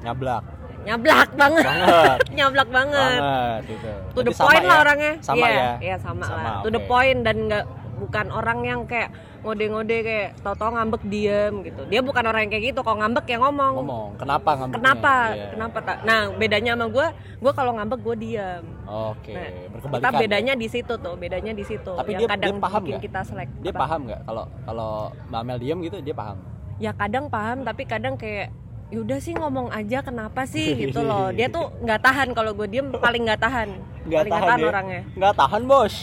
nyablak. 0.02 0.44
Nyablak 0.82 1.30
banget. 1.38 1.62
Banget. 1.64 2.20
Nyablak 2.38 2.70
banget. 2.70 3.20
Banget 3.22 3.62
itu 3.70 3.90
to 4.12 4.20
the 4.22 4.34
point 4.34 4.64
lah 4.64 4.76
ya? 4.76 4.82
orangnya. 4.82 5.14
Sama 5.22 5.38
Iya, 5.38 5.50
ya? 5.54 5.72
iya 5.80 5.96
sama, 5.98 6.26
Sama, 6.26 6.42
lah 6.42 6.54
to 6.66 6.70
the 6.70 6.82
point 6.84 7.20
dan 7.22 7.38
nggak 7.46 7.66
bukan 8.02 8.28
orang 8.34 8.60
yang 8.66 8.80
kayak 8.90 9.14
ngode-ngode 9.42 9.98
kayak 10.02 10.30
tau-tau 10.40 10.70
ngambek 10.72 11.02
diem 11.06 11.54
gitu. 11.66 11.82
Dia 11.90 12.02
bukan 12.02 12.22
orang 12.22 12.46
yang 12.46 12.52
kayak 12.54 12.66
gitu 12.70 12.80
kalau 12.82 13.02
ngambek 13.02 13.26
ya 13.26 13.38
ngomong, 13.38 13.74
ngomong. 13.74 14.10
Kenapa 14.16 14.50
ngambeknya? 14.54 14.78
Kenapa? 14.80 15.14
Iya. 15.34 15.46
kenapa 15.52 15.78
tak 15.82 15.98
nah 16.02 16.22
bedanya 16.32 16.72
sama 16.78 16.86
gue 16.88 17.08
gue 17.42 17.52
kalau 17.52 17.72
ngambek 17.74 18.00
gue 18.00 18.16
diem. 18.20 18.64
Oke 18.86 19.34
Nah, 19.34 19.50
berkebalikan 19.72 20.02
kita 20.02 20.14
ya? 20.14 20.22
bedanya 20.22 20.54
di 20.54 20.68
situ 20.68 20.94
tuh 20.96 21.14
bedanya 21.16 21.52
di 21.52 21.64
situ. 21.64 21.92
Tapi 21.92 22.10
yang 22.12 22.22
dia- 22.22 22.32
kadang 22.32 22.54
dia 22.54 22.64
paham 22.64 22.82
bikin 22.82 23.00
kita 23.02 23.20
selek 23.24 23.50
dia 23.60 23.72
Apa? 23.74 23.80
paham 23.82 24.00
nggak? 24.06 24.22
Kalau 24.24 24.44
kalau 24.62 24.92
Mbak 25.28 25.42
Amel 25.42 25.58
diem 25.58 25.80
gitu 25.82 25.98
dia 26.00 26.14
paham? 26.14 26.38
Ya 26.78 26.92
kadang 26.94 27.26
paham 27.28 27.58
tapi 27.62 27.84
kadang 27.84 28.14
kayak 28.16 28.50
yaudah 28.92 29.24
sih 29.24 29.32
ngomong 29.32 29.72
aja 29.72 30.04
kenapa 30.04 30.44
sih 30.44 30.76
gitu 30.84 31.00
loh 31.00 31.32
dia 31.32 31.48
tuh 31.48 31.72
nggak 31.80 32.00
tahan 32.04 32.28
kalau 32.36 32.52
gue 32.52 32.68
diem 32.68 32.92
paling 32.92 33.24
nggak 33.24 33.40
tahan 33.40 33.70
nggak 34.04 34.12
paling 34.12 34.12
nggak 34.12 34.28
tahan 34.28 34.48
tahan 34.52 34.60
ya? 34.60 34.68
orangnya 34.68 35.02
nggak 35.16 35.34
tahan 35.40 35.62
bos 35.64 35.94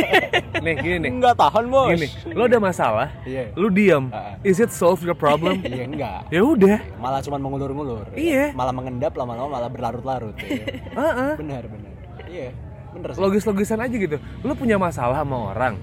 Nih 0.64 0.74
gini 0.80 0.96
nih. 0.96 1.10
nggak 1.20 1.36
tahan 1.36 1.64
bos 1.68 1.92
Gini, 1.94 2.08
lo 2.32 2.42
ada 2.48 2.58
masalah, 2.58 3.08
iya 3.28 3.52
lu 3.52 3.68
diam. 3.68 4.08
Ah. 4.08 4.38
Is 4.40 4.62
it 4.62 4.72
solve 4.72 5.02
your 5.04 5.12
problem? 5.12 5.60
iya 5.66 5.84
enggak 5.84 6.20
ya 6.32 6.40
udah. 6.40 6.78
malah 6.96 7.20
cuma 7.20 7.36
mengulur-ngulur 7.36 8.06
ya. 8.14 8.16
Iya. 8.16 8.44
malah 8.56 8.72
mengendap 8.72 9.12
lama-lama 9.12 9.60
malah 9.60 9.68
berlarut-larut 9.68 10.32
ya. 10.40 10.64
Heeh. 10.94 11.32
benar 11.36 11.62
benar 11.68 11.92
iya 12.24 12.48
bener 12.96 13.08
sih 13.12 13.20
Logis-logisan 13.20 13.78
aja 13.78 13.92
gitu. 13.94 14.16
Lu 14.40 14.54
punya 14.54 14.78
masalah 14.78 15.20
sama 15.20 15.52
orang. 15.52 15.74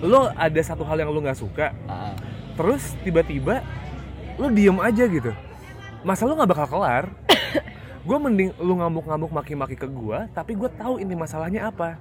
Lu 0.00 0.30
ada 0.32 0.60
satu 0.64 0.86
hal 0.86 0.96
yang 0.96 1.10
lu 1.10 1.20
nggak 1.20 1.36
suka, 1.36 1.74
Ah, 1.84 2.14
terus 2.54 2.94
tiba-tiba 3.02 3.60
lu 4.36 4.46
diem 4.48 4.78
aja 4.78 5.04
gitu. 5.04 5.30
Masalah 6.02 6.28
lu 6.28 6.36
nggak 6.36 6.50
bakal 6.50 6.66
kelar. 6.68 7.04
gue 8.04 8.18
mending 8.18 8.52
lu 8.58 8.76
ngamuk-ngamuk 8.76 9.32
maki-maki 9.32 9.72
ke 9.72 9.86
gue 9.86 10.18
tapi 10.30 10.52
gue 10.52 10.68
tahu 10.70 11.00
inti 11.00 11.16
masalahnya 11.16 11.72
apa 11.72 11.96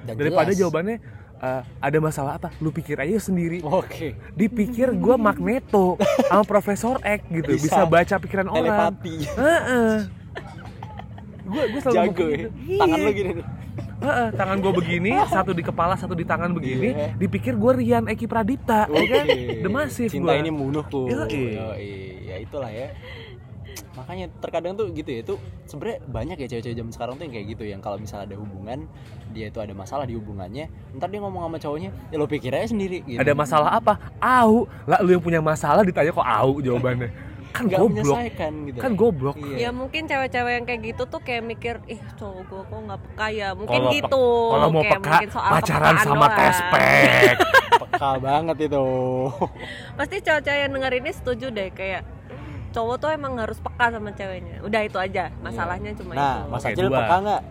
Dan 0.00 0.16
daripada 0.16 0.48
jelas. 0.48 0.56
jawabannya 0.58 0.96
eh, 1.36 1.60
ada 1.78 1.98
masalah 2.00 2.40
apa 2.40 2.48
lu 2.58 2.72
pikir 2.72 2.96
aja 2.96 3.20
sendiri 3.20 3.60
Oke. 3.60 4.16
dipikir 4.32 4.88
gue 4.90 5.16
magneto 5.18 6.00
sama 6.32 6.48
profesor 6.48 6.96
X 6.98 7.28
gitu 7.28 7.60
bisa, 7.60 7.76
Bisa. 7.76 7.84
baca 7.84 8.14
pikiran 8.16 8.48
orang 8.48 8.64
Telepati. 8.96 9.16
gue 11.44 11.62
gue 11.68 11.80
selalu 11.82 11.96
Jago 12.00 12.24
ya. 12.24 12.36
gitu. 12.38 12.48
Tangan 12.74 12.96
Iya. 12.96 13.04
lu 13.04 13.12
gini 13.12 13.30
nih. 13.34 13.46
Heeh, 14.04 14.28
tangan 14.32 14.56
gue 14.58 14.72
begini 14.74 15.10
satu 15.34 15.50
di 15.50 15.60
kepala 15.60 15.96
satu 15.96 16.12
di 16.12 16.22
tangan 16.22 16.52
begini 16.52 16.92
Iya. 16.92 17.08
dipikir 17.16 17.56
gue 17.56 17.72
Rian 17.74 18.04
Eki 18.04 18.26
Pradipta 18.26 18.84
ya 18.86 19.02
kan 19.06 19.24
The 19.58 19.70
Massive 19.70 20.12
Cinta 20.12 20.30
gua. 20.30 20.36
ini 20.36 20.48
membunuhku. 20.48 21.08
Yoi. 21.08 21.56
Yoi. 21.56 21.92
Ya 22.24 22.36
itulah 22.36 22.68
ya. 22.68 22.92
Makanya 23.94 24.26
terkadang 24.38 24.74
tuh 24.74 24.90
gitu 24.90 25.06
ya 25.06 25.22
itu 25.22 25.34
sebenarnya 25.64 25.98
banyak 26.04 26.36
ya 26.36 26.46
cewek-cewek 26.48 26.76
zaman 26.76 26.92
sekarang 26.92 27.14
tuh 27.14 27.24
yang 27.24 27.32
kayak 27.32 27.46
gitu 27.48 27.64
yang 27.64 27.78
kalau 27.78 27.94
misalnya 27.94 28.26
ada 28.26 28.36
hubungan 28.36 28.78
dia 29.30 29.46
itu 29.46 29.58
ada 29.58 29.70
masalah 29.70 30.02
di 30.02 30.14
hubungannya 30.14 30.66
ntar 30.92 31.08
dia 31.08 31.18
ngomong 31.18 31.46
sama 31.46 31.58
cowoknya 31.58 31.90
ya 32.10 32.16
lo 32.16 32.26
pikir 32.26 32.50
aja 32.50 32.68
sendiri 32.68 33.02
gitu. 33.02 33.18
ada 33.18 33.32
masalah 33.32 33.70
apa 33.72 33.94
au 34.18 34.66
lah 34.84 34.98
lu 34.98 35.10
yang 35.10 35.22
punya 35.22 35.38
masalah 35.38 35.82
ditanya 35.82 36.10
kok 36.10 36.22
au 36.22 36.58
jawabannya 36.58 37.06
kan 37.54 37.64
Nggak 37.64 37.78
goblok 37.78 38.02
menyelesaikan 38.10 38.52
gitu 38.66 38.78
kan 38.78 38.92
goblok 38.92 39.36
Iya. 39.38 39.56
Ya 39.56 39.70
mungkin 39.70 40.02
cewek-cewek 40.04 40.52
yang 40.52 40.64
kayak 40.64 40.80
gitu 40.84 41.02
tuh 41.06 41.20
kayak 41.20 41.42
mikir, 41.42 41.74
ih 41.86 42.02
cowok 42.12 42.42
gue 42.44 42.62
kok 42.64 42.80
nggak 42.82 43.00
peka 43.00 43.26
ya, 43.30 43.48
mungkin 43.52 43.80
pe- 43.80 43.92
gitu. 43.94 44.26
kalau 44.50 44.68
mau 44.68 44.82
Kayak 44.82 44.92
peka 44.92 45.06
mungkin 45.08 45.28
soal 45.30 45.50
pacaran 45.52 45.94
sama 45.96 46.16
doang. 46.20 46.36
tespek 46.36 47.36
peka 47.84 48.10
banget 48.18 48.56
itu 48.60 48.84
Pasti 49.94 50.16
cewek-cewek 50.18 50.60
yang 50.60 50.72
denger 50.72 50.92
ini 50.94 51.10
setuju 51.12 51.46
deh 51.48 51.70
kayak 51.70 52.02
cowok 52.70 52.96
tuh 52.98 53.08
emang 53.08 53.38
harus 53.38 53.56
peka 53.56 53.86
sama 53.88 54.10
ceweknya. 54.10 54.58
Udah 54.60 54.80
itu 54.82 54.98
aja, 54.98 55.30
masalahnya 55.38 55.94
cuma 55.94 56.12
nah 56.12 56.42
itu. 56.42 56.50
mas 56.50 56.64
Acil 56.66 56.90
peka 56.90 57.16
nggak 57.20 57.42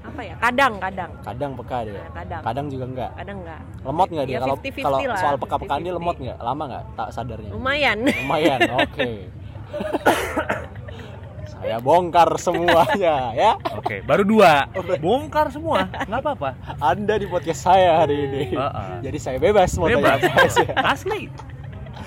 Apa 0.00 0.20
ya? 0.24 0.34
Kadang, 0.40 0.72
kadang, 0.80 1.10
kadang 1.20 1.50
peka 1.60 1.78
dia. 1.84 2.00
Nah, 2.00 2.12
kadang, 2.24 2.42
kadang 2.42 2.66
juga 2.72 2.84
enggak. 2.88 3.10
Kadang 3.20 3.38
enggak. 3.44 3.60
lemot 3.84 4.08
nggak 4.08 4.26
dia? 4.26 4.34
Ya, 4.34 4.40
kalau 4.40 4.56
50-50 4.56 4.84
kalau 4.84 4.98
soal 5.20 5.36
peka-pekaan 5.36 5.80
dia 5.84 5.92
50-50. 5.92 5.98
lemot 6.00 6.16
nggak? 6.16 6.38
Lama 6.40 6.62
nggak? 6.66 6.84
Tak 6.96 7.08
sadarnya? 7.12 7.50
Lumayan. 7.52 7.98
lumayan 8.24 8.60
oke. 8.80 9.10
Saya 11.50 11.76
bongkar 11.84 12.30
semuanya 12.40 13.14
ya. 13.36 13.52
Oke 13.76 14.00
baru 14.00 14.24
dua. 14.24 14.64
Bongkar 14.96 15.52
semua? 15.52 15.84
Nggak 16.08 16.20
apa-apa. 16.24 16.50
Anda 16.80 17.20
di 17.20 17.28
podcast 17.28 17.68
saya 17.68 18.00
hari 18.00 18.24
ini. 18.24 18.42
Heeh. 18.56 18.92
jadi 19.04 19.18
saya 19.20 19.36
bebas 19.36 19.76
mau 19.76 19.92
bebas. 19.92 20.24
tanya 20.24 20.72
asli. 20.96 21.28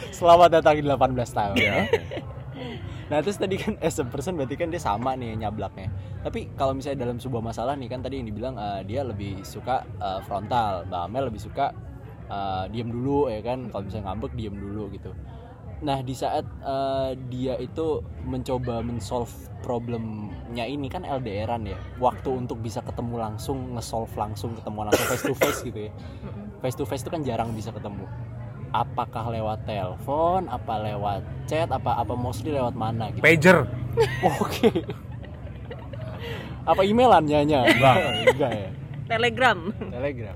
Selamat 0.09 0.49
datang 0.57 0.81
di 0.81 0.83
18 0.85 0.97
tahun. 1.29 1.55
Ya 1.61 1.85
Nah 3.13 3.21
terus 3.21 3.37
tadi 3.37 3.61
kan 3.61 3.77
as 3.77 4.01
a 4.01 4.05
person 4.09 4.33
berarti 4.33 4.57
kan 4.57 4.73
dia 4.73 4.81
sama 4.81 5.13
nih 5.13 5.37
nyablaknya. 5.37 5.93
Tapi 6.25 6.49
kalau 6.57 6.73
misalnya 6.73 7.05
dalam 7.05 7.21
sebuah 7.21 7.45
masalah 7.45 7.77
nih 7.77 7.85
kan 7.85 8.01
tadi 8.01 8.17
yang 8.17 8.25
dibilang 8.25 8.57
eh, 8.57 8.81
dia 8.89 9.05
lebih 9.05 9.45
suka 9.45 9.85
eh, 10.01 10.17
frontal. 10.25 10.89
Mbak 10.89 11.01
Amel 11.05 11.29
lebih 11.29 11.45
suka 11.45 11.77
eh, 12.25 12.65
diem 12.73 12.89
dulu 12.89 13.29
ya 13.29 13.45
kan? 13.45 13.69
Kalau 13.69 13.85
misalnya 13.85 14.09
ngambek 14.09 14.33
diem 14.33 14.57
dulu 14.57 14.89
gitu. 14.97 15.13
Nah 15.85 16.01
di 16.01 16.17
saat 16.17 16.41
eh, 16.65 17.13
dia 17.29 17.53
itu 17.61 18.01
mencoba 18.25 18.81
men-solve 18.81 19.29
problemnya 19.61 20.65
ini 20.65 20.89
kan 20.89 21.05
LDRan 21.05 21.69
ya. 21.69 21.77
Waktu 22.01 22.33
untuk 22.33 22.65
bisa 22.65 22.81
ketemu 22.81 23.21
langsung, 23.21 23.77
nge-solve 23.77 24.09
langsung, 24.17 24.57
ketemu 24.57 24.89
langsung 24.89 25.05
face 25.05 25.25
to 25.29 25.33
face 25.37 25.61
gitu 25.61 25.79
ya. 25.85 25.91
Face 26.65 26.73
to 26.73 26.89
face 26.89 27.05
itu 27.05 27.13
kan 27.13 27.21
jarang 27.21 27.53
bisa 27.53 27.69
ketemu 27.69 28.09
apakah 28.73 29.29
lewat 29.29 29.69
telepon, 29.69 30.49
apa 30.49 30.73
lewat 30.81 31.21
chat, 31.45 31.69
apa 31.69 31.93
apa 31.93 32.13
mostly 32.17 32.49
lewat 32.51 32.73
mana 32.73 33.13
gitu. 33.13 33.21
pager 33.21 33.69
Oke. 34.41 34.69
apa 36.65 36.81
emailan 36.81 37.23
nyanya? 37.29 37.69
Enggak. 37.69 37.95
Enggak 38.33 38.51
ya. 38.51 38.69
Telegram. 39.05 39.57
Telegram. 39.93 40.35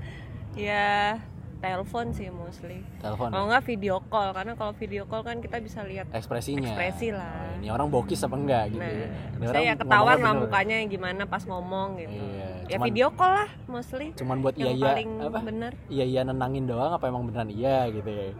ya, 0.54 1.18
telepon 1.58 2.10
sih 2.10 2.28
mostly. 2.28 2.86
Telepon. 2.98 3.28
Kalau 3.28 3.44
nggak 3.46 3.64
video 3.64 3.98
call, 4.04 4.30
karena 4.30 4.52
kalau 4.54 4.72
video 4.72 5.02
call 5.04 5.22
kan 5.22 5.38
kita 5.38 5.58
bisa 5.58 5.82
lihat 5.82 6.06
Ekspresinya. 6.10 6.70
ekspresi 6.70 7.08
lah. 7.10 7.58
Ini 7.58 7.68
orang 7.68 7.88
bokis 7.88 8.22
apa 8.22 8.34
enggak 8.34 8.64
gitu. 8.70 8.80
Nah, 8.80 8.88
ya. 8.88 9.08
Ini 9.08 9.38
saya 9.38 9.50
orang 9.50 9.64
ya 9.64 9.74
ketahuan 9.76 10.16
lah 10.16 10.32
bener. 10.32 10.42
mukanya 10.44 10.74
yang 10.76 10.88
gimana 10.88 11.22
pas 11.24 11.42
ngomong 11.42 11.88
gitu. 11.98 12.14
Iya, 12.14 12.48
Ya 12.64 12.76
cuman- 12.76 12.86
video 12.86 13.06
call 13.10 13.32
lah 13.34 13.50
mostly. 13.66 14.06
Cuman 14.14 14.36
buat 14.38 14.54
iya 14.54 14.70
iya 14.70 14.90
apa? 15.20 15.38
bener. 15.40 15.72
Iya 15.88 16.04
iya 16.06 16.20
nenangin 16.22 16.64
doang 16.64 16.92
apa 16.92 17.04
emang 17.04 17.24
beneran 17.24 17.50
iya 17.50 17.86
gitu 17.88 18.06
ya. 18.06 18.30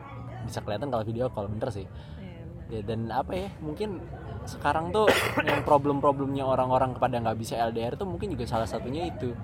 Bisa 0.45 0.63
kelihatan 0.63 0.89
kalau 0.89 1.03
video 1.03 1.27
call 1.29 1.51
bener 1.51 1.69
sih. 1.69 1.87
Iya, 2.17 2.41
bener. 2.41 2.71
Ya, 2.71 2.81
dan 2.85 3.01
apa 3.11 3.33
ya 3.35 3.49
mungkin 3.59 3.99
sekarang 4.45 4.89
tuh 4.91 5.11
yang 5.43 5.61
problem-problemnya 5.61 6.41
orang-orang 6.41 6.95
kepada 6.95 7.19
nggak 7.19 7.37
bisa 7.37 7.59
LDR 7.61 7.93
tuh 7.95 8.07
mungkin 8.07 8.33
juga 8.33 8.47
salah 8.47 8.65
satunya 8.65 9.05
itu 9.05 9.37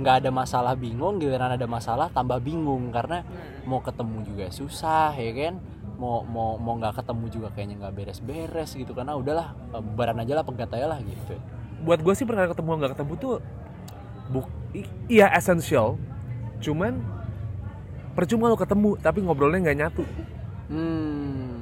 nggak 0.00 0.24
ada 0.24 0.30
masalah 0.32 0.72
bingung 0.74 1.20
giliran 1.20 1.54
ada 1.54 1.66
masalah 1.68 2.08
tambah 2.10 2.40
bingung. 2.40 2.88
Karena 2.90 3.22
mau 3.68 3.84
ketemu 3.84 4.24
juga 4.24 4.46
susah 4.48 5.12
ya 5.14 5.30
kan? 5.36 5.54
Mau 6.00 6.24
mau 6.24 6.56
mau 6.56 6.80
nggak 6.80 7.04
ketemu 7.04 7.24
juga 7.28 7.48
kayaknya 7.52 7.86
nggak 7.86 7.94
beres-beres 7.94 8.70
gitu. 8.72 8.96
Karena 8.96 9.14
udahlah 9.14 9.52
bubaran 9.70 10.18
aja 10.18 10.40
lah 10.40 10.44
pegat 10.44 10.72
aja 10.72 10.88
lah 10.88 10.98
gitu. 11.04 11.36
Buat 11.84 12.00
gue 12.00 12.14
sih 12.16 12.24
perkara 12.24 12.48
ketemu 12.48 12.68
nggak 12.80 12.92
ketemu 12.96 13.12
tuh 13.20 13.34
buk 14.30 14.46
iya 15.10 15.26
essential 15.34 15.98
cuman 16.62 17.02
percuma 18.14 18.46
lo 18.46 18.54
ketemu 18.54 18.94
tapi 19.00 19.24
ngobrolnya 19.24 19.70
nggak 19.70 19.78
nyatu. 19.78 20.04
Hmm. 20.70 21.56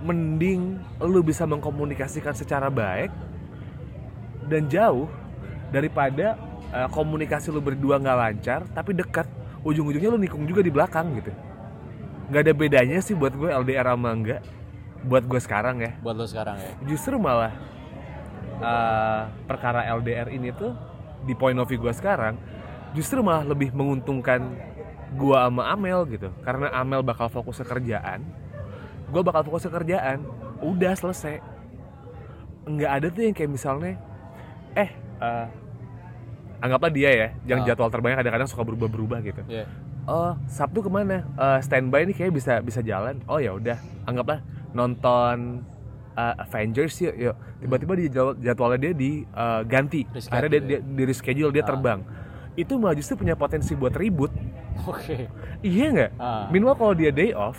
Mending 0.00 0.80
lu 1.04 1.20
bisa 1.20 1.44
mengkomunikasikan 1.44 2.32
secara 2.32 2.72
baik 2.72 3.12
dan 4.48 4.66
jauh 4.66 5.06
daripada 5.70 6.40
eh, 6.74 6.88
komunikasi 6.90 7.50
lu 7.52 7.62
berdua 7.62 7.98
nggak 8.00 8.18
lancar 8.18 8.60
tapi 8.72 8.96
dekat. 8.96 9.26
Ujung-ujungnya 9.60 10.08
lu 10.08 10.16
nikung 10.16 10.48
juga 10.48 10.64
di 10.64 10.72
belakang 10.72 11.20
gitu. 11.20 11.32
Nggak 12.32 12.42
ada 12.48 12.52
bedanya 12.56 12.98
sih 13.04 13.12
buat 13.12 13.36
gue 13.36 13.52
LDR 13.52 13.92
sama 13.92 14.10
enggak 14.16 14.40
buat 15.04 15.24
gue 15.28 15.40
sekarang 15.40 15.84
ya. 15.84 15.92
Buat 16.00 16.16
lo 16.16 16.24
sekarang 16.24 16.56
ya? 16.56 16.72
Justru 16.88 17.20
malah 17.20 17.52
eh, 18.60 19.22
perkara 19.44 19.84
LDR 20.00 20.32
ini 20.32 20.48
tuh 20.56 20.72
di 21.28 21.36
point 21.36 21.56
of 21.60 21.68
view 21.68 21.76
gue 21.76 21.92
sekarang 21.92 22.40
justru 22.96 23.20
malah 23.20 23.44
lebih 23.44 23.70
menguntungkan 23.76 24.40
gue 25.12 25.36
sama 25.36 25.68
Amel 25.76 26.08
gitu. 26.08 26.32
Karena 26.40 26.72
Amel 26.72 27.04
bakal 27.04 27.28
fokus 27.28 27.60
ke 27.60 27.66
kerjaan 27.68 28.24
gue 29.10 29.22
bakal 29.26 29.42
fokus 29.44 29.66
ke 29.66 29.70
kerjaan. 29.74 30.22
Udah 30.62 30.94
selesai. 30.94 31.42
Nggak 32.64 32.90
ada 32.90 33.06
tuh 33.10 33.22
yang 33.26 33.34
kayak 33.34 33.50
misalnya 33.50 33.94
eh 34.78 34.90
eh, 35.18 35.46
anggaplah 36.60 36.88
dia 36.88 37.10
ya 37.10 37.28
yang 37.46 37.60
Ah. 37.60 37.66
jadwal 37.66 37.88
terbangnya 37.88 38.18
kadang-kadang 38.18 38.46
suka 38.46 38.62
berubah-berubah 38.62 39.18
gitu 39.22 39.42
Iya. 39.46 39.64
oh 40.04 40.36
Sabtu 40.46 40.80
ke 40.80 40.88
mana 40.88 41.24
Eh, 41.34 41.58
standby 41.60 42.04
nih 42.04 42.14
kayak 42.14 42.32
bisa 42.32 42.52
bisa 42.58 42.80
jalan 42.80 43.18
oh 43.24 43.36
ya 43.36 43.50
udah 43.50 43.76
anggaplah 44.04 44.44
nonton 44.70 45.64
eh, 46.12 46.34
Avengers 46.38 46.94
yuk 47.00 47.14
yuk 47.16 47.34
tiba-tiba 47.58 47.92
di 47.94 48.04
jadwal- 48.06 48.38
jadwalnya 48.38 48.78
dia 48.80 48.92
diganti 48.94 50.00
Reschedule 50.06 50.32
akhirnya 50.32 50.50
dia, 50.50 50.60
ya? 50.60 50.66
dia 50.78 50.96
di 50.96 51.02
reschedule 51.04 51.50
dia 51.50 51.62
Ah. 51.62 51.68
terbang 51.68 52.00
itu 52.54 52.72
malah 52.76 52.92
justru 52.92 53.14
punya 53.16 53.34
potensi 53.34 53.72
buat 53.72 53.94
ribut 53.94 54.32
oke 54.82 55.16
iya 55.62 55.86
nggak 55.88 56.10
Ah. 56.16 56.46
minimal 56.48 56.74
kalau 56.74 56.92
dia 56.92 57.08
day 57.08 57.30
off 57.30 57.56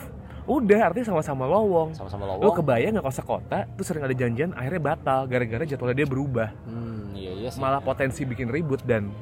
udah 0.49 0.80
artinya 0.91 1.08
sama-sama 1.13 1.45
lowong. 1.45 1.93
Sama-sama 1.93 2.23
lo 2.25 2.41
lowong 2.41 2.58
kebayang 2.62 2.91
nggak 2.97 3.06
kalau 3.06 3.17
sekota 3.17 3.60
tuh 3.77 3.86
sering 3.86 4.04
ada 4.06 4.15
janjian 4.15 4.51
akhirnya 4.58 4.82
batal 4.82 5.30
gara-gara 5.30 5.63
jadwalnya 5.65 5.97
dia 6.01 6.08
berubah. 6.10 6.49
Hmm 6.65 7.13
iya 7.13 7.32
iya 7.38 7.49
sih. 7.54 7.60
Malah 7.62 7.82
potensi 7.82 8.25
bikin 8.25 8.49
ribut 8.49 8.82
dan 8.82 9.13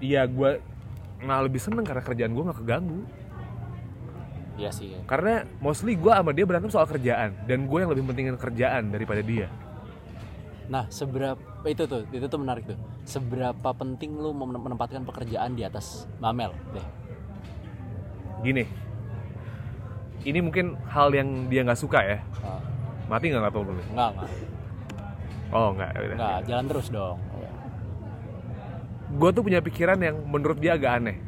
iya 0.00 0.24
gue 0.24 0.60
malah 1.24 1.48
lebih 1.48 1.60
seneng 1.60 1.84
karena 1.84 2.02
kerjaan 2.04 2.32
gue 2.32 2.44
nggak 2.44 2.58
keganggu. 2.64 3.00
Iya 4.56 4.70
sih 4.72 4.96
karena 5.04 5.44
mostly 5.60 6.00
gue 6.00 6.08
sama 6.08 6.32
dia 6.32 6.48
berantem 6.48 6.72
soal 6.72 6.88
kerjaan 6.88 7.36
dan 7.44 7.68
gue 7.68 7.78
yang 7.80 7.92
lebih 7.92 8.08
pentingin 8.08 8.36
kerjaan 8.40 8.88
daripada 8.88 9.20
dia. 9.20 9.52
Nah, 10.66 10.82
seberapa 10.90 11.38
itu 11.70 11.86
tuh, 11.86 12.02
itu 12.10 12.26
tuh 12.26 12.42
menarik 12.42 12.66
tuh. 12.66 12.74
Seberapa 13.06 13.70
penting 13.70 14.18
lu 14.18 14.34
menempatkan 14.34 15.06
pekerjaan 15.06 15.54
di 15.54 15.62
atas 15.62 16.10
Mamel 16.18 16.50
deh. 16.74 16.82
gini 18.44 18.68
ini 20.26 20.38
mungkin 20.42 20.74
hal 20.90 21.14
yang 21.14 21.46
dia 21.46 21.62
nggak 21.62 21.78
suka 21.78 22.02
ya? 22.02 22.18
Ah, 22.42 22.58
mati 23.06 23.30
nggak 23.30 23.46
nggak 23.46 23.54
tahu 23.54 23.64
dulu? 23.70 23.82
Enggak, 23.94 24.10
enggak. 24.18 24.30
oh 25.54 25.68
nggak 25.78 25.90
ya 25.94 25.98
udah. 26.02 26.16
Enggak, 26.18 26.38
jalan 26.50 26.64
terus 26.66 26.88
dong. 26.90 27.18
gue 29.06 29.30
tuh 29.30 29.42
punya 29.46 29.62
pikiran 29.62 30.02
yang 30.02 30.18
menurut 30.26 30.58
dia 30.58 30.74
agak 30.74 30.98
aneh. 30.98 31.22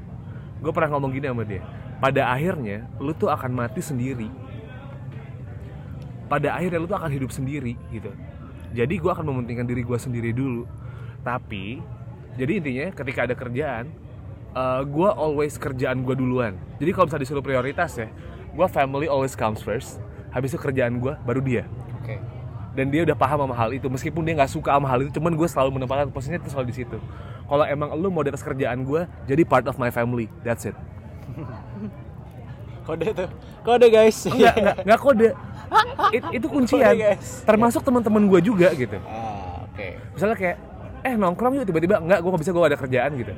Gue 0.59 0.75
pernah 0.75 0.99
ngomong 0.99 1.15
gini 1.15 1.31
sama 1.31 1.47
dia. 1.47 1.63
Pada 2.03 2.35
akhirnya 2.35 2.91
lu 2.99 3.15
tuh 3.15 3.31
akan 3.31 3.55
mati 3.55 3.79
sendiri. 3.79 4.27
Pada 6.27 6.59
akhirnya 6.59 6.83
lu 6.83 6.91
tuh 6.91 6.99
akan 6.99 7.15
hidup 7.15 7.31
sendiri 7.31 7.79
gitu. 7.95 8.11
Jadi 8.75 8.99
gue 8.99 9.09
akan 9.15 9.31
mementingkan 9.31 9.65
diri 9.65 9.87
gue 9.87 9.95
sendiri 9.95 10.35
dulu. 10.35 10.67
Tapi 11.23 11.79
jadi 12.35 12.53
intinya 12.59 12.87
ketika 12.99 13.31
ada 13.31 13.39
kerjaan 13.39 13.95
gue 14.91 15.11
always 15.15 15.55
kerjaan 15.55 16.03
gue 16.03 16.19
duluan. 16.19 16.59
Jadi 16.83 16.91
kalau 16.91 17.07
misalnya 17.07 17.25
disuruh 17.31 17.47
prioritas 17.47 17.95
ya 17.95 18.11
gue 18.59 18.67
family 18.67 19.07
always 19.07 19.39
comes 19.39 19.63
first. 19.63 20.03
Habis 20.29 20.51
itu 20.51 20.59
kerjaan 20.59 20.99
gue 20.99 21.15
baru 21.23 21.39
dia. 21.39 21.63
Oke. 22.03 22.19
dan 22.75 22.95
dia 22.95 23.03
udah 23.03 23.15
paham 23.15 23.43
sama 23.43 23.55
hal 23.55 23.71
itu. 23.71 23.87
Meskipun 23.87 24.23
dia 24.23 24.35
nggak 24.35 24.51
suka 24.51 24.71
sama 24.71 24.87
hal 24.87 25.03
itu 25.03 25.11
cuman 25.15 25.35
gue 25.35 25.47
selalu 25.47 25.79
menempatkan 25.79 26.11
posisinya 26.11 26.39
itu 26.39 26.51
selalu 26.51 26.67
di 26.71 26.77
situ. 26.79 26.99
Kalau 27.43 27.65
emang 27.65 27.91
lu 27.95 28.07
mau 28.07 28.23
di 28.23 28.31
atas 28.31 28.43
kerjaan 28.43 28.83
gue 28.83 29.03
jadi 29.27 29.43
part 29.43 29.67
of 29.67 29.79
my 29.79 29.91
family. 29.91 30.27
That's 30.43 30.63
it. 30.63 30.75
Kode 32.87 33.07
tuh. 33.13 33.29
Kode 33.63 33.87
guys. 33.89 34.17
Enggak 34.25 34.55
enggak 34.57 34.77
enggak 34.83 35.01
kode. 35.07 35.29
It- 36.09 36.31
itu 36.33 36.47
kuncian. 36.49 36.81
Kode, 36.81 36.97
guys. 36.97 37.45
termasuk 37.45 37.83
teman-teman 37.83 38.23
gue 38.27 38.41
juga 38.41 38.73
gitu. 38.73 38.97
Ah 39.05 39.67
oke. 39.67 39.87
Misalnya 40.17 40.37
kayak 40.39 40.57
eh 41.03 41.15
nongkrong 41.15 41.53
yuk 41.55 41.67
tiba-tiba 41.67 42.01
enggak 42.01 42.19
gue 42.19 42.31
nggak 42.31 42.43
bisa 42.43 42.51
gue 42.51 42.63
ada 42.65 42.79
kerjaan 42.79 43.11
gitu 43.15 43.33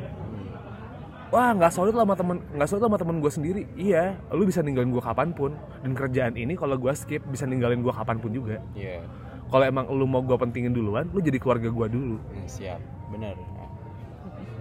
wah 1.30 1.54
nggak 1.54 1.72
solid 1.72 1.94
lah 1.94 2.02
sama 2.02 2.16
temen 2.18 2.36
nggak 2.58 2.68
solid 2.68 2.82
lah 2.82 2.90
sama 2.90 2.98
temen 2.98 3.16
gue 3.22 3.32
sendiri. 3.32 3.62
Iya 3.78 4.18
lu 4.34 4.42
bisa 4.44 4.60
ninggalin 4.60 4.90
gue 4.90 5.02
kapan 5.02 5.30
pun. 5.30 5.54
Dan 5.82 5.94
kerjaan 5.94 6.34
ini 6.34 6.58
kalau 6.58 6.76
gue 6.76 6.92
skip 6.92 7.22
bisa 7.30 7.46
ninggalin 7.46 7.80
gue 7.80 7.94
kapan 7.94 8.18
pun 8.18 8.30
juga. 8.34 8.58
Iya. 8.74 9.02
Kalau 9.50 9.64
emang 9.66 9.86
lu 9.90 10.06
mau 10.06 10.22
gue 10.22 10.36
pentingin 10.36 10.74
duluan 10.74 11.06
lu 11.14 11.22
jadi 11.22 11.38
keluarga 11.38 11.70
gue 11.70 11.86
dulu. 11.90 12.16
Hmm, 12.18 12.46
siap. 12.50 12.82
Bener 13.10 13.34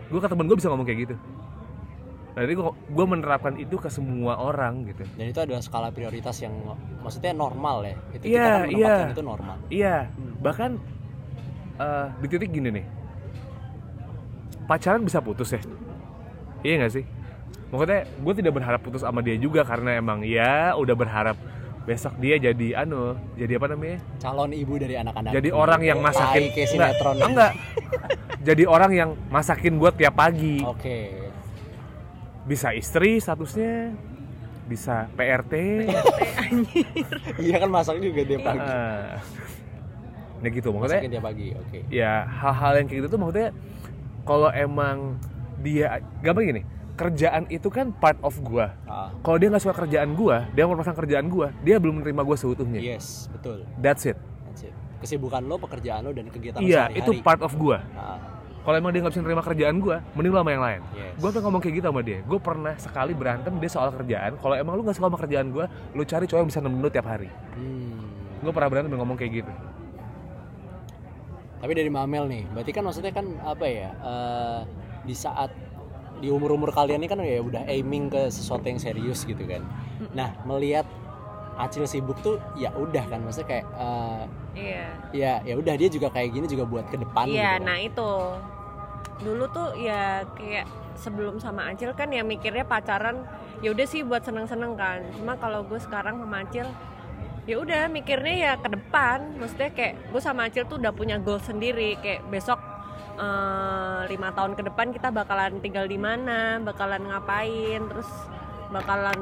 gue 0.09 0.17
ke 0.17 0.25
temen 0.25 0.45
gue 0.49 0.57
bisa 0.57 0.69
ngomong 0.73 0.87
kayak 0.89 0.99
gitu. 1.05 1.15
Nah 2.33 2.41
jadi 2.45 2.53
gue 2.65 3.05
menerapkan 3.05 3.53
itu 3.61 3.75
ke 3.77 3.89
semua 3.93 4.41
orang 4.41 4.89
gitu. 4.89 5.05
Dan 5.13 5.29
itu 5.29 5.39
adalah 5.41 5.61
skala 5.61 5.89
prioritas 5.93 6.33
yang 6.41 6.53
maksudnya 7.01 7.33
normal 7.33 7.85
ya. 7.85 7.95
Itu 8.17 8.23
Iya, 8.25 8.45
kita 8.45 8.49
kan 8.49 8.69
iya. 8.73 8.95
itu 9.13 9.23
normal. 9.25 9.57
Iya. 9.69 9.95
Bahkan 10.41 10.71
eh, 11.77 12.07
di 12.25 12.27
titik 12.29 12.49
gini 12.49 12.69
nih. 12.73 12.85
Pacaran 14.65 15.01
bisa 15.01 15.17
putus 15.21 15.49
ya 15.53 15.61
iya 16.63 16.73
gak 16.85 16.93
sih? 16.93 17.05
Maksudnya 17.69 18.01
gue 18.09 18.33
tidak 18.41 18.53
berharap 18.57 18.81
putus 18.81 19.05
sama 19.05 19.21
dia 19.21 19.37
juga 19.37 19.61
karena 19.61 20.01
emang 20.01 20.25
ya 20.25 20.73
udah 20.73 20.95
berharap 20.97 21.37
besok 21.85 22.13
dia 22.21 22.37
jadi 22.37 22.85
anu 22.85 23.17
jadi 23.33 23.57
apa 23.57 23.67
namanya? 23.73 23.97
Calon 24.21 24.51
ibu 24.53 24.73
dari 24.77 24.95
anak-anak. 24.97 25.31
Jadi 25.33 25.49
orang 25.53 25.81
yang 25.81 25.99
masakin 26.01 26.43
kayak 26.53 26.69
enggak, 26.69 26.69
sinetron 26.69 27.17
enggak. 27.21 27.53
Jadi 28.39 28.63
orang 28.65 28.91
yang 28.93 29.09
masakin 29.29 29.73
gue 29.77 29.91
tiap 29.97 30.13
pagi. 30.17 30.61
Oke. 30.65 31.29
Bisa 32.45 32.73
istri 32.73 33.21
statusnya 33.21 33.93
bisa 34.69 35.09
PRT 35.17 35.53
iya 37.49 37.57
kan 37.57 37.69
masak 37.73 37.97
juga 38.05 38.21
dia 38.21 38.37
pagi. 38.37 38.69
Ah. 38.69 39.17
nah 40.39 40.49
gitu 40.53 40.69
maksudnya. 40.69 41.01
Masakin 41.01 41.11
dia 41.17 41.23
pagi 41.25 41.47
oke. 41.57 41.79
Ya 41.89 42.13
hal-hal 42.29 42.71
yang 42.77 42.85
kayak 42.85 42.99
gitu 43.01 43.07
tuh 43.09 43.19
maksudnya 43.19 43.49
kalau 44.29 44.53
emang 44.53 45.17
dia 45.59 45.99
gampang 46.23 46.47
gini 46.47 46.63
kerjaan 46.99 47.47
itu 47.47 47.71
kan 47.71 47.95
part 47.95 48.19
of 48.19 48.35
gua. 48.43 48.75
Ah, 48.83 49.15
kalau 49.23 49.39
dia 49.39 49.47
nggak 49.47 49.63
suka 49.63 49.75
kerjaan 49.87 50.11
gua 50.19 50.43
dia 50.51 50.67
mau 50.67 50.75
pasang 50.75 50.99
kerjaan 50.99 51.31
gua 51.31 51.55
dia 51.63 51.79
belum 51.79 52.03
menerima 52.03 52.21
gua 52.27 52.35
seutuhnya. 52.35 52.83
Yes 52.83 53.31
betul. 53.31 53.63
That's 53.79 54.03
it. 54.03 54.19
That's 54.51 54.67
it. 54.67 54.75
kesibukan 54.99 55.47
lo 55.47 55.55
pekerjaan 55.55 56.03
lo 56.03 56.11
dan 56.11 56.27
kegiatan 56.27 56.59
lo 56.59 56.67
iya 56.67 56.91
itu 56.91 57.23
part 57.23 57.39
of 57.39 57.55
gua. 57.55 57.79
Ah, 57.95 58.19
kalau 58.67 58.75
emang 58.75 58.91
dia 58.91 58.99
nggak 58.99 59.15
bisa 59.15 59.23
nerima 59.23 59.39
kerjaan 59.39 59.79
gua 59.79 60.03
mending 60.11 60.31
lu 60.35 60.39
sama 60.43 60.51
yang 60.51 60.63
lain. 60.67 60.81
Yes. 60.91 61.15
gue 61.23 61.29
tuh 61.31 61.41
ngomong 61.47 61.61
kayak 61.63 61.75
gitu 61.79 61.85
sama 61.87 62.01
dia. 62.03 62.19
Gue 62.27 62.39
pernah 62.43 62.73
sekali 62.75 63.11
berantem 63.15 63.53
dia 63.63 63.71
soal 63.71 63.89
kerjaan. 63.95 64.31
Kalau 64.35 64.55
emang 64.59 64.75
lu 64.75 64.83
gak 64.83 64.99
suka 64.99 65.07
sama 65.07 65.19
kerjaan 65.19 65.47
gue 65.55 65.65
lu 65.95 66.03
cari 66.03 66.25
cowok 66.27 66.39
yang 66.43 66.49
bisa 66.51 66.59
nemenin 66.59 66.83
lu 66.83 66.91
tiap 66.91 67.07
hari. 67.07 67.31
Hmm. 67.55 68.11
gue 68.39 68.51
pernah 68.55 68.71
berantem 68.71 68.91
ngomong 68.95 69.15
kayak 69.19 69.43
gitu. 69.43 69.51
Tapi 71.59 71.71
dari 71.75 71.91
Mamel 71.91 72.23
nih, 72.31 72.43
berarti 72.55 72.71
kan 72.71 72.83
maksudnya 72.87 73.11
kan 73.11 73.27
apa 73.43 73.65
ya? 73.67 73.91
eh, 73.91 74.59
di 75.09 75.17
saat 75.17 75.49
di 76.21 76.29
umur-umur 76.29 76.69
kalian 76.69 77.01
ini 77.01 77.09
kan 77.09 77.17
ya 77.25 77.41
udah 77.41 77.65
aiming 77.65 78.13
ke 78.13 78.29
sesuatu 78.29 78.69
yang 78.69 78.77
serius 78.77 79.25
gitu 79.25 79.41
kan. 79.49 79.65
Nah, 80.13 80.37
melihat 80.45 80.85
Acil 81.59 81.83
sibuk 81.83 82.15
tuh 82.23 82.39
ya 82.55 82.71
udah 82.71 83.03
kan 83.11 83.19
maksudnya 83.19 83.47
kayak 83.51 83.65
eh, 83.67 84.23
iya. 84.55 84.87
ya 85.11 85.33
ya 85.43 85.53
udah 85.59 85.75
dia 85.75 85.91
juga 85.91 86.07
kayak 86.07 86.31
gini 86.31 86.47
juga 86.47 86.63
buat 86.63 86.87
ke 86.87 86.95
depan 86.95 87.27
iya 87.27 87.59
gitu. 87.59 87.67
nah 87.67 87.77
itu. 87.83 88.11
Dulu 89.19 89.43
tuh 89.51 89.75
ya 89.75 90.23
kayak 90.39 90.71
sebelum 90.95 91.35
sama 91.43 91.67
Acil 91.67 91.91
kan 91.91 92.07
ya 92.15 92.23
mikirnya 92.23 92.63
pacaran 92.63 93.27
ya 93.59 93.75
udah 93.75 93.83
sih 93.83 94.07
buat 94.07 94.23
seneng-seneng 94.23 94.79
kan. 94.79 95.03
Cuma 95.19 95.35
kalau 95.35 95.67
gue 95.67 95.79
sekarang 95.83 96.23
sama 96.23 96.47
Acil 96.47 96.67
ya 97.43 97.55
udah 97.59 97.91
mikirnya 97.91 98.35
ya 98.39 98.51
ke 98.55 98.71
depan. 98.71 99.35
Maksudnya 99.35 99.75
kayak 99.75 99.93
gue 100.15 100.21
sama 100.23 100.47
Acil 100.47 100.63
tuh 100.63 100.79
udah 100.79 100.95
punya 100.95 101.19
goal 101.19 101.43
sendiri. 101.43 101.99
Kayak 101.99 102.23
besok 102.31 102.68
eh, 103.19 103.99
lima 104.09 104.29
tahun 104.31 104.55
ke 104.55 104.63
depan 104.71 104.95
kita 104.95 105.11
bakalan 105.11 105.59
tinggal 105.59 105.85
di 105.85 105.99
mana 105.99 106.57
bakalan 106.63 107.03
ngapain 107.05 107.83
terus 107.91 108.09
bakalan 108.71 109.19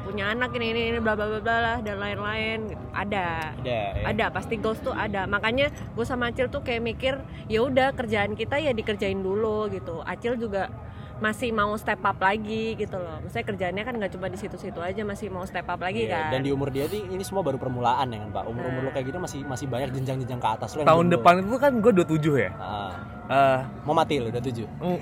punya 0.00 0.32
anak 0.32 0.50
ini 0.56 0.72
ini, 0.72 0.82
ini 0.96 0.98
bla 0.98 1.12
bla 1.12 1.28
bla 1.28 1.40
bla 1.44 1.56
lah 1.60 1.78
dan 1.84 2.00
lain-lain 2.00 2.72
gitu. 2.72 2.84
ada 2.96 3.52
Ada 3.60 3.78
ya. 4.00 4.04
ada 4.08 4.26
pasti 4.32 4.56
goals 4.56 4.80
tuh 4.80 4.96
ada 4.96 5.28
makanya 5.28 5.68
gue 5.70 6.04
sama 6.08 6.32
Acil 6.32 6.48
tuh 6.48 6.64
kayak 6.64 6.82
mikir 6.82 7.14
ya 7.52 7.60
udah 7.62 7.92
kerjaan 7.92 8.32
kita 8.32 8.56
ya 8.58 8.72
dikerjain 8.72 9.20
dulu 9.20 9.68
gitu 9.68 10.00
Acil 10.02 10.40
juga 10.40 10.72
masih 11.20 11.48
mau 11.50 11.76
step 11.76 12.00
up 12.00 12.16
lagi 12.16 12.74
gitu 12.74 12.96
loh 12.96 13.20
maksudnya 13.20 13.44
kerjaannya 13.44 13.82
kan 13.82 13.94
nggak 13.94 14.10
cuma 14.10 14.26
di 14.26 14.36
situ-situ 14.36 14.80
aja 14.80 15.02
masih 15.02 15.28
mau 15.28 15.44
step 15.44 15.64
up 15.64 15.76
lagi 15.78 16.02
Iya, 16.02 16.16
kan 16.18 16.32
Dan 16.32 16.40
di 16.40 16.50
umur 16.50 16.68
dia 16.68 16.84
nih 16.86 17.04
ini 17.06 17.20
semua 17.20 17.40
baru 17.40 17.56
permulaan 17.56 18.08
ya 18.08 18.18
kan 18.18 18.28
Pak. 18.32 18.44
Umur-umur 18.46 18.80
lo 18.80 18.86
Nah. 18.86 18.92
kayak 18.92 19.06
gitu 19.06 19.18
masih 19.18 19.40
masih 19.44 19.66
banyak 19.66 19.92
jenjang-jenjang 19.92 20.36
ke 20.36 20.48
atas 20.50 20.72
lo 20.72 20.80
tahun 20.82 21.06
lo- 21.06 21.12
depan 21.14 21.32
itu 21.42 21.56
kan 21.56 21.72
gue 21.76 21.92
27 21.94 22.34
ya 22.38 22.50
Ah, 22.56 22.92
Eh, 23.28 23.58
mau 23.84 23.92
mati 23.92 24.16
lo 24.16 24.26
udah 24.26 24.40
tujuh. 24.40 24.66
mm, 24.66 24.98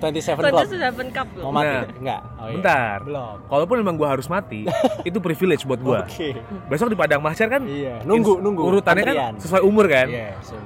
27 0.00 0.34
Tentu 0.34 0.50
Club. 0.50 0.66
sudah 0.66 0.90
penkap 0.90 1.26
Mau 1.32 1.38
loh 1.38 1.52
mati? 1.52 1.68
Nah. 1.70 1.84
Enggak. 1.94 2.20
Oh, 2.32 2.42
iya. 2.42 2.54
bentar 2.56 2.96
Belum. 3.02 3.36
kalaupun 3.46 3.76
emang 3.78 3.94
gue 3.94 4.08
harus 4.08 4.26
mati 4.26 4.60
itu 5.08 5.18
privilege 5.18 5.62
buat 5.62 5.78
gue 5.78 5.98
Oke. 6.00 6.28
besok 6.66 6.88
di 6.88 6.96
padang 6.96 7.20
mahsyar 7.20 7.46
kan 7.48 7.62
Iya, 7.62 8.00
nunggu, 8.02 8.34
nunggu. 8.36 8.62
urutannya 8.64 9.04
Antrian. 9.04 9.20
kan 9.30 9.34
sesuai 9.38 9.62
umur 9.62 9.84
kan 9.86 10.08
Iya, 10.08 10.32
so- 10.40 10.58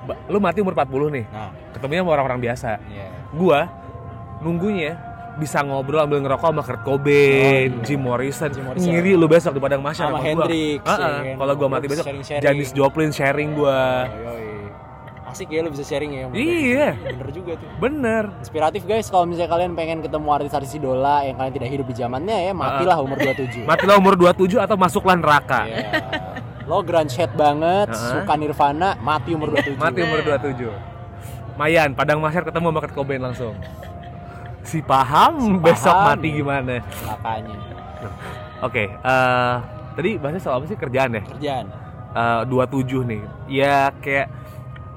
Ba- 0.00 0.16
lu 0.26 0.40
mati 0.40 0.58
umur 0.58 0.72
40 0.72 1.12
nih 1.12 1.24
Nah, 1.28 1.52
ketemunya 1.70 2.00
sama 2.00 2.10
orang-orang 2.10 2.40
biasa 2.40 2.80
iya. 2.88 3.06
gua 3.30 3.68
nunggunya 4.40 4.96
bisa 5.36 5.62
ngobrol 5.62 6.02
ambil 6.02 6.20
ngerokok 6.20 6.48
sama 6.50 6.60
Kurt 6.60 6.82
Cobain, 6.82 7.70
Oh, 7.70 7.80
iya. 7.80 7.84
Jim 7.86 8.00
Morrison, 8.02 8.48
Jim 8.50 8.64
Morrison. 8.66 8.90
ngiri 8.90 9.12
lu 9.14 9.24
besok 9.24 9.56
di 9.56 9.60
padang 9.62 9.80
mahsyar 9.80 10.10
Sama 10.10 10.18
gua. 10.18 10.26
Hendrix, 10.26 10.80
ya 10.82 10.96
kan? 10.98 11.36
Kalau 11.38 11.54
gua 11.54 11.68
mati 11.70 11.86
besok. 11.86 12.04
Janis 12.42 12.70
Joplin 12.72 13.08
sharing 13.08 13.54
gua. 13.54 14.04
Asik 15.24 15.46
ya 15.46 15.62
lu 15.62 15.70
bisa 15.70 15.86
sharing 15.86 16.10
ya. 16.10 16.26
sama 16.26 16.34
Iya. 16.34 16.88
Bener 16.98 17.28
juga 17.30 17.52
tuh. 17.54 17.68
Bener. 17.78 18.24
Inspiratif 18.42 18.82
guys 18.82 19.06
kalau 19.06 19.30
misalnya 19.30 19.46
kalian 19.48 19.72
pengen 19.72 20.02
ketemu 20.02 20.26
artis-artis 20.26 20.74
idola 20.74 21.22
yang 21.22 21.38
kalian 21.38 21.54
tidak 21.54 21.68
hidup 21.70 21.86
di 21.86 21.94
zamannya 21.94 22.36
ya 22.50 22.52
matilah 22.52 22.98
umur 22.98 23.14
27. 23.16 23.62
Matilah 23.62 23.94
umur 23.96 24.18
27 24.18 24.58
atau 24.58 24.74
masuklah 24.74 25.14
neraka. 25.14 25.70
Iya. 25.70 25.86
Lo 26.66 26.82
grunge 26.82 27.14
head 27.14 27.30
banget, 27.32 27.88
Heeh. 27.88 28.10
suka 28.12 28.34
Nirvana, 28.34 28.98
mati 28.98 29.30
umur 29.30 29.54
27. 29.54 29.78
Mati 29.78 30.00
umur 30.02 30.18
27. 30.20 30.70
Mayan, 31.54 31.94
padang 31.94 32.18
mahsyar 32.18 32.42
ketemu 32.42 32.66
sama 32.66 32.78
Kurt 32.82 32.94
Cobain 32.94 33.22
langsung. 33.22 33.54
Si 34.62 34.78
paham 34.80 35.58
besok 35.58 35.90
paham. 35.90 36.06
mati 36.14 36.28
gimana. 36.32 36.74
Makanya. 36.80 37.56
Oke, 38.60 38.84
eh 38.90 39.54
tadi 39.92 40.10
bahasnya 40.16 40.40
soal 40.40 40.58
apa 40.58 40.66
sih 40.66 40.76
kerjaan 40.76 41.10
ya? 41.12 41.22
Kerjaan. 41.26 41.66
Eh, 42.10 42.42
27 42.44 43.06
nih 43.06 43.22
ya 43.46 43.94
kayak 43.96 44.26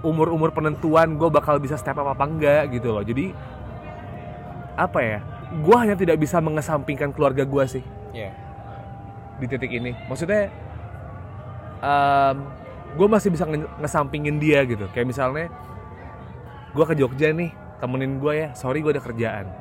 umur-umur 0.01 0.49
penentuan 0.49 1.13
gue 1.13 1.29
bakal 1.29 1.55
bisa 1.57 1.77
step 1.77 1.93
up 1.93 2.09
apa 2.09 2.25
enggak 2.25 2.73
gitu 2.73 2.89
loh 2.89 2.99
jadi 2.99 3.37
apa 4.73 4.99
ya 4.99 5.19
gue 5.53 5.75
hanya 5.77 5.93
tidak 5.93 6.17
bisa 6.17 6.41
mengesampingkan 6.41 7.13
keluarga 7.13 7.45
gue 7.45 7.63
sih 7.69 7.83
Iya. 8.11 8.33
di 9.37 9.45
titik 9.45 9.69
ini 9.69 9.93
maksudnya 10.03 10.49
gue 12.93 13.07
masih 13.07 13.29
bisa 13.29 13.45
nge- 13.45 13.69
ngesampingin 13.77 14.37
dia 14.37 14.65
gitu 14.65 14.89
kayak 14.89 15.05
misalnya 15.05 15.53
gue 16.69 16.83
ke 16.83 16.95
Jogja 16.95 17.29
nih 17.29 17.53
temenin 17.83 18.15
gue 18.17 18.33
ya. 18.33 18.49
Sorry 18.55 18.79
gue 18.79 18.95
ada 18.95 19.03
kerjaan. 19.03 19.51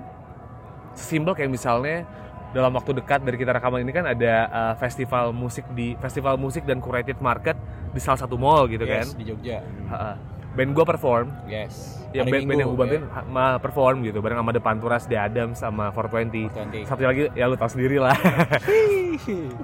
Simpel 0.95 1.35
kayak 1.35 1.51
misalnya 1.51 2.07
dalam 2.53 2.71
waktu 2.71 2.93
dekat 2.93 3.25
dari 3.25 3.35
kita 3.35 3.51
rekaman 3.51 3.81
ini 3.81 3.91
kan 3.91 4.05
ada 4.05 4.35
uh, 4.47 4.75
festival 4.77 5.33
musik 5.33 5.65
di 5.73 5.97
festival 5.97 6.37
musik 6.37 6.63
dan 6.63 6.79
curated 6.79 7.17
market 7.19 7.57
di 7.91 7.99
salah 7.99 8.21
satu 8.21 8.37
mall 8.37 8.69
gitu 8.69 8.85
kan? 8.85 9.03
Yes, 9.03 9.17
di 9.17 9.25
Jogja. 9.25 9.59
Ha-ha. 9.89 10.15
band 10.53 10.77
gue 10.77 10.85
perform. 10.85 11.33
Yes. 11.49 11.97
ya 12.13 12.21
Hari 12.21 12.29
band, 12.29 12.45
band 12.45 12.59
yang 12.61 12.69
gue 12.69 12.77
bantuin 12.79 13.05
ma- 13.25 13.57
perform 13.57 14.05
gitu 14.05 14.21
bareng 14.21 14.37
sama 14.37 14.53
The 14.53 14.61
Panturas, 14.61 15.09
The 15.09 15.17
Adams 15.17 15.57
sama 15.57 15.89
420 15.97 16.85
420. 16.85 16.85
satu 16.85 17.01
lagi 17.09 17.23
ya 17.33 17.49
lu 17.49 17.57
tau 17.57 17.73
sendiri 17.73 17.97
lah. 17.97 18.13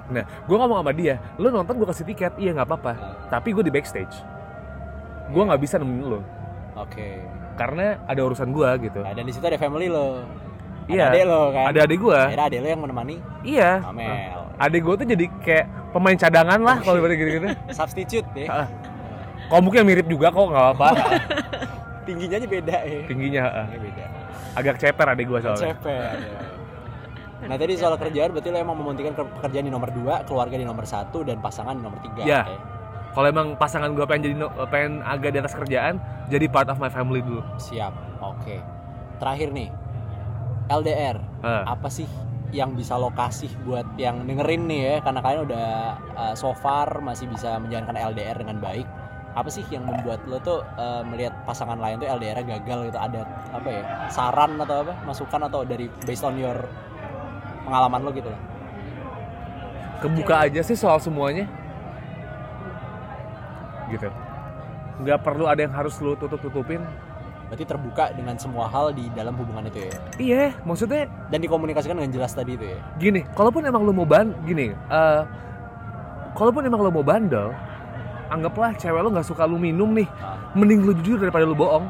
Nah 0.09 0.25
gue 0.45 0.57
ngomong 0.57 0.81
sama 0.81 0.93
dia 0.93 1.17
lu 1.37 1.49
nonton 1.49 1.77
gue 1.77 1.85
kasih 1.85 2.05
tiket. 2.05 2.33
Iya 2.37 2.57
nggak 2.57 2.65
apa-apa. 2.65 2.93
Tapi 3.29 3.53
gue 3.53 3.61
di 3.61 3.69
backstage. 3.69 4.17
Gue 5.29 5.45
nggak 5.45 5.61
bisa 5.61 5.77
nemenin 5.77 6.05
lu. 6.09 6.21
Oke. 6.73 7.21
Karena 7.59 7.85
ada 8.05 8.21
urusan 8.23 8.49
gue 8.49 8.69
gitu 8.81 8.99
Nah, 8.99 9.11
dan 9.11 9.21
di 9.21 9.31
situ 9.31 9.43
ada 9.43 9.55
family 9.55 9.87
lo. 9.87 10.23
Iya. 10.87 11.05
Ada 11.05 11.13
adek 11.13 11.23
lo 11.23 11.41
kan. 11.51 11.65
ada 11.67 11.79
adik 11.83 11.99
gue 11.99 12.17
Akhirnya 12.23 12.45
adek 12.47 12.59
lo 12.59 12.67
yang 12.67 12.81
menemani 12.81 13.15
iya 13.43 13.71
Amel. 13.83 14.41
adik 14.57 14.81
gue 14.81 14.95
tuh 14.95 15.07
jadi 15.07 15.25
kayak 15.37 15.65
pemain 15.91 16.17
cadangan 16.17 16.59
lah 16.59 16.77
kalau 16.79 16.97
ibaratnya 16.97 17.19
gitu-gitu 17.19 17.47
Substitute 17.77 18.29
ya. 18.33 18.65
Komuknya 19.45 19.83
mirip 19.83 20.05
juga 20.05 20.29
kok 20.29 20.45
nggak 20.45 20.65
apa-apa 20.71 20.89
Tingginya 22.07 22.35
aja 22.35 22.47
beda 22.47 22.77
ya. 22.81 23.01
tingginya 23.05 23.43
beda. 23.67 24.05
agak 24.51 24.75
ceper 24.77 25.07
adik 25.09 25.25
gue 25.27 25.39
soalnya 25.39 25.61
Ceper. 25.69 26.15
ya. 26.17 26.41
Nah 27.39 27.55
tadi 27.55 27.73
soal 27.73 27.93
kerjaan 27.95 28.29
berarti 28.29 28.49
lo 28.49 28.57
emang 28.57 28.75
mementingkan 28.75 29.13
ke- 29.15 29.31
pekerjaan 29.31 29.63
di 29.63 29.71
nomor 29.71 29.89
2, 29.89 30.25
keluarga 30.25 30.53
di 30.53 30.65
nomor 30.65 30.83
satu 30.83 31.21
dan 31.21 31.37
pasangan 31.37 31.71
di 31.71 31.81
nomor 31.81 32.01
3 32.01 32.25
Iya. 32.25 32.41
Kalau 33.13 33.27
emang 33.27 33.47
pasangan 33.57 33.91
gue 33.93 34.05
pengen 34.05 34.21
jadi 34.29 34.35
pengen 34.69 35.01
agak 35.01 35.33
di 35.33 35.39
atas 35.41 35.53
kerjaan 35.57 35.97
jadi 36.29 36.45
part 36.47 36.69
of 36.69 36.77
my 36.77 36.91
family 36.91 37.25
dulu 37.25 37.41
Siap. 37.57 37.93
Oke. 38.19 38.59
Terakhir 39.17 39.49
nih. 39.51 39.69
LDR. 40.69 41.17
Apa 41.43 41.89
sih 41.89 42.05
yang 42.49 42.73
bisa 42.73 42.97
lo 42.97 43.13
kasih 43.13 43.49
buat 43.61 43.85
yang 44.01 44.25
dengerin 44.25 44.65
nih 44.65 44.79
ya 44.81 44.95
karena 45.05 45.21
kalian 45.21 45.41
udah 45.45 45.67
uh, 46.17 46.33
so 46.33 46.49
far 46.57 46.89
masih 46.97 47.29
bisa 47.29 47.57
menjalankan 47.61 47.97
LDR 47.97 48.37
dengan 48.37 48.57
baik. 48.61 48.85
Apa 49.37 49.49
sih 49.53 49.61
yang 49.69 49.85
membuat 49.85 50.25
lo 50.25 50.41
tuh 50.41 50.65
uh, 50.77 51.05
melihat 51.05 51.33
pasangan 51.45 51.77
lain 51.77 52.01
tuh 52.01 52.09
LDR 52.09 52.41
gagal 52.41 52.89
gitu 52.89 52.97
ada 52.97 53.21
apa 53.53 53.69
ya? 53.69 53.83
Saran 54.09 54.57
atau 54.57 54.85
apa? 54.85 54.93
Masukan 55.05 55.41
atau 55.45 55.61
dari 55.65 55.85
based 56.05 56.25
on 56.25 56.37
your 56.37 56.57
pengalaman 57.65 58.01
lo 58.01 58.11
gitu 58.13 58.33
kebuka 59.99 60.47
aja 60.47 60.63
sih 60.63 60.79
soal 60.79 60.97
semuanya 60.97 61.45
gitu 63.89 64.09
nggak 64.99 65.19
perlu 65.19 65.45
ada 65.45 65.61
yang 65.61 65.71
harus 65.71 65.97
lu 65.97 66.15
tutup 66.15 66.39
tutupin 66.39 66.81
Berarti 67.49 67.65
terbuka 67.65 68.13
dengan 68.13 68.37
semua 68.37 68.69
hal 68.69 68.93
di 68.93 69.09
dalam 69.09 69.33
hubungan 69.33 69.65
itu 69.65 69.81
ya. 69.81 69.93
iya 70.17 70.43
maksudnya 70.61 71.09
Dan 71.27 71.41
dikomunikasikan 71.41 71.97
dengan 71.97 72.13
jelas 72.13 72.29
tadi 72.29 72.53
itu 72.53 72.61
ya. 72.63 72.77
gini 72.95 73.25
kalaupun 73.31 73.65
emang 73.65 73.81
lu 73.81 73.89
mau 73.91 74.05
ban 74.05 74.29
gini 74.43 74.69
eh 74.69 75.21
kalaupun 76.31 76.61
emang 76.61 76.77
lu 76.79 76.91
mau 76.91 77.01
bandel 77.01 77.49
anggaplah 78.29 78.77
cewek 78.77 79.01
lu 79.01 79.09
nggak 79.09 79.25
suka 79.25 79.43
lu 79.43 79.57
minum 79.57 79.89
nih 79.89 80.05
Ah. 80.19 80.37
mending 80.53 80.83
lu 80.83 80.93
jujur 80.95 81.17
daripada 81.17 81.41
lu 81.43 81.57
bohong 81.57 81.89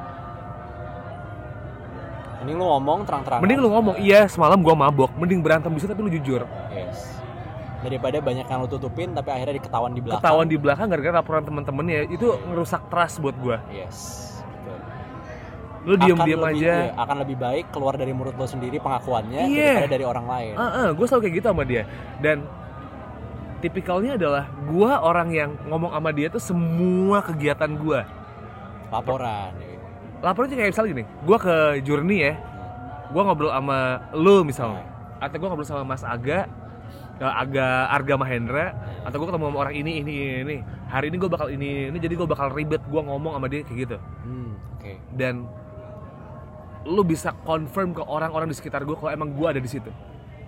Mending 2.39 2.55
lu 2.55 2.65
ngomong 2.65 2.99
terang-terangan. 3.03 3.41
mending 3.43 3.59
lu 3.59 3.67
ngomong 3.67 3.95
iya 3.99 4.23
semalam 4.25 4.55
gua 4.57 4.71
mabok 4.73 5.11
mending 5.13 5.43
berantem 5.43 5.75
bisa 5.75 5.91
tapi 5.91 5.99
lu 5.99 6.11
jujur 6.13 6.47
Yes. 6.71 7.18
Daripada 7.79 8.19
banyak 8.19 8.43
yang 8.43 8.59
lu 8.59 8.69
tutupin 8.69 9.11
tapi 9.11 9.29
akhirnya 9.29 9.55
diketahuan 9.55 9.91
di 9.91 10.01
belakang. 10.01 10.19
ketahuan 10.19 10.47
di 10.47 10.57
belakang 10.57 10.87
gara-gara 10.87 11.15
laporan 11.15 11.43
temen-temennya 11.43 11.99
itu 12.07 12.27
ngerusak 12.45 12.81
trust 12.87 13.17
buat 13.17 13.35
gua 13.35 13.63
Yes. 13.69 14.27
Betul. 14.43 14.77
lu 15.81 15.93
diem 15.97 16.11
Akan 16.13 16.27
diem 16.27 16.35
lebih- 16.37 16.59
aja 16.59 16.73
iya, 16.75 16.91
akan 16.93 17.17
lebih 17.19 17.37
baik 17.37 17.65
keluar 17.69 17.95
dari 17.95 18.11
mulut 18.11 18.35
lo 18.35 18.43
sendiri 18.43 18.77
pengakuannya 18.77 19.47
Iya. 19.47 19.79
daripada 19.79 19.91
dari 19.91 20.03
orang 20.03 20.25
lain. 20.25 20.53
gue 20.91 21.05
selalu 21.05 21.21
kayak 21.23 21.35
gitu 21.35 21.47
sama 21.47 21.63
dia 21.63 21.83
dan 22.17 22.37
tipikalnya 23.59 24.11
adalah 24.15 24.43
gua 24.65 24.99
orang 24.99 25.29
yang 25.29 25.49
ngomong 25.65 25.91
sama 25.91 26.11
dia 26.11 26.27
tuh 26.27 26.39
semua 26.39 27.19
kegiatan 27.21 27.71
gua 27.75 28.03
Laporan. 28.87 29.51
ya. 29.53 29.79
laporan 30.21 30.47
aja 30.47 30.55
kayak 30.57 30.69
misalnya 30.69 30.89
gini 30.91 31.03
gua 31.21 31.37
ke 31.37 31.55
Journey 31.81 32.17
ya 32.21 32.33
gua 33.09 33.21
ngobrol 33.23 33.47
sama 33.49 33.79
lu 34.13 34.43
misalnya 34.43 34.83
atau 35.17 35.35
gua 35.37 35.47
ngobrol 35.47 35.63
sama 35.65 35.83
Mas 35.85 36.03
Aga 36.03 36.47
eh, 37.19 37.33
Aga 37.35 37.67
Arga 37.89 38.15
Mahendra 38.15 38.65
atau 39.01 39.15
gua 39.15 39.27
ketemu 39.29 39.45
sama 39.45 39.57
orang 39.59 39.75
ini 39.75 39.91
ini 39.99 40.13
ini, 40.41 40.55
hari 40.85 41.07
ini 41.07 41.17
gua 41.17 41.29
bakal 41.29 41.47
ini 41.47 41.87
ini 41.87 41.97
jadi 41.97 42.13
gua 42.15 42.27
bakal 42.27 42.47
ribet 42.49 42.81
gua 42.85 43.03
ngomong 43.03 43.35
sama 43.35 43.47
dia 43.47 43.61
kayak 43.61 43.77
gitu 43.83 43.97
Hmm, 44.23 44.51
oke. 44.73 44.91
dan 45.13 45.45
lu 46.81 47.03
bisa 47.03 47.35
confirm 47.43 47.91
ke 47.91 48.01
orang-orang 48.01 48.47
di 48.47 48.55
sekitar 48.55 48.81
gua 48.81 48.95
kalau 48.95 49.11
emang 49.11 49.29
gua 49.31 49.51
ada 49.51 49.59
di 49.59 49.67
situ 49.67 49.91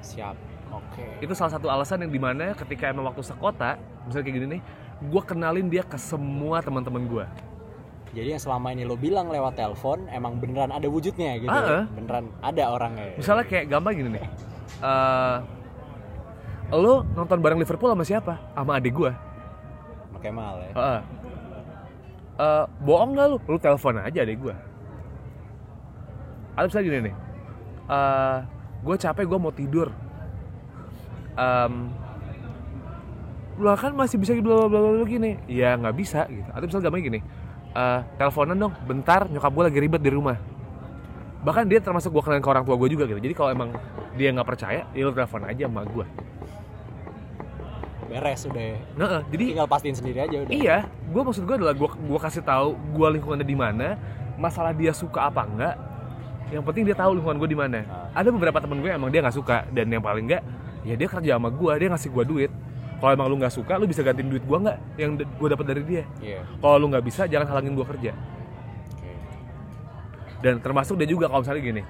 Siap. 0.02 0.34
Oke. 0.72 1.04
itu 1.20 1.34
salah 1.36 1.52
satu 1.52 1.68
alasan 1.68 2.02
yang 2.02 2.10
di 2.10 2.18
mana 2.18 2.56
ketika 2.56 2.88
emang 2.88 3.04
waktu 3.06 3.20
sekota 3.22 3.76
misalnya 4.02 4.24
kayak 4.24 4.36
gini 4.36 4.48
nih 4.50 4.62
gue 5.04 5.22
kenalin 5.22 5.68
dia 5.68 5.84
ke 5.84 5.98
semua 5.98 6.62
teman-teman 6.62 7.04
gue 7.04 7.26
Jadi 8.12 8.28
yang 8.30 8.40
selama 8.40 8.72
ini 8.72 8.84
lo 8.84 8.96
bilang 8.96 9.28
lewat 9.28 9.56
telepon 9.56 10.04
emang 10.08 10.36
beneran 10.36 10.68
ada 10.68 10.84
wujudnya 10.86 11.36
gitu. 11.38 11.48
Ah. 11.48 11.88
Beneran 11.88 12.28
ada 12.40 12.64
orangnya. 12.70 13.16
misalnya 13.16 13.44
kayak 13.44 13.66
gampang 13.68 13.94
gini 13.96 14.10
nih 14.14 14.24
eh 14.80 15.36
lo 16.72 17.04
nonton 17.16 17.38
bareng 17.44 17.60
Liverpool 17.60 17.92
sama 17.92 18.06
siapa? 18.08 18.34
Sama 18.56 18.80
adik 18.80 18.96
gue 18.96 19.12
Sama 20.08 20.20
Kemal 20.24 20.56
ya. 20.64 20.72
Heeh. 20.72 21.02
Eh, 22.42 22.64
bohong 22.82 23.12
gak 23.14 23.28
lu? 23.28 23.38
Lu 23.46 23.58
telepon 23.60 24.00
aja 24.00 24.24
adik 24.24 24.40
gue 24.40 24.56
atau 26.56 26.68
misalnya 26.68 26.88
gini 26.88 27.00
nih. 27.10 27.16
Eh 27.90 28.38
gue 28.82 28.96
capek 28.98 29.26
gue 29.26 29.40
mau 29.40 29.54
tidur. 29.54 29.88
Em, 31.38 31.74
lah 33.62 33.78
kan 33.78 33.94
masih 33.96 34.18
bisa 34.20 34.36
bla 34.38 34.68
bla 34.68 34.80
bla 34.80 34.92
bla 35.00 35.06
gini. 35.08 35.40
Ya 35.48 35.74
nggak 35.80 35.96
bisa 35.96 36.28
gitu. 36.28 36.50
Atau 36.52 36.66
misalnya 36.68 36.86
gampang 36.92 37.04
gini. 37.08 37.20
Eh 37.72 38.00
teleponan 38.20 38.58
dong 38.58 38.74
bentar 38.86 39.32
nyokap 39.32 39.52
gue 39.52 39.64
lagi 39.72 39.80
ribet 39.80 40.02
di 40.04 40.12
rumah. 40.12 40.38
Bahkan 41.42 41.66
dia 41.66 41.82
termasuk 41.82 42.14
gue 42.14 42.22
kenalin 42.22 42.44
ke 42.44 42.52
orang 42.52 42.64
tua 42.68 42.76
gue 42.78 42.90
juga 42.92 43.10
gitu. 43.10 43.18
Jadi 43.18 43.34
kalau 43.34 43.50
emang 43.50 43.70
dia 44.14 44.30
nggak 44.36 44.48
percaya 44.48 44.86
ya 44.92 45.02
lu 45.08 45.16
telepon 45.16 45.48
aja 45.48 45.66
sama 45.72 45.88
gue 45.88 46.06
Beres 48.12 48.44
udah. 48.44 48.60
ya. 48.60 48.78
nah, 49.00 49.24
jadi 49.32 49.46
Tinggal 49.56 49.70
pastiin 49.72 49.96
sendiri 49.96 50.20
aja 50.20 50.38
udah. 50.44 50.52
Iya, 50.52 50.78
gue 50.86 51.22
maksud 51.24 51.44
gue 51.48 51.56
adalah 51.56 51.72
gue 51.72 51.90
gua 52.12 52.20
kasih 52.20 52.44
tahu 52.44 52.76
gue 52.76 53.08
lingkungannya 53.16 53.48
di 53.48 53.56
mana, 53.56 53.96
masalah 54.36 54.76
dia 54.76 54.92
suka 54.92 55.32
apa 55.32 55.48
enggak. 55.48 55.76
Yang 56.52 56.64
penting 56.68 56.84
dia 56.92 56.98
tahu 57.00 57.16
lingkungan 57.16 57.40
gue 57.40 57.50
di 57.56 57.60
mana. 57.60 57.80
Ah. 57.88 58.20
Ada 58.20 58.30
beberapa 58.36 58.60
temen 58.60 58.84
gue 58.84 58.92
emang 58.92 59.08
dia 59.08 59.24
nggak 59.24 59.38
suka 59.40 59.64
dan 59.72 59.88
yang 59.88 60.04
paling 60.04 60.28
enggak, 60.28 60.44
ya 60.84 61.00
dia 61.00 61.08
kerja 61.08 61.40
sama 61.40 61.48
gue, 61.48 61.72
dia 61.80 61.88
ngasih 61.88 62.12
gue 62.12 62.24
duit. 62.28 62.52
Kalau 63.00 63.12
emang 63.16 63.28
lu 63.32 63.40
nggak 63.40 63.56
suka, 63.56 63.80
lu 63.80 63.88
bisa 63.88 64.04
gantiin 64.04 64.28
duit 64.28 64.44
gue 64.44 64.58
nggak 64.60 64.78
yang 65.00 65.16
gue 65.16 65.48
dapat 65.48 65.66
dari 65.72 65.82
dia. 65.88 66.04
Iya. 66.20 66.44
Kalau 66.60 66.76
lu 66.76 66.92
nggak 66.92 67.06
bisa, 67.08 67.26
jangan 67.32 67.48
halangin 67.48 67.74
gue 67.80 67.88
kerja. 67.88 68.12
Dan 70.42 70.58
termasuk 70.58 70.98
dia 70.98 71.08
juga 71.08 71.30
kalau 71.30 71.46
misalnya 71.46 71.62
gini, 71.62 71.82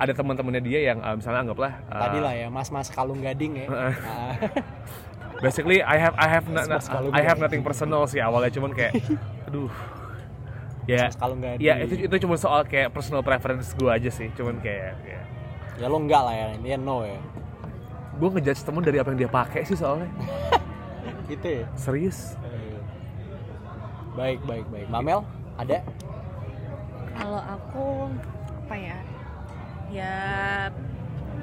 ada 0.00 0.12
teman-temannya 0.16 0.62
dia 0.64 0.80
yang 0.92 0.98
eh, 1.04 1.14
misalnya 1.20 1.40
anggaplah 1.44 1.72
eh, 1.76 2.00
Tadi 2.00 2.18
lah 2.24 2.34
ya, 2.34 2.48
mas-mas 2.48 2.88
kalung 2.88 3.20
gading 3.20 3.52
ya. 3.62 3.66
Heeh. 3.68 3.94
Basically 5.38 5.78
I 5.78 5.96
have 5.96 6.14
I 6.18 6.26
have 6.26 6.44
na- 6.50 6.66
na- 6.66 6.82
I 7.14 7.22
have 7.22 7.38
nothing 7.38 7.62
personal 7.62 8.04
sih 8.10 8.18
awalnya 8.18 8.50
cuman 8.50 8.74
kayak 8.74 8.98
aduh 9.46 9.70
ya 10.88 11.12
kalung 11.14 11.38
gading. 11.38 11.60
Ya 11.60 11.74
itu 11.78 12.08
itu 12.08 12.14
cuma 12.24 12.34
soal 12.34 12.64
kayak 12.64 12.90
personal 12.90 13.20
preference 13.20 13.76
gue 13.76 13.86
aja 13.86 14.08
sih, 14.08 14.32
cuman 14.32 14.56
kayak 14.58 14.96
ya. 15.04 15.20
Ya 15.78 15.86
lo 15.86 16.00
enggak 16.00 16.22
lah 16.24 16.34
ya, 16.34 16.46
ini 16.56 16.74
no 16.74 17.04
ya. 17.04 17.20
gue 18.18 18.28
ngejudge 18.34 18.66
temen 18.66 18.82
dari 18.82 18.98
apa 18.98 19.14
yang 19.14 19.20
dia 19.20 19.30
pakai 19.30 19.62
sih 19.62 19.78
soalnya. 19.78 20.10
Itu 21.30 21.44
ya. 21.44 21.64
Serius? 21.78 22.34
Eh, 22.40 22.80
Baik, 24.18 24.42
baik, 24.42 24.66
baik. 24.74 24.90
Mamel, 24.90 25.22
ada? 25.54 25.78
Kalau 27.14 27.38
aku 27.38 27.84
apa 28.66 28.74
ya? 28.74 28.96
Ya 29.88 30.14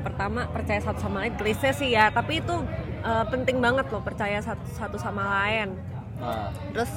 pertama 0.06 0.46
percaya 0.54 0.78
satu 0.78 1.02
sama 1.02 1.26
lain 1.26 1.34
klise 1.34 1.74
sih 1.74 1.98
ya, 1.98 2.14
tapi 2.14 2.46
itu 2.46 2.54
eh, 3.02 3.26
penting 3.34 3.58
banget 3.58 3.90
loh 3.90 4.06
percaya 4.06 4.38
satu, 4.38 4.62
satu 4.70 4.98
sama 5.02 5.26
lain. 5.26 5.74
Nah, 6.22 6.54
Terus 6.70 6.92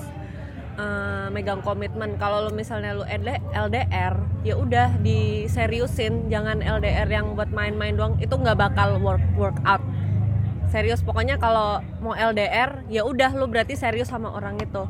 eh, 0.77 1.27
megang 1.33 1.65
komitmen. 1.65 2.21
Kalau 2.21 2.45
lo 2.45 2.51
misalnya 2.53 2.93
LD- 2.93 3.49
LDR, 3.57 4.15
ya 4.45 4.55
udah 4.61 5.01
diseriusin, 5.01 6.29
jangan 6.29 6.61
LDR 6.61 7.09
yang 7.09 7.33
buat 7.33 7.49
main-main 7.49 7.97
doang. 7.97 8.21
Itu 8.21 8.37
nggak 8.37 8.61
bakal 8.61 9.01
work 9.01 9.25
work 9.41 9.59
out. 9.65 9.81
Serius 10.69 11.01
pokoknya 11.01 11.41
kalau 11.41 11.81
mau 12.05 12.13
LDR, 12.13 12.85
ya 12.93 13.09
udah 13.09 13.33
lu 13.33 13.49
berarti 13.49 13.73
serius 13.73 14.13
sama 14.13 14.29
orang 14.29 14.61
itu. 14.61 14.85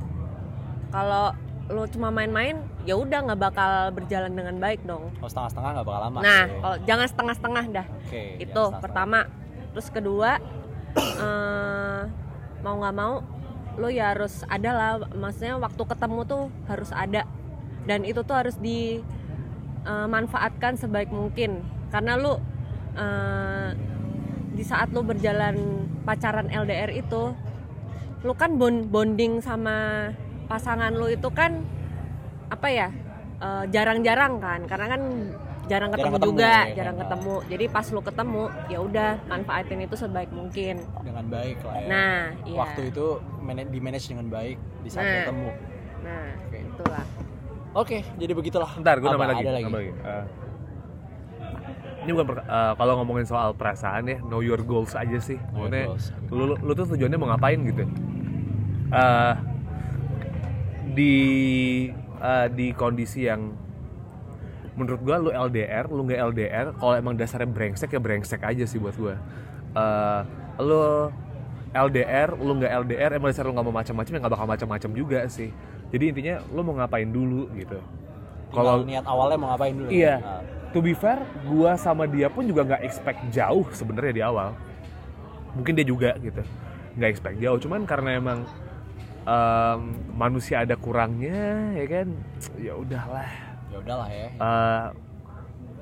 Kalau 0.90 1.30
lu 1.68 1.84
cuma 1.92 2.08
main-main, 2.08 2.56
ya 2.88 2.96
udah 2.96 3.28
nggak 3.28 3.40
bakal 3.40 3.92
berjalan 3.92 4.32
dengan 4.32 4.56
baik 4.56 4.88
dong. 4.88 5.12
kalau 5.20 5.28
setengah-setengah 5.28 5.76
nggak 5.76 5.84
bakal 5.84 6.00
lama. 6.00 6.24
Nah, 6.24 6.48
ya. 6.48 6.64
kalau 6.64 6.80
jangan 6.88 7.04
setengah-setengah 7.12 7.68
dah. 7.68 7.84
Oke. 7.84 8.40
itu 8.40 8.48
jangan 8.48 8.48
setengah-setengah. 8.48 8.80
pertama. 8.80 9.28
Terus 9.76 9.92
kedua, 9.92 10.40
eh, 11.28 12.08
mau 12.64 12.80
nggak 12.80 12.96
mau, 12.96 13.20
lu 13.76 13.92
ya 13.92 14.16
harus 14.16 14.48
ada 14.48 14.72
lah. 14.72 15.04
Maksudnya 15.12 15.60
waktu 15.60 15.84
ketemu 15.84 16.24
tuh 16.24 16.48
harus 16.72 16.88
ada. 16.88 17.28
Dan 17.84 18.08
itu 18.08 18.24
tuh 18.24 18.36
harus 18.36 18.56
dimanfaatkan 18.56 20.80
sebaik 20.80 21.12
mungkin. 21.12 21.68
Karena 21.92 22.16
lu 22.16 22.40
eh, 22.96 23.76
di 24.56 24.64
saat 24.64 24.88
lu 24.96 25.04
berjalan 25.04 25.84
pacaran 26.08 26.48
LDR 26.48 26.96
itu, 26.96 27.36
lu 28.24 28.32
kan 28.32 28.56
bond- 28.56 28.88
bonding 28.88 29.44
sama 29.44 30.08
pasangan 30.49 30.90
lu 30.96 31.07
itu 31.12 31.28
kan 31.30 31.62
apa 32.49 32.68
ya 32.72 32.88
eh, 33.38 33.64
jarang-jarang 33.68 34.40
kan 34.40 34.61
karena 34.64 34.86
kan 34.96 35.03
jarang 35.68 35.92
ketemu, 35.92 36.16
ketemu, 36.16 36.28
juga 36.32 36.49
ya 36.49 36.74
jarang 36.80 36.96
kan? 36.96 37.03
ketemu 37.05 37.34
jadi 37.53 37.64
pas 37.68 37.86
lu 37.92 38.01
ketemu 38.01 38.42
ya 38.72 38.78
udah 38.80 39.11
manfaatin 39.28 39.80
itu 39.84 39.96
sebaik 40.01 40.30
mungkin 40.32 40.80
dengan 41.05 41.24
baik 41.28 41.61
lah 41.61 41.76
ya. 41.76 41.86
nah 41.92 42.20
iya 42.49 42.59
Waktu 42.59 42.82
itu 42.88 43.07
di 43.68 43.80
manage 43.84 44.07
dengan 44.09 44.26
baik 44.32 44.57
di 44.80 44.88
saat 44.88 45.05
Nah. 45.05 45.16
ketemu. 45.28 45.51
nah 46.01 46.26
Oke. 46.49 46.59
itulah 46.64 47.05
Oke, 47.76 48.01
jadi 48.16 48.32
begitulah. 48.32 48.70
Ntar 48.80 48.99
gue 48.99 49.07
nambah 49.07 49.28
lagi. 49.28 49.44
Lagi. 49.44 49.64
nambah 49.68 49.80
lagi. 49.84 49.92
Eh, 49.92 50.24
ini 52.03 52.11
bukan 52.16 52.26
eh, 52.40 52.72
kalau 52.74 52.92
ngomongin 52.99 53.26
soal 53.28 53.53
perasaan 53.53 54.09
ya, 54.09 54.18
know 54.24 54.40
your 54.40 54.59
goals 54.64 54.96
aja 54.96 55.20
sih. 55.20 55.36
Maksudnya 55.53 55.92
goals. 55.92 56.11
lu, 56.32 56.57
lu, 56.57 56.72
tuh 56.72 56.96
tujuannya 56.96 57.18
mau 57.20 57.28
ngapain 57.30 57.61
gitu. 57.61 57.84
Eh, 58.88 59.34
di 60.99 61.14
eh, 62.18 62.46
di 62.51 62.74
kondisi 62.74 63.30
yang 63.30 63.55
menurut 64.74 65.01
gua 65.03 65.16
lu 65.22 65.30
LDR, 65.30 65.86
lu 65.90 66.07
nggak 66.07 66.20
LDR, 66.34 66.66
kalau 66.78 66.94
emang 66.99 67.14
dasarnya 67.14 67.51
brengsek 67.51 67.94
ya 67.94 68.01
brengsek 68.03 68.42
aja 68.42 68.66
sih 68.66 68.78
buat 68.82 68.94
gua. 68.99 69.14
Eh, 69.78 70.20
lu 70.59 71.11
LDR 71.74 72.34
lu 72.34 72.53
nggak 72.59 72.72
LDR 72.86 73.11
emang 73.20 73.28
dasar 73.30 73.44
lu 73.44 73.53
nggak 73.53 73.66
mau 73.68 73.76
macam-macam 73.76 74.11
ya 74.11 74.18
nggak 74.24 74.34
bakal 74.34 74.49
macam-macam 74.49 74.90
juga 74.96 75.20
sih 75.28 75.53
jadi 75.92 76.05
intinya 76.11 76.34
lu 76.53 76.64
mau 76.64 76.74
ngapain 76.80 77.09
dulu 77.09 77.49
gitu 77.55 77.78
Kalau 78.49 78.80
niat 78.80 79.05
awalnya 79.05 79.36
mau 79.36 79.53
ngapain 79.53 79.76
dulu? 79.76 79.92
Iya. 79.92 80.24
Nah, 80.24 80.40
to 80.72 80.80
be 80.80 80.96
fair 80.96 81.20
gua 81.44 81.76
sama 81.76 82.09
dia 82.09 82.32
pun 82.32 82.49
juga 82.49 82.64
nggak 82.64 82.82
expect 82.84 83.20
jauh 83.28 83.68
sebenarnya 83.76 84.12
di 84.12 84.22
awal 84.24 84.57
mungkin 85.53 85.72
dia 85.76 85.84
juga 85.84 86.16
gitu 86.20 86.40
nggak 86.96 87.09
expect 87.12 87.36
jauh 87.40 87.59
cuman 87.61 87.84
karena 87.84 88.16
emang 88.16 88.38
em, 89.29 89.81
manusia 90.11 90.64
ada 90.64 90.72
kurangnya 90.74 91.37
ya 91.74 91.85
kan 91.87 92.07
ya 92.57 92.72
udahlah 92.74 93.29
ya 93.68 93.76
udahlah 93.76 94.09
ya. 94.09 94.29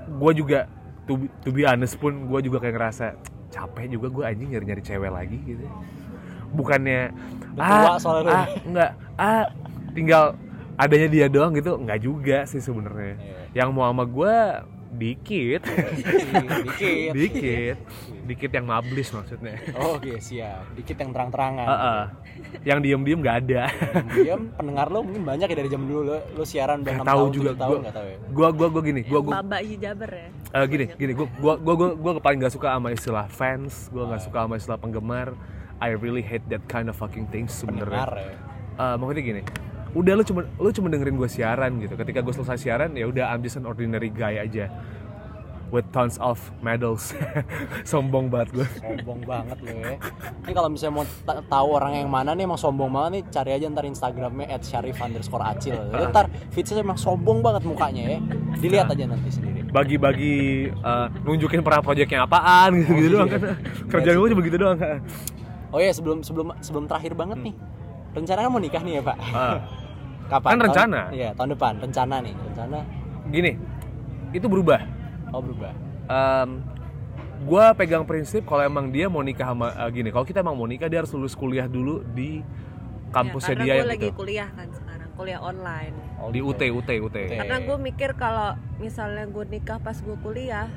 gue 0.09 0.33
juga 0.35 0.59
to, 1.05 1.15
be- 1.17 1.33
to 1.41 1.51
be 1.51 1.63
honest 1.63 1.95
pun 1.95 2.27
gue 2.27 2.41
juga 2.43 2.59
kayak 2.59 2.75
ngerasa 2.75 3.07
capek 3.49 3.87
juga 3.89 4.11
gue 4.11 4.25
anjing 4.25 4.49
nyari 4.51 4.67
nyari 4.67 4.83
cewek 4.83 5.09
lagi 5.09 5.39
gitu 5.41 5.67
bukannya 6.49 7.11
Udah 7.55 7.67
tua 7.87 7.95
soalnya 7.97 8.23
lu. 8.23 8.31
ah 8.33 8.47
enggak 8.63 8.91
ah 9.17 9.45
tinggal 9.91 10.25
adanya 10.77 11.09
dia 11.09 11.27
doang 11.27 11.53
gitu 11.53 11.75
enggak 11.75 11.99
juga 12.01 12.39
sih 12.45 12.59
sebenarnya 12.59 13.15
Iya. 13.17 13.39
yang 13.57 13.71
mau 13.71 13.87
sama 13.87 14.05
gue 14.05 14.35
dikit 14.97 15.63
Dikit. 16.67 17.13
dikit 17.13 17.77
dikit 18.27 18.51
yang 18.51 18.65
mablis 18.65 19.09
maksudnya 19.11 19.55
Oh, 19.73 19.97
Oke, 19.97 20.19
siap. 20.19 20.67
Dikit 20.73 20.97
yang 20.97 21.11
terang-terangan. 21.11 21.67
Heeh. 21.67 22.03
yang 22.63 22.79
diem 22.81 23.01
diem 23.01 23.19
nggak 23.19 23.37
ada 23.41 23.63
Diam 24.11 24.51
pendengar 24.51 24.89
lo 24.89 25.01
mungkin 25.01 25.23
banyak 25.23 25.47
ya 25.47 25.57
dari 25.57 25.69
zaman 25.69 25.87
dulu 25.87 26.03
lo, 26.05 26.17
lo 26.33 26.43
siaran 26.43 26.83
udah 26.83 26.93
Nggak 26.93 27.05
6 27.05 27.07
tahu 27.07 27.17
tahun, 27.17 27.31
juga 27.33 27.51
7 27.51 27.57
tahun 27.57 27.69
gua 27.69 27.79
nggak 27.79 27.95
tahu 27.95 28.07
ya. 28.07 28.17
gua 28.29 28.49
gua 28.51 28.67
gua 28.69 28.83
gini 28.83 29.01
gua 29.03 29.21
gua 29.21 29.33
Baba 29.37 29.59
hijaber 29.61 30.11
ya 30.11 30.29
Eh, 30.53 30.65
gini 30.67 30.85
gini 30.91 31.13
gue 31.13 31.27
gua 31.37 31.55
gua 31.57 31.75
gua 31.75 31.89
gua 31.95 32.13
paling 32.17 32.39
gak 32.39 32.51
suka 32.51 32.69
sama 32.71 32.89
istilah 32.91 33.27
fans 33.29 33.89
gue 33.89 34.01
gak 34.01 34.23
suka 34.23 34.39
sama 34.41 34.55
istilah 34.57 34.79
penggemar 34.79 35.29
I 35.77 35.93
really 35.93 36.23
hate 36.23 36.47
that 36.49 36.65
kind 36.65 36.89
of 36.89 36.95
fucking 36.95 37.29
things 37.29 37.53
sebenarnya 37.53 38.09
ya. 38.09 38.35
Eh, 38.75 38.95
maksudnya 38.97 39.23
gini 39.23 39.43
udah 39.97 40.13
lu 40.13 40.23
cuma 40.23 40.41
lu 40.55 40.69
cuma 40.71 40.87
dengerin 40.87 41.17
gue 41.17 41.27
siaran 41.27 41.81
gitu 41.81 41.97
ketika 41.97 42.21
gue 42.21 42.35
selesai 42.35 42.59
siaran 42.59 42.93
ya 42.93 43.05
udah 43.05 43.33
I'm 43.33 43.41
just 43.41 43.57
an 43.57 43.65
ordinary 43.65 44.09
guy 44.09 44.37
aja 44.37 44.69
with 45.67 45.83
tons 45.91 46.15
of 46.21 46.39
medals 46.61 47.11
sombong 47.91 48.29
banget 48.29 48.55
gue 48.55 48.67
Sombong 48.77 49.21
banget 49.25 49.59
lo 49.59 49.73
ya. 49.75 49.97
Ini 50.47 50.53
kalau 50.53 50.69
misalnya 50.69 50.95
mau 50.95 51.05
ta- 51.25 51.43
tahu 51.43 51.69
orang 51.75 51.93
yang 51.97 52.07
mana 52.07 52.31
nih 52.33 52.47
emang 52.47 52.55
sombong 52.57 52.87
banget 52.87 53.11
nih 53.11 53.23
cari 53.33 53.51
aja 53.53 53.67
ntar 53.67 53.83
Instagramnya 53.85 54.47
@syarif 54.61 54.95
underscore 54.97 55.43
acil. 55.43 55.75
Ntar 55.91 56.31
feedsnya 56.51 56.81
emang 56.81 56.95
sombong 56.95 57.43
banget 57.43 57.67
mukanya 57.67 58.15
ya. 58.15 58.19
Dilihat 58.57 58.87
aja 58.89 59.05
nanti 59.07 59.27
sendiri. 59.29 59.55
bagi-bagi 59.67 60.37
eh, 60.71 61.07
nunjukin 61.21 61.61
pernah 61.61 61.83
projectnya 61.83 62.23
apaan 62.23 62.81
gitu 62.81 62.93
gitu 62.97 63.07
Oh, 63.11 63.13
doang 63.19 63.29
iya. 63.29 63.35
kan 63.35 63.41
kerjaan 63.93 64.17
gue 64.17 64.29
cuma 64.31 64.43
gitu 64.43 64.57
doang 64.57 64.79
kan 64.79 64.99
Oh 65.69 65.81
iya 65.83 65.91
sebelum 65.91 66.23
sebelum 66.23 66.55
sebelum 66.61 66.85
terakhir 66.87 67.13
banget 67.13 67.43
nih. 67.43 67.55
Rencananya 68.15 68.49
mau 68.49 68.57
nikah 68.57 68.81
nih 68.81 68.93
ya 68.95 69.03
Pak? 69.03 69.17
Ah, 69.27 69.59
Kapan? 70.27 70.49
Kan 70.49 70.53
Tahun- 70.53 70.67
rencana. 70.67 71.01
Iya 71.11 71.29
tahun 71.33 71.51
depan. 71.55 71.73
Rencana 71.79 72.17
nih. 72.21 72.35
Rencana. 72.35 72.79
gini 73.27 73.59
itu 74.31 74.47
berubah 74.47 74.79
Oh 75.29 75.43
berubah. 75.43 75.75
gue 77.37 77.65
pegang 77.75 78.03
prinsip 78.03 78.43
kalau 78.43 78.63
emang 78.63 78.89
dia 78.89 79.07
mau 79.07 79.21
nikah 79.21 79.51
sama 79.51 79.69
eh, 79.69 79.91
gini 79.93 80.09
kalau 80.09 80.23
kita 80.23 80.41
emang 80.41 80.55
mau 80.55 80.65
nikah 80.65 80.87
dia 80.87 81.03
harus 81.03 81.11
lulus 81.11 81.35
kuliah 81.35 81.67
dulu 81.67 82.01
di 82.09 82.41
kampusnya 83.11 83.53
ya, 83.53 83.57
karena 83.57 83.65
dia 83.65 83.67
gue 83.69 83.79
yang 83.79 83.91
lagi 83.91 84.09
itu 84.09 84.17
kuliah 84.17 84.49
kan 84.49 84.69
sekarang 84.73 85.09
kuliah 85.13 85.41
online 85.41 85.95
Oh, 86.17 86.31
di 86.31 86.41
gitu. 86.41 86.49
UT 86.49 86.61
UT 86.81 86.91
UT 87.03 87.17
karena 87.29 87.57
gue 87.61 87.77
mikir 87.77 88.11
kalau 88.15 88.51
misalnya 88.79 89.27
gue 89.27 89.45
nikah 89.45 89.79
pas 89.79 89.95
gue 89.95 90.17
kuliah 90.17 90.71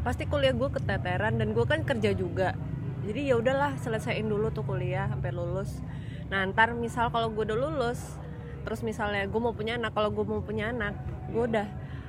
pasti 0.00 0.24
kuliah 0.24 0.52
gue 0.52 0.68
keteteran 0.70 1.34
dan 1.34 1.50
gue 1.50 1.64
kan 1.64 1.82
kerja 1.82 2.14
juga 2.14 2.54
jadi 3.02 3.32
ya 3.32 3.40
udahlah 3.40 3.74
selesaiin 3.76 4.28
dulu 4.28 4.48
tuh 4.48 4.62
kuliah 4.62 5.08
sampai 5.08 5.32
lulus 5.32 5.82
nah 6.28 6.46
ntar 6.46 6.72
misal 6.72 7.08
kalau 7.08 7.26
gue 7.28 7.42
udah 7.42 7.58
lulus 7.58 8.20
terus 8.60 8.80
misalnya 8.80 9.24
gue 9.24 9.40
mau 9.40 9.52
punya 9.52 9.74
anak 9.74 9.92
kalau 9.92 10.08
gue 10.08 10.22
mau 10.22 10.40
punya 10.40 10.68
anak 10.68 10.94
gue 11.28 11.44
udah 11.44 11.66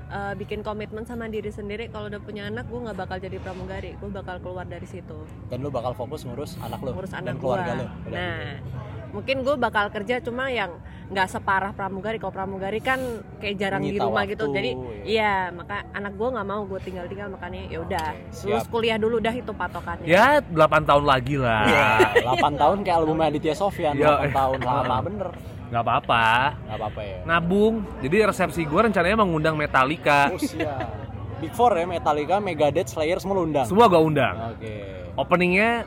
uh, 0.10 0.34
bikin 0.34 0.60
komitmen 0.60 1.04
sama 1.04 1.26
diri 1.26 1.50
sendiri 1.50 1.88
kalau 1.88 2.08
udah 2.08 2.20
punya 2.20 2.47
anak 2.47 2.66
gue 2.66 2.80
nggak 2.80 2.97
bakal 2.97 3.18
jadi 3.18 3.38
pramugari 3.38 3.93
gue 3.95 4.10
bakal 4.10 4.39
keluar 4.39 4.64
dari 4.64 4.86
situ 4.86 5.18
Dan 5.47 5.60
lo 5.60 5.70
bakal 5.70 5.93
fokus 5.93 6.24
ngurus 6.24 6.58
anak 6.60 6.80
lo 6.80 6.93
ngurus 6.93 7.12
dan 7.12 7.26
anak 7.26 7.36
keluarga 7.38 7.72
gua. 7.72 7.80
lo. 7.80 7.86
Udah 7.86 8.12
Nah, 8.12 8.41
gitu. 8.58 8.78
mungkin 9.10 9.36
gue 9.41 9.56
bakal 9.58 9.86
kerja 9.89 10.16
cuma 10.20 10.50
yang 10.50 10.70
nggak 11.10 11.26
separah 11.28 11.74
pramugari. 11.74 12.22
Kalau 12.22 12.30
pramugari 12.30 12.78
kan 12.78 13.02
kayak 13.41 13.58
jarang 13.58 13.82
di 13.82 13.97
Menyita 13.97 14.06
rumah 14.06 14.22
waktu, 14.22 14.34
gitu. 14.38 14.45
Jadi 14.54 14.72
iya. 14.78 15.02
iya, 15.02 15.34
maka 15.50 15.82
anak 15.89 16.14
gue 16.14 16.30
nggak 16.30 16.45
mau 16.45 16.62
gue 16.64 16.80
tinggal-tinggal 16.80 17.28
makanya 17.34 17.62
ya 17.66 17.80
udah 17.82 18.06
lulus 18.45 18.68
kuliah 18.70 18.97
dulu 19.02 19.18
dah 19.18 19.34
itu 19.34 19.50
patokannya. 19.50 20.06
ya 20.06 20.38
8 20.45 20.54
tahun 20.86 21.06
lagi 21.06 21.36
lah 21.41 21.66
Iya, 21.66 21.89
8 22.30 22.62
tahun 22.62 22.78
kayak 22.86 22.97
album 23.02 23.18
Aditya 23.20 23.56
Sofyan, 23.58 23.97
Iya. 23.97 24.30
8 24.30 24.38
tahun 24.38 24.60
lama 24.62 24.95
bener. 25.02 25.30
Nggak 25.70 25.80
apa-apa 25.80 26.26
Gak 26.59 26.78
apa-apa 26.78 27.01
ya. 27.01 27.17
nabung 27.24 27.74
jadi 27.99 28.26
resepsi 28.26 28.61
gue 28.63 28.82
rencananya 28.84 29.17
mengundang 29.17 29.53
Metallica 29.53 30.30
Oh 30.30 30.38
siap. 30.38 30.97
Big 31.38 31.53
Four 31.53 31.72
ya, 31.72 31.86
Metallica, 31.86 32.38
Megadeth, 32.38 32.89
Slayer 32.89 33.15
semua 33.15 33.38
lo 33.38 33.45
undang. 33.45 33.63
semua 33.63 33.86
gue 33.86 33.97
undang 33.97 34.36
Oke. 34.51 34.76
openingnya 35.15 35.86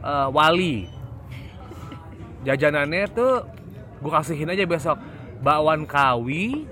eh, 0.00 0.28
Wali 0.28 0.90
jajanannya 2.42 3.04
tuh 3.08 3.44
gue 3.96 4.10
kasihin 4.10 4.48
aja 4.48 4.64
besok 4.64 4.96
bakwan 5.38 5.84
kawi 5.84 6.64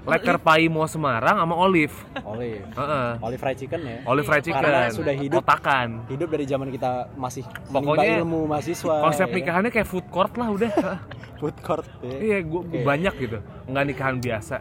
leker 0.00 0.40
paimo 0.40 0.80
Semarang 0.84 1.36
sama 1.36 1.54
olive 1.54 1.92
Olive. 2.24 2.64
Heeh. 2.72 3.08
Olive 3.20 3.38
fried 3.38 3.58
chicken 3.58 3.80
ya. 3.82 3.98
olive 4.02 4.24
fried 4.24 4.40
chicken 4.40 4.58
Karena 4.58 4.88
sudah 4.88 5.12
hidup. 5.12 5.44
kotakan 5.44 5.88
Hidup 6.08 6.28
dari 6.30 6.44
zaman 6.44 6.68
kita 6.70 7.12
masih 7.14 7.44
Pokoknya 7.68 8.18
ilmu 8.18 8.46
mahasiswa. 8.46 9.04
konsep 9.04 9.28
ya 9.28 9.34
nikahannya 9.36 9.70
kayak 9.70 9.84
food 9.84 10.06
court 10.08 10.32
lah 10.34 10.48
udah 10.48 10.70
food 11.40 11.56
court. 11.58 11.88
ya. 11.98 12.16
iya 12.20 12.38
gue 12.40 12.60
Oke. 12.60 12.84
banyak 12.84 13.14
gitu 13.18 13.38
nggak 13.64 13.84
nikahan 13.86 14.16
biasa 14.16 14.60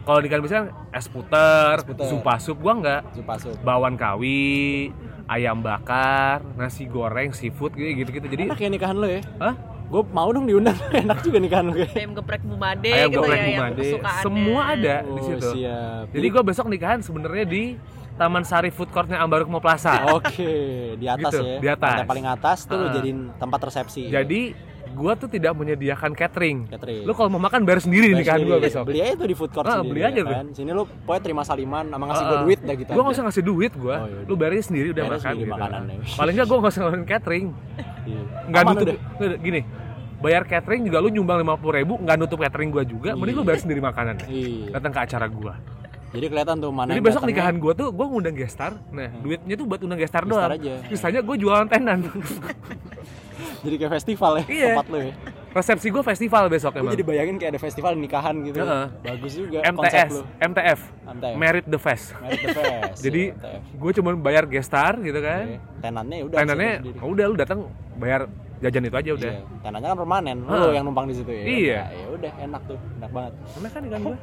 kalau 0.00 0.18
nikahan 0.18 0.40
biasa 0.40 0.56
es 0.90 1.06
puter, 1.06 1.74
Es 1.74 1.84
puter. 1.84 2.06
supa 2.06 2.34
sup 2.36 2.56
gue 2.56 2.72
nggak 2.74 3.00
Supa 3.14 3.34
sup. 3.36 3.56
bakwan 3.60 3.94
kawi 3.94 4.90
ayam 5.26 5.60
bakar 5.60 6.42
nasi 6.54 6.84
goreng 6.84 7.30
seafood 7.30 7.72
gitu 7.72 8.10
gitu, 8.10 8.26
jadi 8.26 8.42
Enak 8.44 8.58
ya 8.58 8.68
nikahan 8.68 8.94
lo 8.94 9.06
ya? 9.06 9.22
Hah? 9.38 9.54
Gue 9.86 10.06
mau 10.06 10.26
dong 10.28 10.46
diundang. 10.46 10.74
Enak 10.96 11.18
juga 11.20 11.38
nikahan 11.38 11.66
lo 11.66 11.76
ya. 11.76 11.86
Ayam 11.88 12.14
geprek 12.14 12.42
bumade 12.42 12.86
ayam 12.88 13.08
gitu 13.08 13.20
goreng 13.20 13.34
ya 13.34 13.44
yang 13.44 13.54
bumade 13.60 13.82
kesukaannya. 13.84 14.22
semua 14.22 14.60
ada 14.68 14.94
di 15.00 15.10
Oh, 15.10 15.24
situ 15.24 15.48
siap. 15.52 16.04
jadi 16.10 16.26
gue 16.28 16.42
besok 16.44 16.66
nikahan 16.66 16.98
sebenarnya 17.00 17.44
di 17.44 17.62
Taman 18.12 18.42
Sari 18.42 18.68
Food 18.68 18.90
Courtnya 18.90 19.16
Ambarukmo 19.16 19.58
Plaza 19.58 20.10
Oke, 20.10 20.52
di 20.94 21.06
atas 21.06 21.32
Gitu, 21.32 21.40
ya. 21.42 21.56
di 21.56 21.68
atas. 21.68 21.90
Lantai 21.94 22.08
paling 22.08 22.26
atas 22.26 22.58
tuh 22.64 22.76
Heeh. 22.78 22.94
jadiin 22.94 23.18
tempat 23.34 23.60
resepsi. 23.62 24.02
jadi 24.06 24.40
gue 24.90 25.12
tuh 25.16 25.28
tidak 25.28 25.52
menyediakan 25.52 26.10
catering 26.12 26.66
Catering. 26.66 27.02
lu 27.02 27.12
kalau 27.12 27.28
mau 27.28 27.38
makan 27.38 27.62
bayar 27.62 27.80
sendiri 27.80 28.08
Bayar 28.08 28.18
nikahan 28.18 28.40
gue 28.40 28.48
sendiri. 28.50 28.66
besok 28.66 28.82
Beli 28.84 29.00
aja 29.00 29.14
tuh 29.14 29.26
di 29.26 29.34
food 29.34 29.50
court 29.50 29.64
Ah, 29.64 29.72
sendiri. 29.76 29.88
beli 29.88 30.02
aja 30.02 30.10
ya 30.12 30.20
tuh. 30.20 30.32
kan. 30.32 30.44
Sini 30.52 30.70
lu 30.70 30.82
pokoknya 30.84 31.22
terima 31.22 31.42
saliman 31.42 31.84
sama 31.86 32.04
ngasih 32.06 32.20
gue 32.20 32.30
Heeh. 32.30 32.44
duit 32.44 32.60
dah 32.60 32.74
gitu. 32.76 32.90
gue 32.90 33.00
nggak 33.00 33.14
usah 33.14 33.24
ngasih 33.24 33.44
duit 33.44 33.72
gue 33.72 33.86
Oh, 33.92 34.04
yaudah. 34.04 34.24
lu 34.24 34.34
bayarnya 34.34 34.62
sendiri 34.62 34.86
udah 34.88 34.96
Bayarnya 35.00 35.14
makan 35.16 35.30
sendiri 35.30 35.42
gitu. 35.42 35.54
makanannya. 35.54 35.96
paling 36.12 36.34
nggak 36.34 36.46
gue 36.46 36.56
nggak 36.56 36.70
usah 36.70 36.80
ngeluarin 36.80 37.04
catering 37.04 37.46
Iya. 38.00 38.22
Aman 38.52 38.72
nutup 38.74 38.86
udah. 39.16 39.38
Gini 39.38 39.60
bayar 40.18 40.42
catering 40.44 40.82
juga 40.84 40.98
lu 40.98 41.08
nyumbang 41.08 41.38
lima 41.38 41.54
puluh 41.54 41.74
ribu 41.74 41.94
nggak 41.96 42.16
nutup 42.16 42.38
catering 42.38 42.68
gue 42.70 42.84
juga 42.84 43.10
mending 43.14 43.32
lu 43.32 43.40
Iya. 43.40 43.48
bayar 43.48 43.60
sendiri 43.60 43.80
makanan 43.80 44.16
Iya. 44.22 44.74
datang 44.74 44.90
ke 44.90 45.00
acara 45.00 45.26
gue 45.26 45.54
Jadi 46.10 46.26
kelihatan 46.26 46.58
tuh 46.58 46.70
mana 46.70 46.90
jadi 46.90 47.00
besok 47.00 47.22
nikahan 47.22 47.54
gue 47.56 47.72
tuh 47.72 47.88
gue 47.88 48.02
ngundang 48.02 48.34
gestar 48.34 48.74
nah 48.90 49.06
duitnya 49.14 49.54
tuh 49.54 49.62
buat 49.64 49.78
undang 49.78 49.94
gestar 49.96 50.26
Gestar 50.26 50.50
doang 50.50 50.58
aja. 50.58 50.74
sisanya 50.88 51.20
gue 51.22 51.36
jualan 51.38 51.64
tenan 51.64 52.02
Jadi 53.60 53.74
kayak 53.76 53.92
festival 53.94 54.32
ya 54.36 54.44
Iya. 54.46 54.68
tempat 54.74 54.86
lu 54.88 54.98
ya. 55.02 55.12
resepsi 55.50 55.90
gue 55.90 55.98
festival 56.00 56.46
besok 56.46 56.72
emang 56.76 56.94
jadi 56.94 57.02
bayangin 57.02 57.34
kayak 57.34 57.50
ada 57.50 57.60
festival 57.60 57.92
nikahan 57.94 58.38
gitu. 58.40 58.58
Heeh. 58.58 58.86
Bagus 59.02 59.32
juga 59.34 59.58
konsep 59.66 59.82
MTS 59.98 60.10
lu. 60.12 60.22
MTF 60.40 60.80
MTF. 61.10 61.34
Merit 61.34 61.64
the 61.66 61.76
Fest 61.76 62.06
Merit 62.16 62.38
the 62.40 62.54
Fest. 62.54 62.98
jadi 63.04 63.22
Iya, 63.32 63.58
gue 63.58 63.90
cuma 63.92 64.10
bayar 64.14 64.44
gestar 64.44 64.94
gitu 64.96 65.18
kan 65.18 65.58
Tenannya 65.80 66.16
ya 66.16 66.24
udah 66.24 66.36
tenannya 66.38 66.70
situ 66.70 66.82
sendiri. 66.86 66.98
oh 67.00 67.08
udah 67.10 67.24
lu 67.26 67.34
datang 67.34 67.60
bayar 67.96 68.20
jajan 68.60 68.82
itu 68.84 68.96
aja 68.96 69.10
udah 69.12 69.32
Iya. 69.32 69.42
Tenannya 69.60 69.88
kan 69.88 69.96
permanen. 69.96 70.36
Lu 70.42 70.68
yang 70.70 70.84
numpang 70.84 71.08
di 71.08 71.14
situ 71.14 71.28
ya. 71.28 71.42
Iya. 71.42 71.80
Nah, 71.80 71.88
ya 71.90 72.06
udah 72.10 72.32
enak 72.40 72.62
tuh, 72.64 72.78
enak 72.96 73.10
banget. 73.10 73.32
enak 73.56 73.70
kan 73.70 73.82
ikan 73.82 74.00
gue 74.02 74.16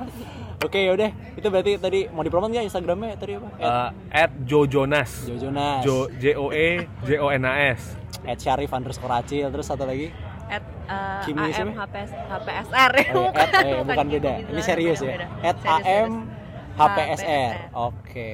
Oke, 0.66 0.78
ya 0.80 0.92
udah. 0.92 1.10
Itu 1.34 1.46
berarti 1.48 1.72
tadi 1.76 2.00
mau 2.08 2.22
dipromot 2.22 2.48
nggak 2.48 2.66
Instagramnya 2.66 3.14
tadi 3.14 3.32
apa? 3.34 3.48
At 3.54 3.62
Eh, 3.62 3.88
at 4.18 4.30
Jojonas 4.42 5.10
Jojonas. 5.24 5.80
Jo 5.82 6.10
J 6.12 6.24
O 6.34 6.50
E 6.50 6.68
J 7.02 7.10
O 7.18 7.28
N 7.28 7.44
A 7.44 7.54
S 7.70 7.94
At 8.22 8.38
Syarif 8.38 8.70
underscore 8.70 9.14
Acil 9.14 9.46
terus 9.48 9.64
satu 9.64 9.82
lagi 9.82 10.10
at 10.48 10.64
uh, 10.88 11.20
Kimi 11.22 11.44
AM 11.44 11.52
siapa? 11.70 11.84
HPS, 11.84 12.10
HPSR 12.10 12.90
ya 12.90 13.04
oh, 13.12 13.28
ya, 13.28 13.36
at, 13.36 13.50
eh, 13.60 13.80
bukan 13.88 14.06
beda 14.08 14.32
ini 14.42 14.60
serius 14.60 14.98
ya 14.98 15.12
beda. 15.12 15.26
at 15.42 15.56
Serius, 15.56 15.84
AM 15.84 16.10
serius. 16.10 16.80
HPSR 16.80 17.54
oke 17.70 18.32